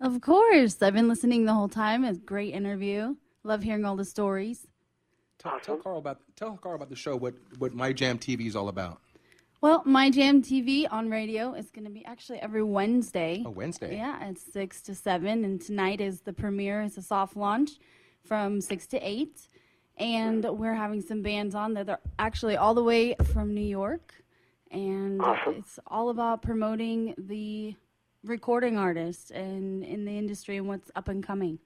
[0.00, 0.80] Of course.
[0.82, 2.04] I've been listening the whole time.
[2.04, 3.16] It's a great interview.
[3.42, 4.66] Love hearing all the stories.
[5.38, 7.16] Tell, tell Karl about tell Karl about the show.
[7.16, 9.00] What what My Jam TV is all about.
[9.60, 13.42] Well, My Jam TV on radio is going to be actually every Wednesday.
[13.46, 13.96] Oh, Wednesday.
[13.96, 15.42] Yeah, it's 6 to 7.
[15.42, 16.82] And tonight is the premiere.
[16.82, 17.70] It's a soft launch
[18.22, 19.48] from 6 to 8.
[19.96, 24.14] And we're having some bands on that are actually all the way from New York.
[24.70, 27.76] And it's all about promoting the
[28.24, 31.58] recording artists and in the industry and what's up and coming.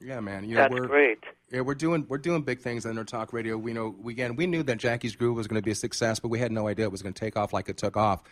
[0.00, 0.44] Yeah, man.
[0.44, 1.18] You know, That's we're, great.
[1.52, 3.56] Yeah, we're doing we're doing big things on our Talk Radio.
[3.56, 6.18] We know we again we knew that Jackie's Groove was going to be a success,
[6.18, 8.22] but we had no idea it was going to take off like it took off.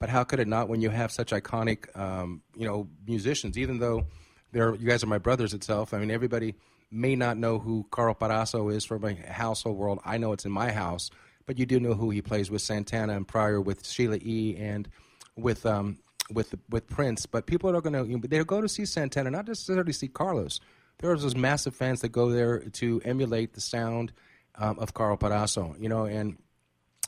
[0.00, 3.58] But how could it not when you have such iconic, um, you know, musicians?
[3.58, 4.06] Even though
[4.50, 5.94] they're you guys are my brothers itself.
[5.94, 6.54] I mean, everybody
[6.90, 10.00] may not know who Karl Perazzo is from a household world.
[10.04, 11.10] I know it's in my house,
[11.46, 14.56] but you do know who he plays with Santana and prior with Sheila E.
[14.58, 14.88] and
[15.36, 15.98] with um,
[16.32, 17.26] with with Prince.
[17.26, 20.08] But people are going to you know, they'll go to see Santana, not necessarily see
[20.08, 20.60] Carlos.
[20.98, 24.12] There are those massive fans that go there to emulate the sound
[24.56, 26.04] um, of Karl Perazzo, you know.
[26.04, 26.36] And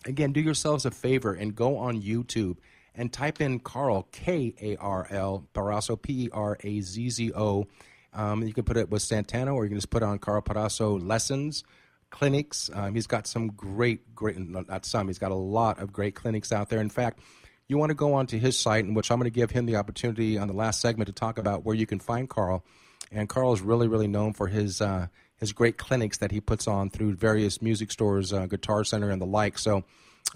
[0.06, 2.56] again, do yourselves a favor and go on YouTube
[2.94, 7.32] and type in Karl K A R L Perazzo P E R A Z Z
[7.34, 7.66] O.
[8.14, 11.02] Um, you can put it with Santana, or you can just put on Karl Perazzo
[11.02, 11.64] lessons
[12.12, 12.70] clinics.
[12.72, 16.52] Um, he's got some great, great, not some, he's got a lot of great clinics
[16.52, 16.80] out there.
[16.80, 17.18] In fact,
[17.66, 19.76] you want to go onto his site, in which I'm going to give him the
[19.76, 22.64] opportunity on the last segment to talk about where you can find Karl.
[23.10, 25.08] And Karl is really, really known for his uh,
[25.38, 29.20] his great clinics that he puts on through various music stores, uh, Guitar Center, and
[29.20, 29.58] the like.
[29.58, 29.84] So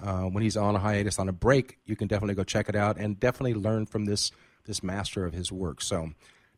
[0.03, 2.75] uh, when he's on a hiatus, on a break, you can definitely go check it
[2.75, 4.33] out and definitely learn from this
[4.65, 5.81] this master of his work.
[5.81, 6.11] So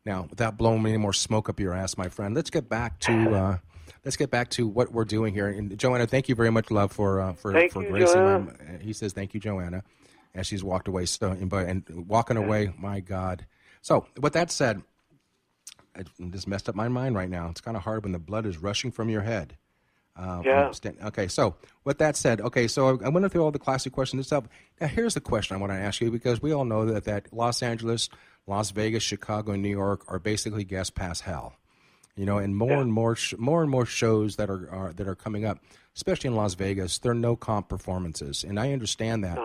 [0.05, 3.11] now, without blowing any more smoke up your ass, my friend, let's get back to
[3.35, 3.57] uh,
[4.05, 5.47] let's get back to what we're doing here.
[5.47, 8.21] And Joanna, thank you very much, love, for uh, for Thank for you, gracing.
[8.45, 9.83] My- he says thank you, Joanna,
[10.33, 11.05] as she's walked away.
[11.05, 13.45] So, but and walking away, my God.
[13.81, 14.81] So, with that said,
[15.95, 17.49] I just messed up my mind right now.
[17.49, 19.57] It's kind of hard when the blood is rushing from your head.
[20.15, 20.71] Uh, Yeah.
[21.05, 21.55] Okay, so
[21.85, 24.45] with that said, okay, so I went through all the classic questions itself.
[24.81, 27.31] Now, here's the question I want to ask you because we all know that, that
[27.33, 28.09] Los Angeles,
[28.49, 31.53] Las Vegas, Chicago, and New York are basically guest pass hell.
[32.15, 35.07] You know, and more and more, sh- more and more shows that are, are that
[35.07, 35.59] are coming up,
[35.95, 39.37] especially in Las Vegas, they're no comp performances, and I understand that.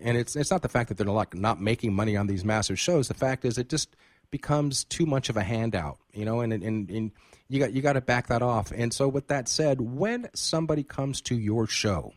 [0.00, 2.80] And it's it's not the fact that they're like not making money on these massive
[2.80, 3.06] shows.
[3.06, 3.94] The fact is, it just
[4.30, 7.12] becomes too much of a handout, you know, and and, and
[7.48, 8.72] you got you got to back that off.
[8.74, 12.12] And so, with that said, when somebody comes to your show,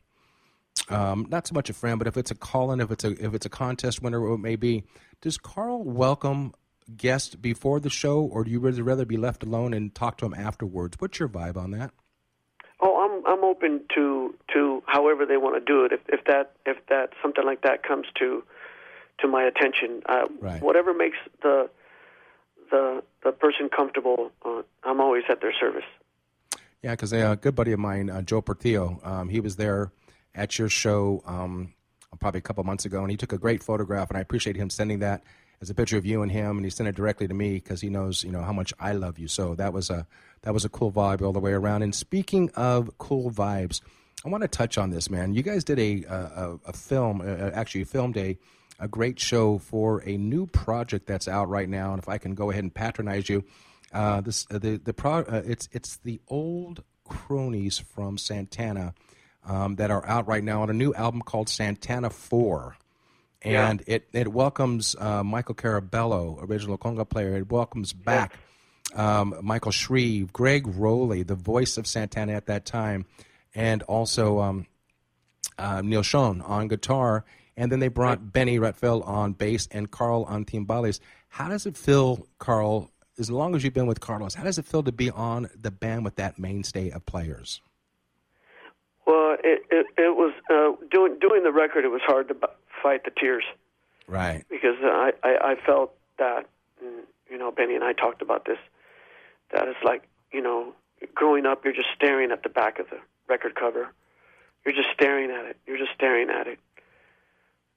[0.90, 3.34] um, not so much a friend, but if it's a call-in, if it's a if
[3.34, 4.84] it's a contest winner, or it may be,
[5.22, 6.54] does Karl welcome
[6.96, 10.34] guests before the show, or do you rather be left alone and talk to them
[10.34, 10.96] afterwards?
[11.00, 11.92] What's your vibe on that?
[12.82, 15.92] Oh, I'm I'm open to to however they want to do it.
[15.92, 18.44] If if that if that something like that comes to
[19.20, 20.62] to my attention, uh, Right.
[20.62, 21.70] whatever makes the
[22.72, 25.84] the the person comfortable, uh, I'm always at their service.
[26.82, 29.92] Yeah, because a good buddy of mine, uh, Joe Portillo, um, he was there
[30.36, 31.74] at your show um,
[32.20, 34.70] probably a couple months ago, and he took a great photograph, and I appreciate him
[34.70, 35.24] sending that
[35.62, 37.82] as a picture of you and him, and he sent it directly to me because
[37.82, 39.28] he knows you know how much I love you.
[39.28, 40.08] So that was a
[40.44, 41.84] that was a cool vibe all the way around.
[41.84, 43.82] And speaking of cool vibes,
[44.26, 45.34] I want to touch on this, man.
[45.34, 48.38] You guys did a a, a- film, uh, actually, you filmed a
[48.80, 52.34] a great show for a new project that's out right now, and if I can
[52.36, 53.44] go ahead and patronize you.
[53.92, 58.94] Uh, this uh, the the pro, uh, it's it's the old cronies from Santana
[59.50, 62.78] um, that are out right now on a new album called Santana Four,
[63.42, 67.36] and it it welcomes uh, Michael Carabello, original conga player.
[67.36, 68.38] It welcomes back
[68.96, 73.06] um, Michael Shrieve, Gregg Rolie, the voice of Santana at that time,
[73.56, 74.68] and also um,
[75.58, 77.26] uh, Neil Schon on guitar,
[77.58, 81.00] and then they brought Benny Rietveld on bass and Karl on timbales.
[81.28, 82.92] How does it feel, Karl?
[83.18, 85.72] As long as you've been with Carlos, how does it feel to be on the
[85.72, 87.60] band with that mainstay of players?
[89.10, 91.84] Well, it it, it was uh, doing doing the record.
[91.84, 92.46] It was hard to b-
[92.84, 93.44] fight the tears
[94.08, 94.46] Right.
[94.52, 96.48] because I, I I felt that
[97.32, 98.60] you know Benny and I talked about this.
[99.52, 100.74] That it's like you know
[101.16, 103.88] growing up, you're just staring at the back of the record cover.
[104.64, 105.58] You're just staring at it.
[105.66, 106.60] You're just staring at it.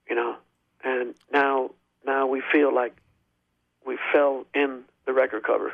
[0.07, 0.35] You know,
[0.83, 1.71] and now
[2.05, 2.95] now we feel like
[3.87, 5.73] we fell in the record cover,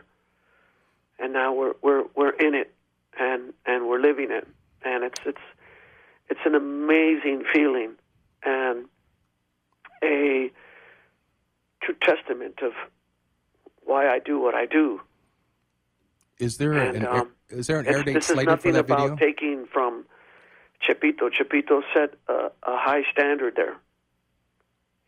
[1.20, 2.74] and now we're we're we're in it,
[3.20, 4.48] and and we're living it,
[4.84, 5.42] and it's it's
[6.30, 7.94] it's an amazing feeling,
[8.44, 8.86] and
[10.04, 10.52] a
[11.84, 12.72] true testament of
[13.84, 15.02] why I do what I do.
[16.38, 18.96] Is there And, an, um, is there an air date slated for that video?
[19.06, 20.06] this is nothing about taking from
[20.88, 21.30] Chepito.
[21.30, 23.78] Chepito set a, a high standard there.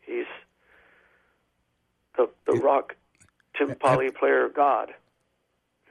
[0.00, 0.26] He's
[2.16, 2.96] the the rock
[3.58, 4.92] timpani player god.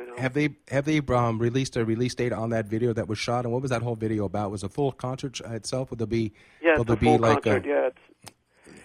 [0.01, 0.21] You know?
[0.21, 3.45] Have they have they um, released a release date on that video that was shot?
[3.45, 4.51] And what was that whole video about?
[4.51, 5.89] Was it a full concert uh, itself?
[5.91, 6.33] Would there be?
[6.61, 7.65] Yeah, will there a full be like concert.
[7.65, 7.89] a, yeah,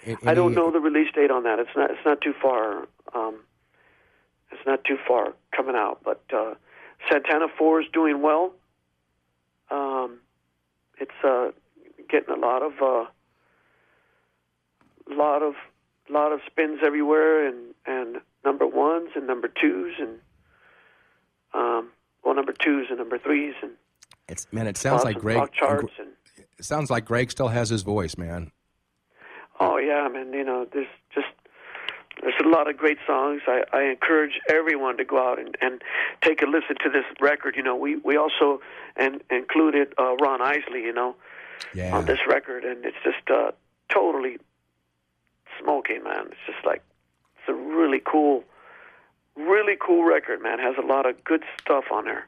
[0.05, 1.59] it's, a- I don't know the release date on that.
[1.59, 1.91] It's not.
[1.91, 2.87] It's not too far.
[3.15, 3.41] Um,
[4.53, 6.01] it's not too far coming out.
[6.05, 6.55] But uh,
[7.11, 8.53] Santana Four is doing well.
[9.71, 10.19] Um,
[10.99, 11.51] it's uh,
[12.09, 13.07] getting a lot of uh,
[15.11, 15.55] lot of
[16.09, 20.19] lot of spins everywhere, and and number ones and number twos and
[21.55, 21.91] um,
[22.25, 23.73] well, number twos and number threes and
[24.29, 24.67] It's man.
[24.67, 25.53] It sounds like Gregg.
[25.53, 26.09] charts and
[26.59, 28.51] It sounds like Gregg still has his voice, man.
[29.61, 30.33] Oh yeah, man.
[30.33, 31.27] You know, there's just
[32.23, 33.43] there's a lot of great songs.
[33.47, 35.83] I, I encourage everyone to go out and, and
[36.23, 37.57] take a listen to this record.
[37.57, 38.61] You know, we we also
[38.97, 40.83] and included uh, Ron Isley.
[40.83, 41.15] You know,
[41.75, 41.97] Yeah.
[41.97, 43.53] on this record, and it's just uh,
[43.93, 44.39] totally
[45.63, 46.27] smoking, man.
[46.33, 46.83] It's just like
[47.39, 48.45] it's a really cool,
[49.37, 50.59] really cool record, man.
[50.59, 52.27] Has a lot of good stuff on there.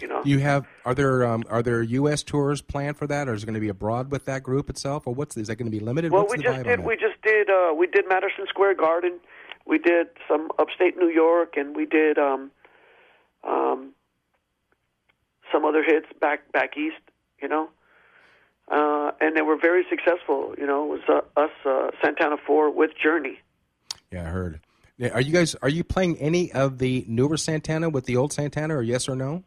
[0.00, 0.22] You know.
[0.24, 2.22] You have are there um, are there U.S.
[2.22, 5.06] tours planned for that, or is it going to be abroad with that group itself,
[5.06, 6.12] or what's is that going to be limited?
[6.12, 6.84] Well, what's we just did.
[6.84, 7.50] We just did.
[7.50, 9.18] Uh, we did Madison Square Garden.
[9.66, 12.50] We did some upstate New York, and we did um,
[13.42, 13.92] um,
[15.52, 16.96] some other hits back back east.
[17.42, 17.68] You know,
[18.70, 20.54] uh, and they were very successful.
[20.58, 23.40] You know, it was uh, us uh, Santana Four with Journey.
[24.12, 24.60] Yeah, I heard.
[24.98, 28.32] Yeah, Are you guys are you playing any of the newer Santana with the old
[28.32, 29.44] Santana, or yes or no?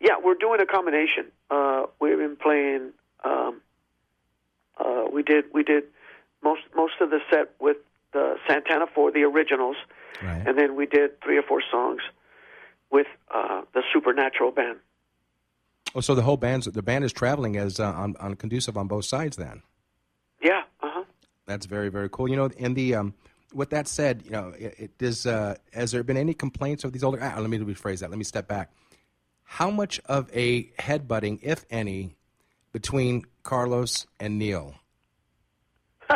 [0.00, 1.26] Yeah, we're doing a combination.
[1.50, 2.92] Uh, we've been playing.
[3.24, 3.60] Um,
[4.78, 5.46] uh, we did.
[5.52, 5.84] We did
[6.42, 7.78] most most of the set with
[8.12, 9.76] the Santana Four, the originals,
[10.22, 10.46] Right.
[10.46, 12.00] and then we did three or four songs
[12.92, 14.78] with uh, the Supernatural band.
[15.96, 18.86] Oh, so the whole band's the band is traveling as uh, on, on conducive on
[18.86, 19.36] both sides.
[19.36, 19.62] Then
[20.40, 20.62] Yeah.
[20.80, 21.04] Uh huh.
[21.44, 22.28] that's very very cool.
[22.30, 23.14] You know, in the um,
[23.52, 25.26] with that said, you know, it, it does.
[25.26, 27.18] Uh, has there been any complaints of these older?
[27.22, 28.10] Ah, let me rephrase that.
[28.10, 28.72] Let me step back.
[29.44, 32.16] How much of a headbutting, if any,
[32.72, 34.74] between Carlos and Neil?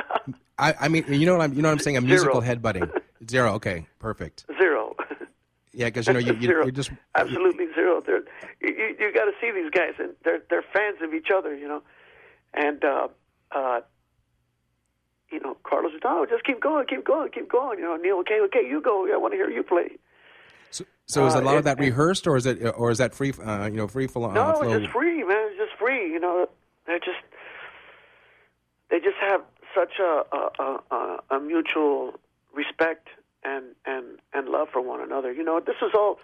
[0.58, 1.96] I, I mean, you know what I'm, you know what I'm saying?
[1.96, 2.54] A musical Zero.
[2.56, 2.90] headbutting.
[3.28, 3.52] Zero.
[3.54, 4.44] Okay, perfect.
[4.58, 4.94] Zero.
[5.74, 8.02] Yeah, because you know you, you, you just Absolutely zero.
[8.04, 8.22] They're,
[8.60, 11.56] you you, you got to see these guys, and they're they're fans of each other,
[11.56, 11.82] you know.
[12.52, 13.08] And uh,
[13.52, 13.80] uh,
[15.32, 18.18] you know, Carlos said, "Oh, just keep going, keep going, keep going." You know, Neil,
[18.18, 19.12] okay, okay, you go.
[19.12, 19.96] I want to hear you play.
[20.70, 22.98] So, so is a Uh, lot of it- that rehearsed, or is it, or is
[22.98, 23.32] that free?
[23.44, 24.08] Uh, you know, free.
[24.14, 24.72] No, uh, flow?
[24.72, 25.48] it's just free, man.
[25.50, 26.12] It's just free.
[26.12, 26.48] You know,
[26.86, 27.18] they're just
[28.90, 29.42] they just have
[29.74, 32.14] such a a, a, a- a mutual
[32.54, 33.08] respect
[33.44, 35.32] and and and love for one another.
[35.32, 36.18] You know, this is all.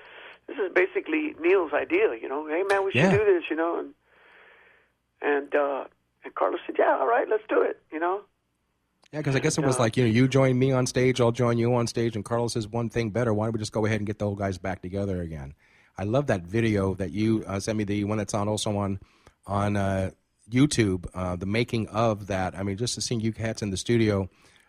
[0.46, 2.14] This is basically Neil's idea.
[2.20, 3.18] You know, hey man, we should Yeah.
[3.18, 3.44] do this.
[3.50, 3.94] You know, and
[5.20, 5.84] and uh,
[6.24, 7.80] and Carlos said, yeah, all right, let's do it.
[7.92, 8.22] You know.
[9.12, 11.32] Yeah, because I guess it was like you know, you join me on stage, I'll
[11.32, 13.32] join you on stage, and Carlos says one thing better.
[13.32, 15.54] Why don't we just go ahead and get the old guys back together again?
[15.96, 19.00] I love that video that you uh, sent me, the one that's on also on
[19.46, 20.10] on uh,
[20.50, 22.54] YouTube, uh, the making of that.
[22.54, 24.28] I mean, just to see you cats in the studio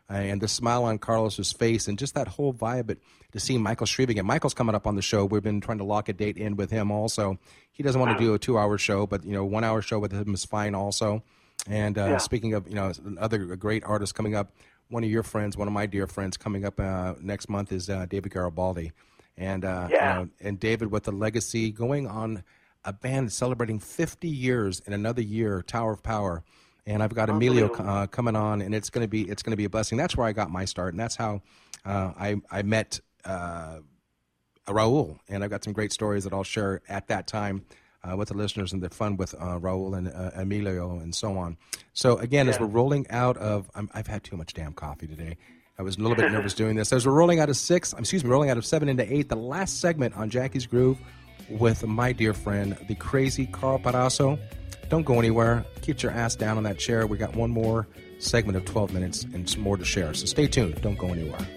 [0.10, 2.88] uh, and the smile on Carlos's face, and just that whole vibe.
[2.88, 3.00] But
[3.34, 5.26] to see Michael Shrieve again, Michael's coming up on the show.
[5.26, 6.92] We've been trying to lock a date in with him.
[6.92, 7.38] Also,
[7.74, 10.34] he doesn't want to do a two-hour show, but you know, one-hour show with him
[10.34, 10.76] is fine.
[10.76, 11.24] Also.
[11.68, 12.18] And uh, Yeah.
[12.18, 14.52] speaking of, you know, other great artists coming up,
[14.90, 17.90] one of your friends, one of my dear friends coming up uh, next month is
[17.90, 18.92] uh, David Garibaldi.
[19.38, 20.14] And, uh, you Yeah.
[20.14, 22.44] know, and David with the legacy going on
[22.86, 26.44] a band celebrating 50 years in another year, Tower of Power.
[26.86, 29.58] And I've got Emilio uh, coming on, and it's going to be it's going to
[29.58, 29.98] be a blessing.
[29.98, 31.42] That's where I got my start, and that's how
[31.86, 33.80] uh, I I met uh,
[34.68, 37.66] Raul, and I've got some great stories that I'll share at that time
[38.04, 41.38] uh, with the listeners and the fun with uh, Raul and uh, Emilio and so
[41.38, 41.58] on.
[41.94, 45.38] So again, as we're rolling out of, I'm, I've had too much damn coffee today.
[45.78, 46.92] I was a little bit nervous doing this.
[46.92, 49.36] As we're rolling out of six, excuse me, rolling out of seven into eight, the
[49.36, 50.98] last segment on Jackie's Groove
[51.50, 54.40] with my dear friend, the crazy Karl Perazzo.
[54.90, 55.66] Don't go anywhere.
[55.82, 57.06] Keep your ass down on that chair.
[57.06, 60.14] We got one more segment of 12 minutes and some more to share.
[60.14, 60.82] So stay tuned.
[60.82, 61.48] Don't go anywhere.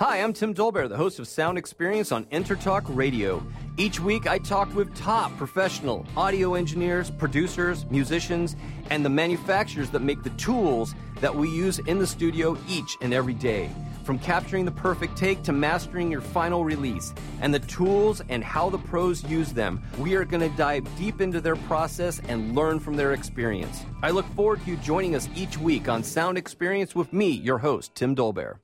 [0.00, 3.44] I'm Tim Dolbear, the host of Sound Experience on Intertalk Radio.
[3.76, 8.56] Each week, I talk with top professional audio engineers, producers, musicians,
[8.90, 13.14] and the manufacturers that make the tools that we use in the studio each and
[13.14, 13.70] every day.
[14.04, 18.70] From capturing the perfect take to mastering your final release, and the tools and how
[18.70, 22.80] the pros use them, we are going to dive deep into their process and learn
[22.80, 23.82] from their experience.
[24.02, 27.58] I look forward to you joining us each week on Sound Experience with me, your
[27.58, 28.56] host, Tim Dolbear.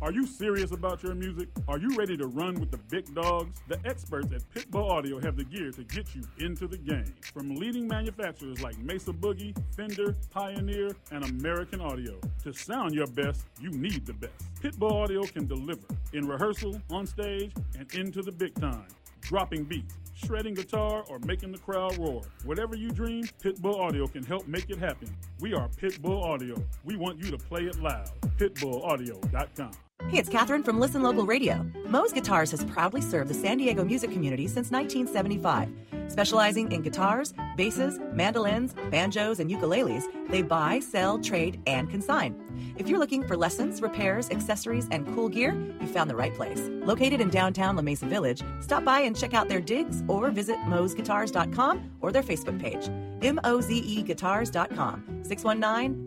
[0.00, 1.48] Are you serious about your music?
[1.66, 3.60] Are you ready to run with the big dogs?
[3.66, 7.12] The experts at Pitbull Audio have the gear to get you into the game.
[7.34, 12.16] From leading manufacturers like Mesa Boogie, Fender, Pioneer, and American Audio.
[12.44, 14.32] To sound your best, you need the best.
[14.62, 18.86] Pitbull Audio can deliver in rehearsal, on stage, and into the big time.
[19.20, 22.22] Dropping beats, shredding guitar, or making the crowd roar.
[22.44, 25.08] Whatever you dream, Pitbull Audio can help make it happen.
[25.40, 26.54] We are Pitbull Audio.
[26.84, 28.12] We want you to play it loud.
[28.38, 29.72] PitbullAudio.com.
[30.08, 31.66] Hey, it's Catherine from Listen Local Radio.
[31.86, 35.68] Moze Guitars has proudly served the San Diego music community since 1975.
[36.10, 42.34] Specializing in guitars, basses, mandolins, banjos, and ukuleles, they buy, sell, trade, and consign.
[42.78, 46.70] If you're looking for lessons, repairs, accessories, and cool gear, you found the right place.
[46.70, 50.56] Located in downtown La Mesa Village, stop by and check out their digs or visit
[50.60, 52.88] mozeguitars.com or their Facebook page.
[53.20, 56.06] M O Z E guitars.com, 619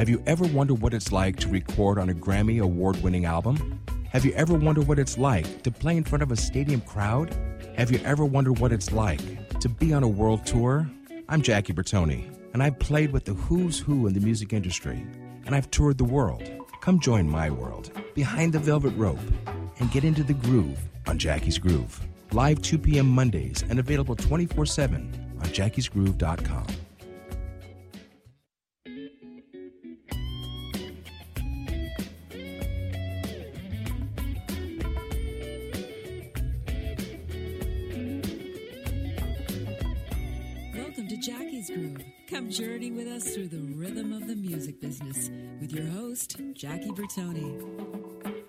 [0.00, 3.78] Have you ever wondered what it's like to record on a Grammy award winning album?
[4.08, 7.36] Have you ever wondered what it's like to play in front of a stadium crowd?
[7.76, 9.20] Have you ever wondered what it's like
[9.60, 10.90] to be on a world tour?
[11.28, 15.06] I'm Jackie Bertoni, and I've played with the who's who in the music industry,
[15.44, 16.48] and I've toured the world.
[16.80, 19.18] Come join my world, behind the velvet rope,
[19.80, 20.78] and get into the groove
[21.08, 22.00] on Jackie's Groove.
[22.32, 23.06] Live 2 p.m.
[23.06, 26.68] Mondays and available 24 7 on jackiesgroove.com.
[42.30, 46.90] Come journey with us through the rhythm of the music business with your host, Jackie
[46.90, 48.39] Bertoni.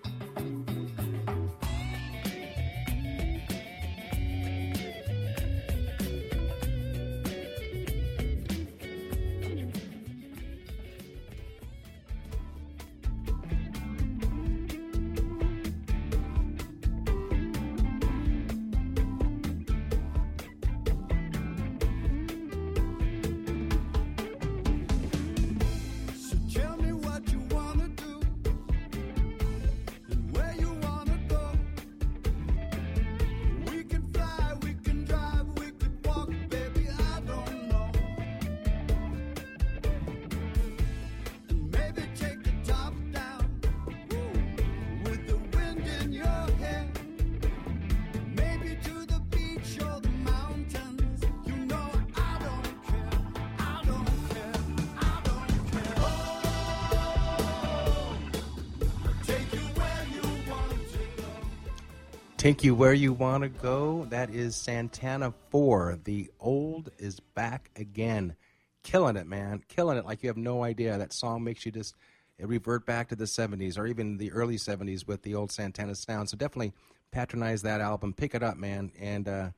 [62.51, 64.05] Take you where you want to go.
[64.09, 65.99] That is Santana 4.
[66.03, 68.35] The old is back again.
[68.83, 69.63] Killing it, man.
[69.69, 70.97] Killing it like you have no idea.
[70.97, 71.95] That song makes you just
[72.37, 76.27] revert back to the 70s or even the early 70s with the old Santana sound.
[76.27, 76.73] So definitely
[77.09, 78.11] patronize that album.
[78.11, 78.91] Pick it up, man.
[78.99, 79.51] And uh,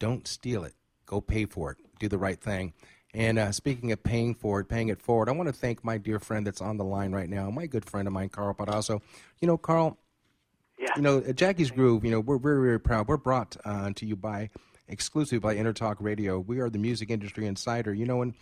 [0.00, 0.74] don't steal it.
[1.06, 1.78] Go pay for it.
[2.00, 2.72] Do the right thing.
[3.14, 5.98] And uh, speaking of paying for it, paying it forward, I want to thank my
[5.98, 9.00] dear friend that's on the line right now, my good friend of mine, Karl Perazzo.
[9.40, 9.96] You know, Karl,
[10.78, 10.88] Yeah.
[10.96, 13.08] you know, Jackie's Groove, you know, we're very, very proud.
[13.08, 14.50] We're brought uh, to you by
[14.88, 16.38] exclusive by Intertalk Radio.
[16.38, 17.94] We are the music industry insider.
[17.94, 18.34] You know, and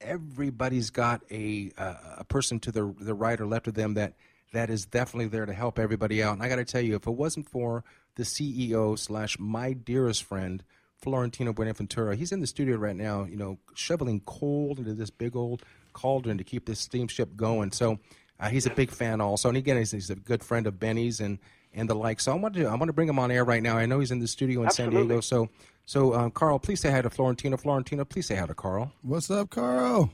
[0.00, 4.14] everybody's got a uh, a person to the the right or left of them that
[4.52, 6.34] that is definitely there to help everybody out.
[6.34, 7.84] And I got to tell you, if it wasn't for
[8.14, 10.62] the CEO slash my dearest friend
[10.96, 15.36] Florentino Buenaventura, he's in the studio right now, you know, shoveling coal into this big
[15.36, 15.62] old
[15.92, 17.72] cauldron to keep this steamship going.
[17.72, 17.98] So
[18.40, 21.20] uh, he's a big fan also, and again, he's, he's a good friend of Benny's
[21.20, 21.38] and
[21.74, 22.20] and the like.
[22.20, 23.76] So I want to I want to bring him on air right now.
[23.76, 25.20] I know he's in the studio in San Diego.
[25.20, 25.48] So
[25.86, 27.56] so um, Karl, please say hi to Florentino.
[27.56, 28.92] Florentino, please say hi to Karl.
[29.02, 30.10] What's up, Karl?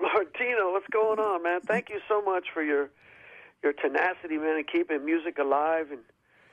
[0.00, 1.60] Martino, what's going on, man?
[1.62, 2.90] Thank you so much for your
[3.62, 6.00] your tenacity, man, and keeping music alive and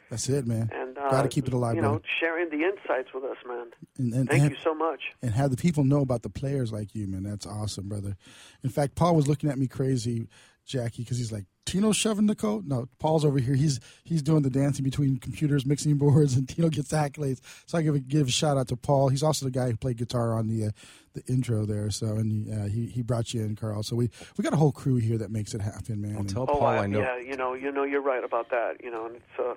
[0.09, 0.69] That's it, man.
[0.73, 1.91] and uh, Got to keep it alive, You man.
[1.91, 3.67] know, sharing the insights with us, man.
[3.99, 5.01] And, and, Thank and, you so much.
[5.21, 7.21] and have the people know about the players like you, man.
[7.23, 8.15] That's awesome, brother.
[8.63, 10.27] In fact, Paul was looking at me crazy,
[10.65, 12.63] Jackie, because he's like, Tino's shoving the coat.
[12.65, 13.55] No, Paul's over here.
[13.55, 17.41] He's he's doing the dancing between computers, mixing boards, and Tino gets accolades.
[17.65, 19.09] So I give a, give a shout out to Paul.
[19.09, 20.69] He's also the guy who played guitar on the uh,
[21.13, 21.89] the intro there.
[21.89, 23.81] So and he, uh, he he brought you in, Karl.
[23.83, 26.13] So we we got a whole crew here that makes it happen, man.
[26.13, 26.99] I'll And- tell Oh, Paul I, I know.
[26.99, 28.83] yeah, you know, you know, you're right about that.
[28.83, 29.55] You know, and it's uh,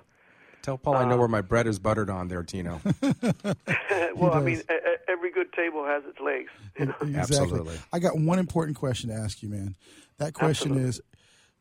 [0.61, 2.81] Tell Paul I know where my bread is buttered on there, Tino.
[4.15, 4.61] well, I mean,
[5.07, 6.49] every good table has its legs.
[6.77, 6.95] You know?
[7.01, 7.17] Exactly.
[7.37, 7.75] Absolutely.
[7.93, 9.75] I got one important question to ask you, man.
[10.17, 10.99] That question is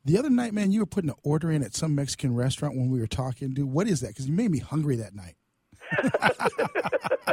[0.05, 2.91] the other night, man, you were putting an order in at some Mexican restaurant when
[2.91, 3.66] we were talking, dude.
[3.70, 4.09] What is that?
[4.09, 5.35] Because you made me hungry that night.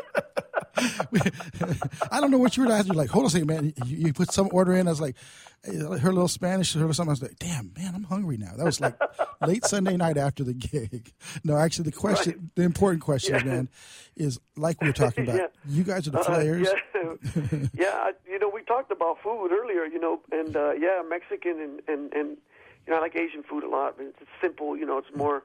[2.11, 2.93] I don't know what you were asking.
[2.93, 3.73] You're like, hold on a second, man.
[3.85, 4.87] You, you put some order in.
[4.87, 5.15] I was like,
[5.65, 7.09] her little Spanish, heard something.
[7.09, 8.53] I was like, damn, man, I'm hungry now.
[8.57, 8.95] That was like
[9.41, 11.11] late Sunday night after the gig.
[11.43, 13.69] No, actually, the question, the important question, man,
[14.15, 15.37] is like we were talking about.
[15.37, 15.47] Yeah.
[15.67, 16.67] You guys are the Uh, players.
[16.93, 18.11] yeah, yeah.
[18.27, 19.85] You know, we talked about food earlier.
[19.85, 22.37] You know, and uh, yeah, Mexican and and and
[22.85, 23.97] you know, I like Asian food a lot.
[23.97, 24.77] But it's simple.
[24.77, 25.43] You know, it's more.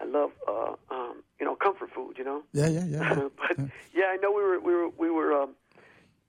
[0.00, 2.16] I love uh, um, you know comfort food.
[2.18, 2.42] You know.
[2.52, 3.00] Yeah, yeah, yeah.
[3.00, 3.28] yeah.
[3.36, 3.58] but
[3.92, 5.50] yeah, I know we were we were we were um,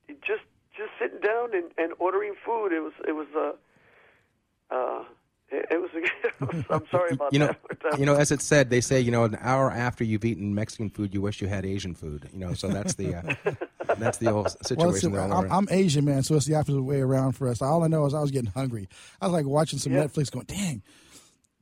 [0.08, 0.44] just
[0.76, 2.72] just sitting down and, and ordering food.
[2.72, 5.04] It was it was uh, uh,
[5.52, 5.92] it, it was.
[6.70, 7.58] I'm sorry about you know, that.
[8.00, 10.90] You know, as it said, they say, you know, an hour after you've eaten Mexican
[10.90, 12.30] food, you wish you had Asian food.
[12.34, 13.54] You know, so that's the uh,
[13.98, 15.12] that's the old situation.
[15.12, 15.52] they're I'm.
[15.52, 17.62] I'm Asian, man, so it's the opposite way around for us.
[17.62, 18.88] All I know is I was getting hungry.
[19.20, 20.06] I was like watching some Yeah.
[20.06, 20.82] Netflix, going, "Dang,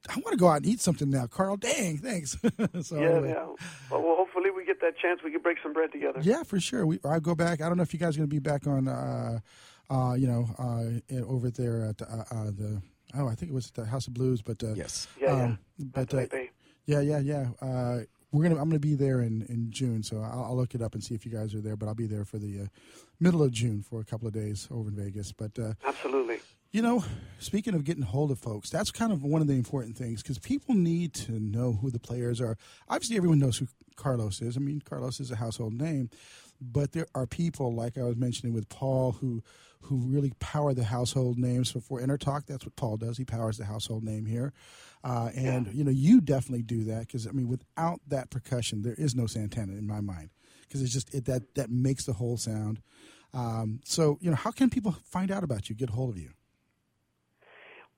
[0.07, 2.37] I want to go out and eat something now." Karl, dang, thanks.
[2.81, 3.29] so yeah, anyway.
[3.29, 3.45] yeah.
[3.89, 5.21] Well, well, hopefully we get that chance.
[5.23, 6.19] We can break some bread together.
[6.21, 6.85] Yeah, for sure.
[6.85, 7.61] We I go back.
[7.61, 9.39] I don't know if you guys are going to be back on, uh,
[9.89, 12.81] uh, you know, uh, over there at uh, uh, the.
[13.15, 15.07] Oh, I think it was the House of Blues, but uh, yes.
[15.19, 15.43] Yeah, yeah.
[15.43, 16.25] um, but uh,
[16.85, 17.47] yeah, yeah, yeah.
[17.61, 17.99] Uh,
[18.31, 18.61] we're gonna.
[18.61, 21.15] I'm gonna be there in, in June, so I'll, I'll look it up and see
[21.15, 21.75] if you guys are there.
[21.75, 22.65] But I'll be there for the uh,
[23.19, 25.31] middle of June for a couple of days over in Vegas.
[25.31, 26.39] But uh, Absolutely.
[26.71, 27.03] you know,
[27.39, 30.37] speaking of getting hold of folks, that's kind of one of the important things because
[30.37, 32.57] people need to know who the players are.
[32.87, 34.57] Obviously, everyone knows who Carlos is.
[34.57, 36.11] I mean, Carlos is a household name,
[36.61, 39.41] but there are people like I was mentioning with Paul who
[39.81, 41.71] who really power the household names.
[41.71, 43.17] So for Intertalk, that's what Paul does.
[43.17, 44.53] He powers the household name here,
[45.03, 48.95] uh, and you know, you definitely do that because I mean, without that percussion, there
[48.95, 50.29] is no Santana in my mind
[50.61, 52.81] because it's just it, that that makes the whole sound.
[53.33, 56.31] Um, so you know, how can people find out about you, get hold of you?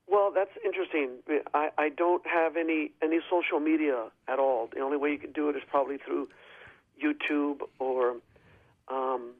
[0.06, 1.10] Well, that's interesting.
[1.54, 4.68] I, I don't have any any social media at all.
[4.72, 6.28] The only way you can do it is probably through
[7.02, 8.16] YouTube or
[8.88, 9.30] um,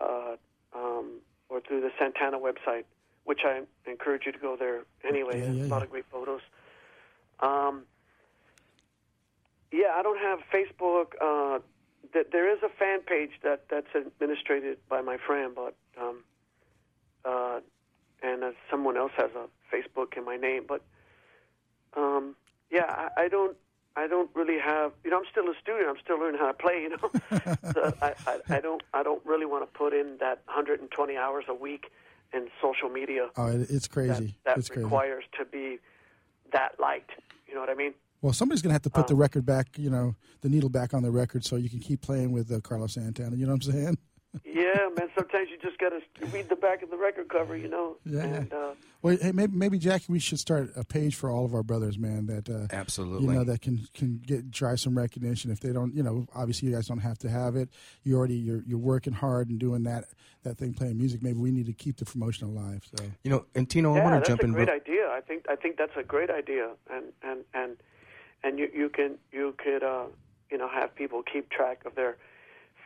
[0.00, 0.36] uh,
[0.74, 1.20] um,
[1.54, 2.84] or through the Santana website,
[3.24, 5.38] which I encourage you to go there anyway.
[5.38, 6.40] Yeah, There's yeah, a lot of great photos.
[7.40, 7.84] Um,
[9.72, 11.14] yeah, I don't have Facebook.
[11.20, 11.60] Uh,
[12.12, 16.24] th- there is a fan page that that's administrated by my friend, but um,
[17.24, 17.60] uh,
[18.22, 20.64] and uh, someone else has a Facebook in my name.
[20.66, 20.82] But
[21.96, 22.34] um,
[22.70, 23.56] yeah, I, I don't.
[23.96, 24.92] I don't really have.
[25.04, 25.88] You know, I'm still a student.
[25.88, 26.82] I'm still learning how to play.
[26.82, 28.82] You know, so I, I, I don't.
[28.92, 31.92] I don't really want to put in that 120 hours a week
[32.32, 33.28] in social media.
[33.36, 34.36] Oh, it's crazy.
[34.44, 34.82] that it's crazy.
[34.82, 35.78] requires to be
[36.52, 37.08] that light.
[37.46, 37.94] You know what I mean?
[38.20, 40.70] Well, somebody's going to have to put the Um, record back, you know, the needle
[40.70, 43.36] back on the record so you can keep playing with uh, Carlos Santana.
[43.36, 43.98] You know what I'm saying?
[44.44, 45.08] Yeah, man.
[45.16, 47.56] Sometimes you just got to read the back of the record cover.
[47.56, 47.96] You know.
[48.04, 48.34] Yeah, yeah.
[48.36, 48.70] And, uh,
[49.02, 51.98] Well, hey, maybe, maybe Jackie, we should start a page for all of our brothers,
[51.98, 52.26] man.
[52.26, 53.26] That uh, Absolutely.
[53.28, 55.50] you know that can can get drive some recognition.
[55.50, 57.68] If they don't, you know, obviously you guys don't have to have it.
[58.02, 60.04] You already you're you're working hard and doing that
[60.42, 61.22] that thing, playing music.
[61.22, 62.84] Maybe we need to keep the promotion alive.
[62.96, 64.52] So You know, and Tino, I yeah, want to jump in.
[64.52, 64.66] That's a in.
[64.66, 65.08] great real- idea.
[65.10, 67.76] I think I think that's a great idea, and and and
[68.42, 70.06] and you you can you could uh,
[70.50, 72.16] you know have people keep track of their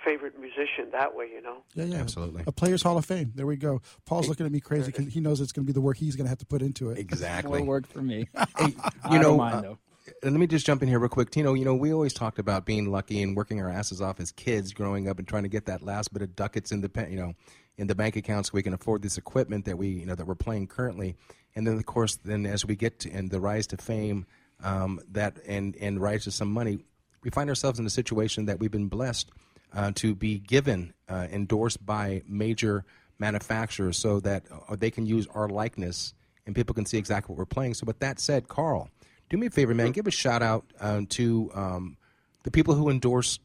[0.05, 1.29] favorite musician that way.
[1.33, 1.63] You know.
[1.75, 2.45] yeah, yeah, Absolutely.
[2.47, 3.33] A Players Hall of Fame.
[3.35, 3.83] There we go.
[4.07, 6.17] Paul's looking at me crazy because he knows it's going to be the work he's
[6.17, 6.99] going to have to put into it.
[6.99, 7.61] Exactly.
[7.61, 8.29] Will work for me.
[8.59, 9.79] Hey, I you know, don't mind uh, though.
[10.23, 11.31] and let me just jump in here real quick.
[11.31, 14.33] Tino, you know, we always talked about being lucky and working our asses off as
[14.33, 17.13] kids growing up and trying to get that last bit of ducats in the pen,
[17.13, 17.35] you know,
[17.77, 20.27] in the bank account so we can afford this equipment that we you know that
[20.27, 21.15] we're playing currently.
[21.55, 24.27] And then of course, then as we get to and the rise to fame,
[24.63, 26.79] um, that and and rise to some money,
[27.23, 29.31] we find ourselves in a situation that we've been blessed
[29.75, 32.85] uh, to be given uh, endorsed by major
[33.19, 36.15] manufacturers so that uh, they can use our likeness
[36.47, 37.75] and people can see exactly what we're playing.
[37.75, 38.89] So, with that said, Karl,
[39.29, 39.93] do me a favor, man.
[39.93, 41.97] Give a shout out uh, to um,
[42.45, 43.39] the people who endorse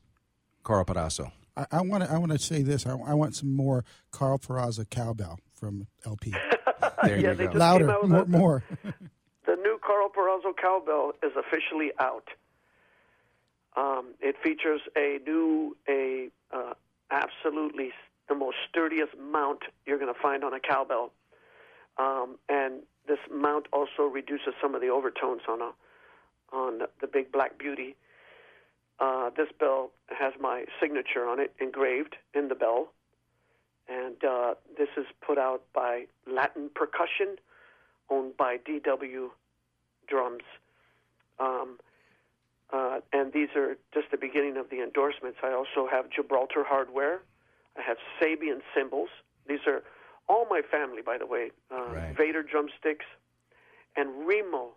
[0.63, 1.31] Karl Perazzo.
[1.55, 2.11] I want to.
[2.11, 2.87] I want to say this.
[2.87, 6.33] I, I want some more Karl Perazzo cowbell from LP.
[7.03, 7.51] There yeah, you they go.
[7.51, 8.63] just Louder, came out more, a- more.
[9.45, 12.29] The new Karl Perazzo cowbell is officially out.
[13.75, 16.73] Um, it features a new, a uh,
[17.11, 17.91] absolutely
[18.29, 21.11] the most sturdiest mount you're going to find on a cowbell,
[21.97, 25.71] um, and this mount also reduces some of the overtones on a
[26.55, 27.95] on the Big Black Beauty.
[28.99, 32.93] Uh, this bell has my signature on it engraved in the bell,
[33.89, 37.37] and uh, this is put out by Latin Percussion,
[38.09, 39.29] owned by DW
[40.07, 40.43] Drums.
[41.39, 41.79] Um,
[42.73, 45.37] uh, and these are just the beginning of the endorsements.
[45.43, 47.21] I also have Gibraltar Hardware.
[47.77, 49.09] I have Sabian cymbals.
[49.47, 49.83] These are
[50.27, 51.51] all my family, by the way.
[51.71, 52.17] Uh, Right.
[52.17, 53.05] Vater drumsticks
[53.95, 54.71] and Remo.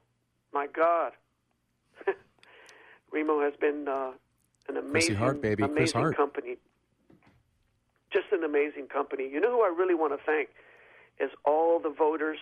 [0.53, 1.13] My God,
[3.13, 4.13] Remo has been uh,
[4.69, 6.57] an amazing, Hart, amazing company.
[8.13, 9.29] Just an amazing company.
[9.31, 10.51] You know who I really want to thank
[11.19, 12.39] is all the voters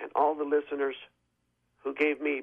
[0.00, 0.96] and all the listeners
[1.82, 2.42] who gave me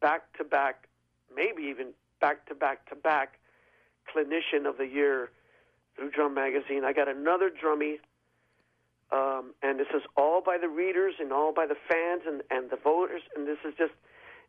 [0.00, 0.87] back to back,
[1.34, 1.88] maybe even
[2.20, 3.38] back to back to back,
[4.14, 5.30] clinician of the year
[5.96, 6.84] through Drum Magazine.
[6.84, 7.98] I got another Drummie,
[9.12, 12.70] um, and this is all by the readers and all by the fans and, and
[12.70, 13.92] the voters, and this is just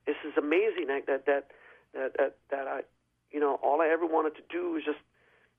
[0.06, 1.51] this is amazing that that that
[1.93, 2.81] that that, that I,
[3.31, 4.99] you know, all I ever wanted to do was just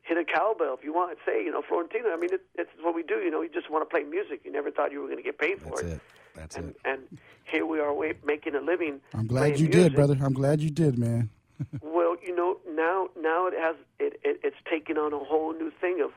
[0.03, 0.75] hit a cowbell.
[0.79, 2.11] If you want, to say, you know, Florentino.
[2.11, 3.17] I mean, it, it's what we do.
[3.17, 4.41] You know, you just want to play music.
[4.45, 5.87] You never thought you were going to get paid for That's it.
[5.95, 6.01] it.
[6.35, 6.77] That's and, it.
[6.85, 7.95] and here we are
[8.25, 9.01] making a living.
[9.15, 9.73] I'm glad you music.
[9.73, 10.17] did, brother.
[10.23, 11.31] I'm glad you did, man.
[11.83, 15.71] Well, you know, now now it has it, it it's taken on a whole new
[15.79, 16.13] thing of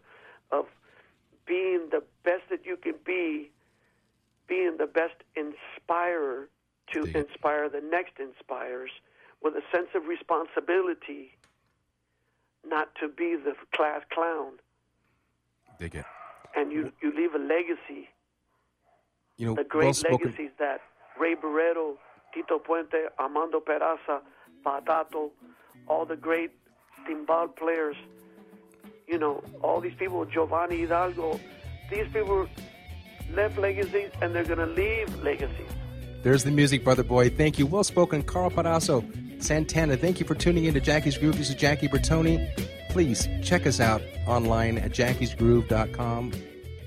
[0.58, 0.68] of
[1.46, 3.52] being the best that you can be,
[4.48, 6.48] being the best inspirer
[6.94, 8.92] to inspire the next inspires
[9.42, 11.36] with a sense of responsibility,
[12.66, 14.54] not to be the class clown,
[15.78, 16.06] Dig it.
[16.56, 18.08] and you you leave a legacy.
[19.38, 20.30] You know, the great well spoken.
[20.30, 20.82] legacies that
[21.20, 21.96] Ray Barretto,
[22.34, 24.22] Tito Puente, Armando Peraza,
[24.66, 25.32] Patato,
[25.88, 26.52] all the great
[27.08, 27.96] timbal players,
[29.08, 31.40] you know, all these people, Giovanni Hidalgo,
[31.92, 32.48] these people
[33.34, 35.70] left legacies and they're going to leave legacies.
[36.24, 37.30] There's the music, brother boy.
[37.30, 37.66] Thank you.
[37.66, 39.04] Well spoken, Karl Perazzo,
[39.44, 39.98] Santana.
[39.98, 41.38] Thank you for tuning in to Jackie's Groove.
[41.38, 42.50] This is Jackie Bertoni.
[42.90, 46.32] Please check us out online at jackiesgroove.com.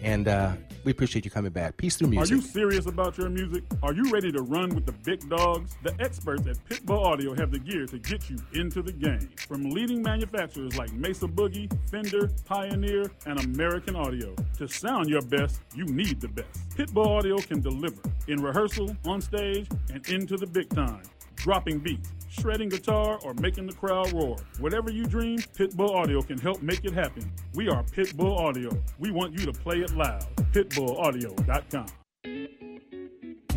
[0.02, 0.52] And uh,
[0.86, 1.76] we appreciate you coming back.
[1.76, 2.32] Peace through music.
[2.32, 3.64] Are you serious about your music?
[3.82, 5.76] Are you ready to run with the big dogs?
[5.82, 9.28] The experts at Pitbull Audio have the gear to get you into the game.
[9.48, 14.32] From leading manufacturers like Mesa Boogie, Fender, Pioneer, and American Audio.
[14.58, 16.68] To sound your best, you need the best.
[16.76, 21.02] Pitbull Audio can deliver in rehearsal, on stage, and into the big time.
[21.36, 24.36] Dropping beats, shredding guitar, or making the crowd roar.
[24.58, 27.30] Whatever you dream, Pitbull Audio can help make it happen.
[27.54, 28.70] We are Pitbull Audio.
[28.98, 30.26] We want you to play it loud.
[30.52, 31.86] PitbullAudio.com.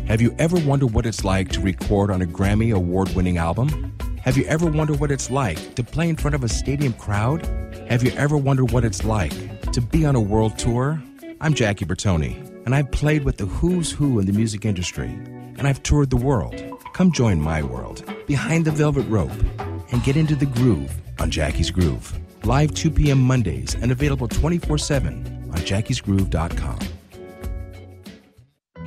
[0.06, 3.96] Have you ever wondered what it's like to record on a Grammy award winning album?
[4.22, 7.46] Have you ever wondered what it's like to play in front of a stadium crowd?
[7.88, 9.32] Have you ever wondered what it's like
[9.72, 11.02] to be on a world tour?
[11.40, 12.36] I'm Jackie Bertoni,
[12.66, 16.16] and I've played with the who's who in the music industry, and I've toured the
[16.16, 16.54] world.
[16.92, 19.32] Come join my world behind the velvet rope
[19.90, 22.18] and get into the groove on Jackie's Groove.
[22.44, 23.20] Live 2 p.m.
[23.20, 26.99] Mondays and available 24 7 on jackiesgroove.com.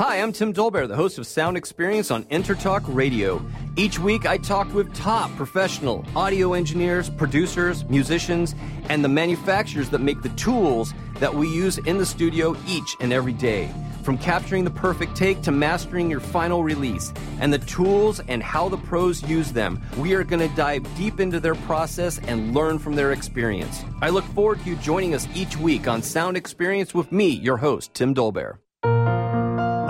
[0.00, 3.44] Hi, I'm Tim Dolbear, the host of Sound Experience on Intertalk Radio.
[3.76, 8.54] Each week, I talk with top professional audio engineers, producers, musicians,
[8.88, 13.12] and the manufacturers that make the tools that we use in the studio each and
[13.12, 13.70] every day.
[14.02, 18.70] From capturing the perfect take to mastering your final release, and the tools and how
[18.70, 22.78] the pros use them, we are going to dive deep into their process and learn
[22.78, 23.84] from their experience.
[24.00, 27.58] I look forward to you joining us each week on Sound Experience with me, your
[27.58, 28.60] host, Tim Dolbear.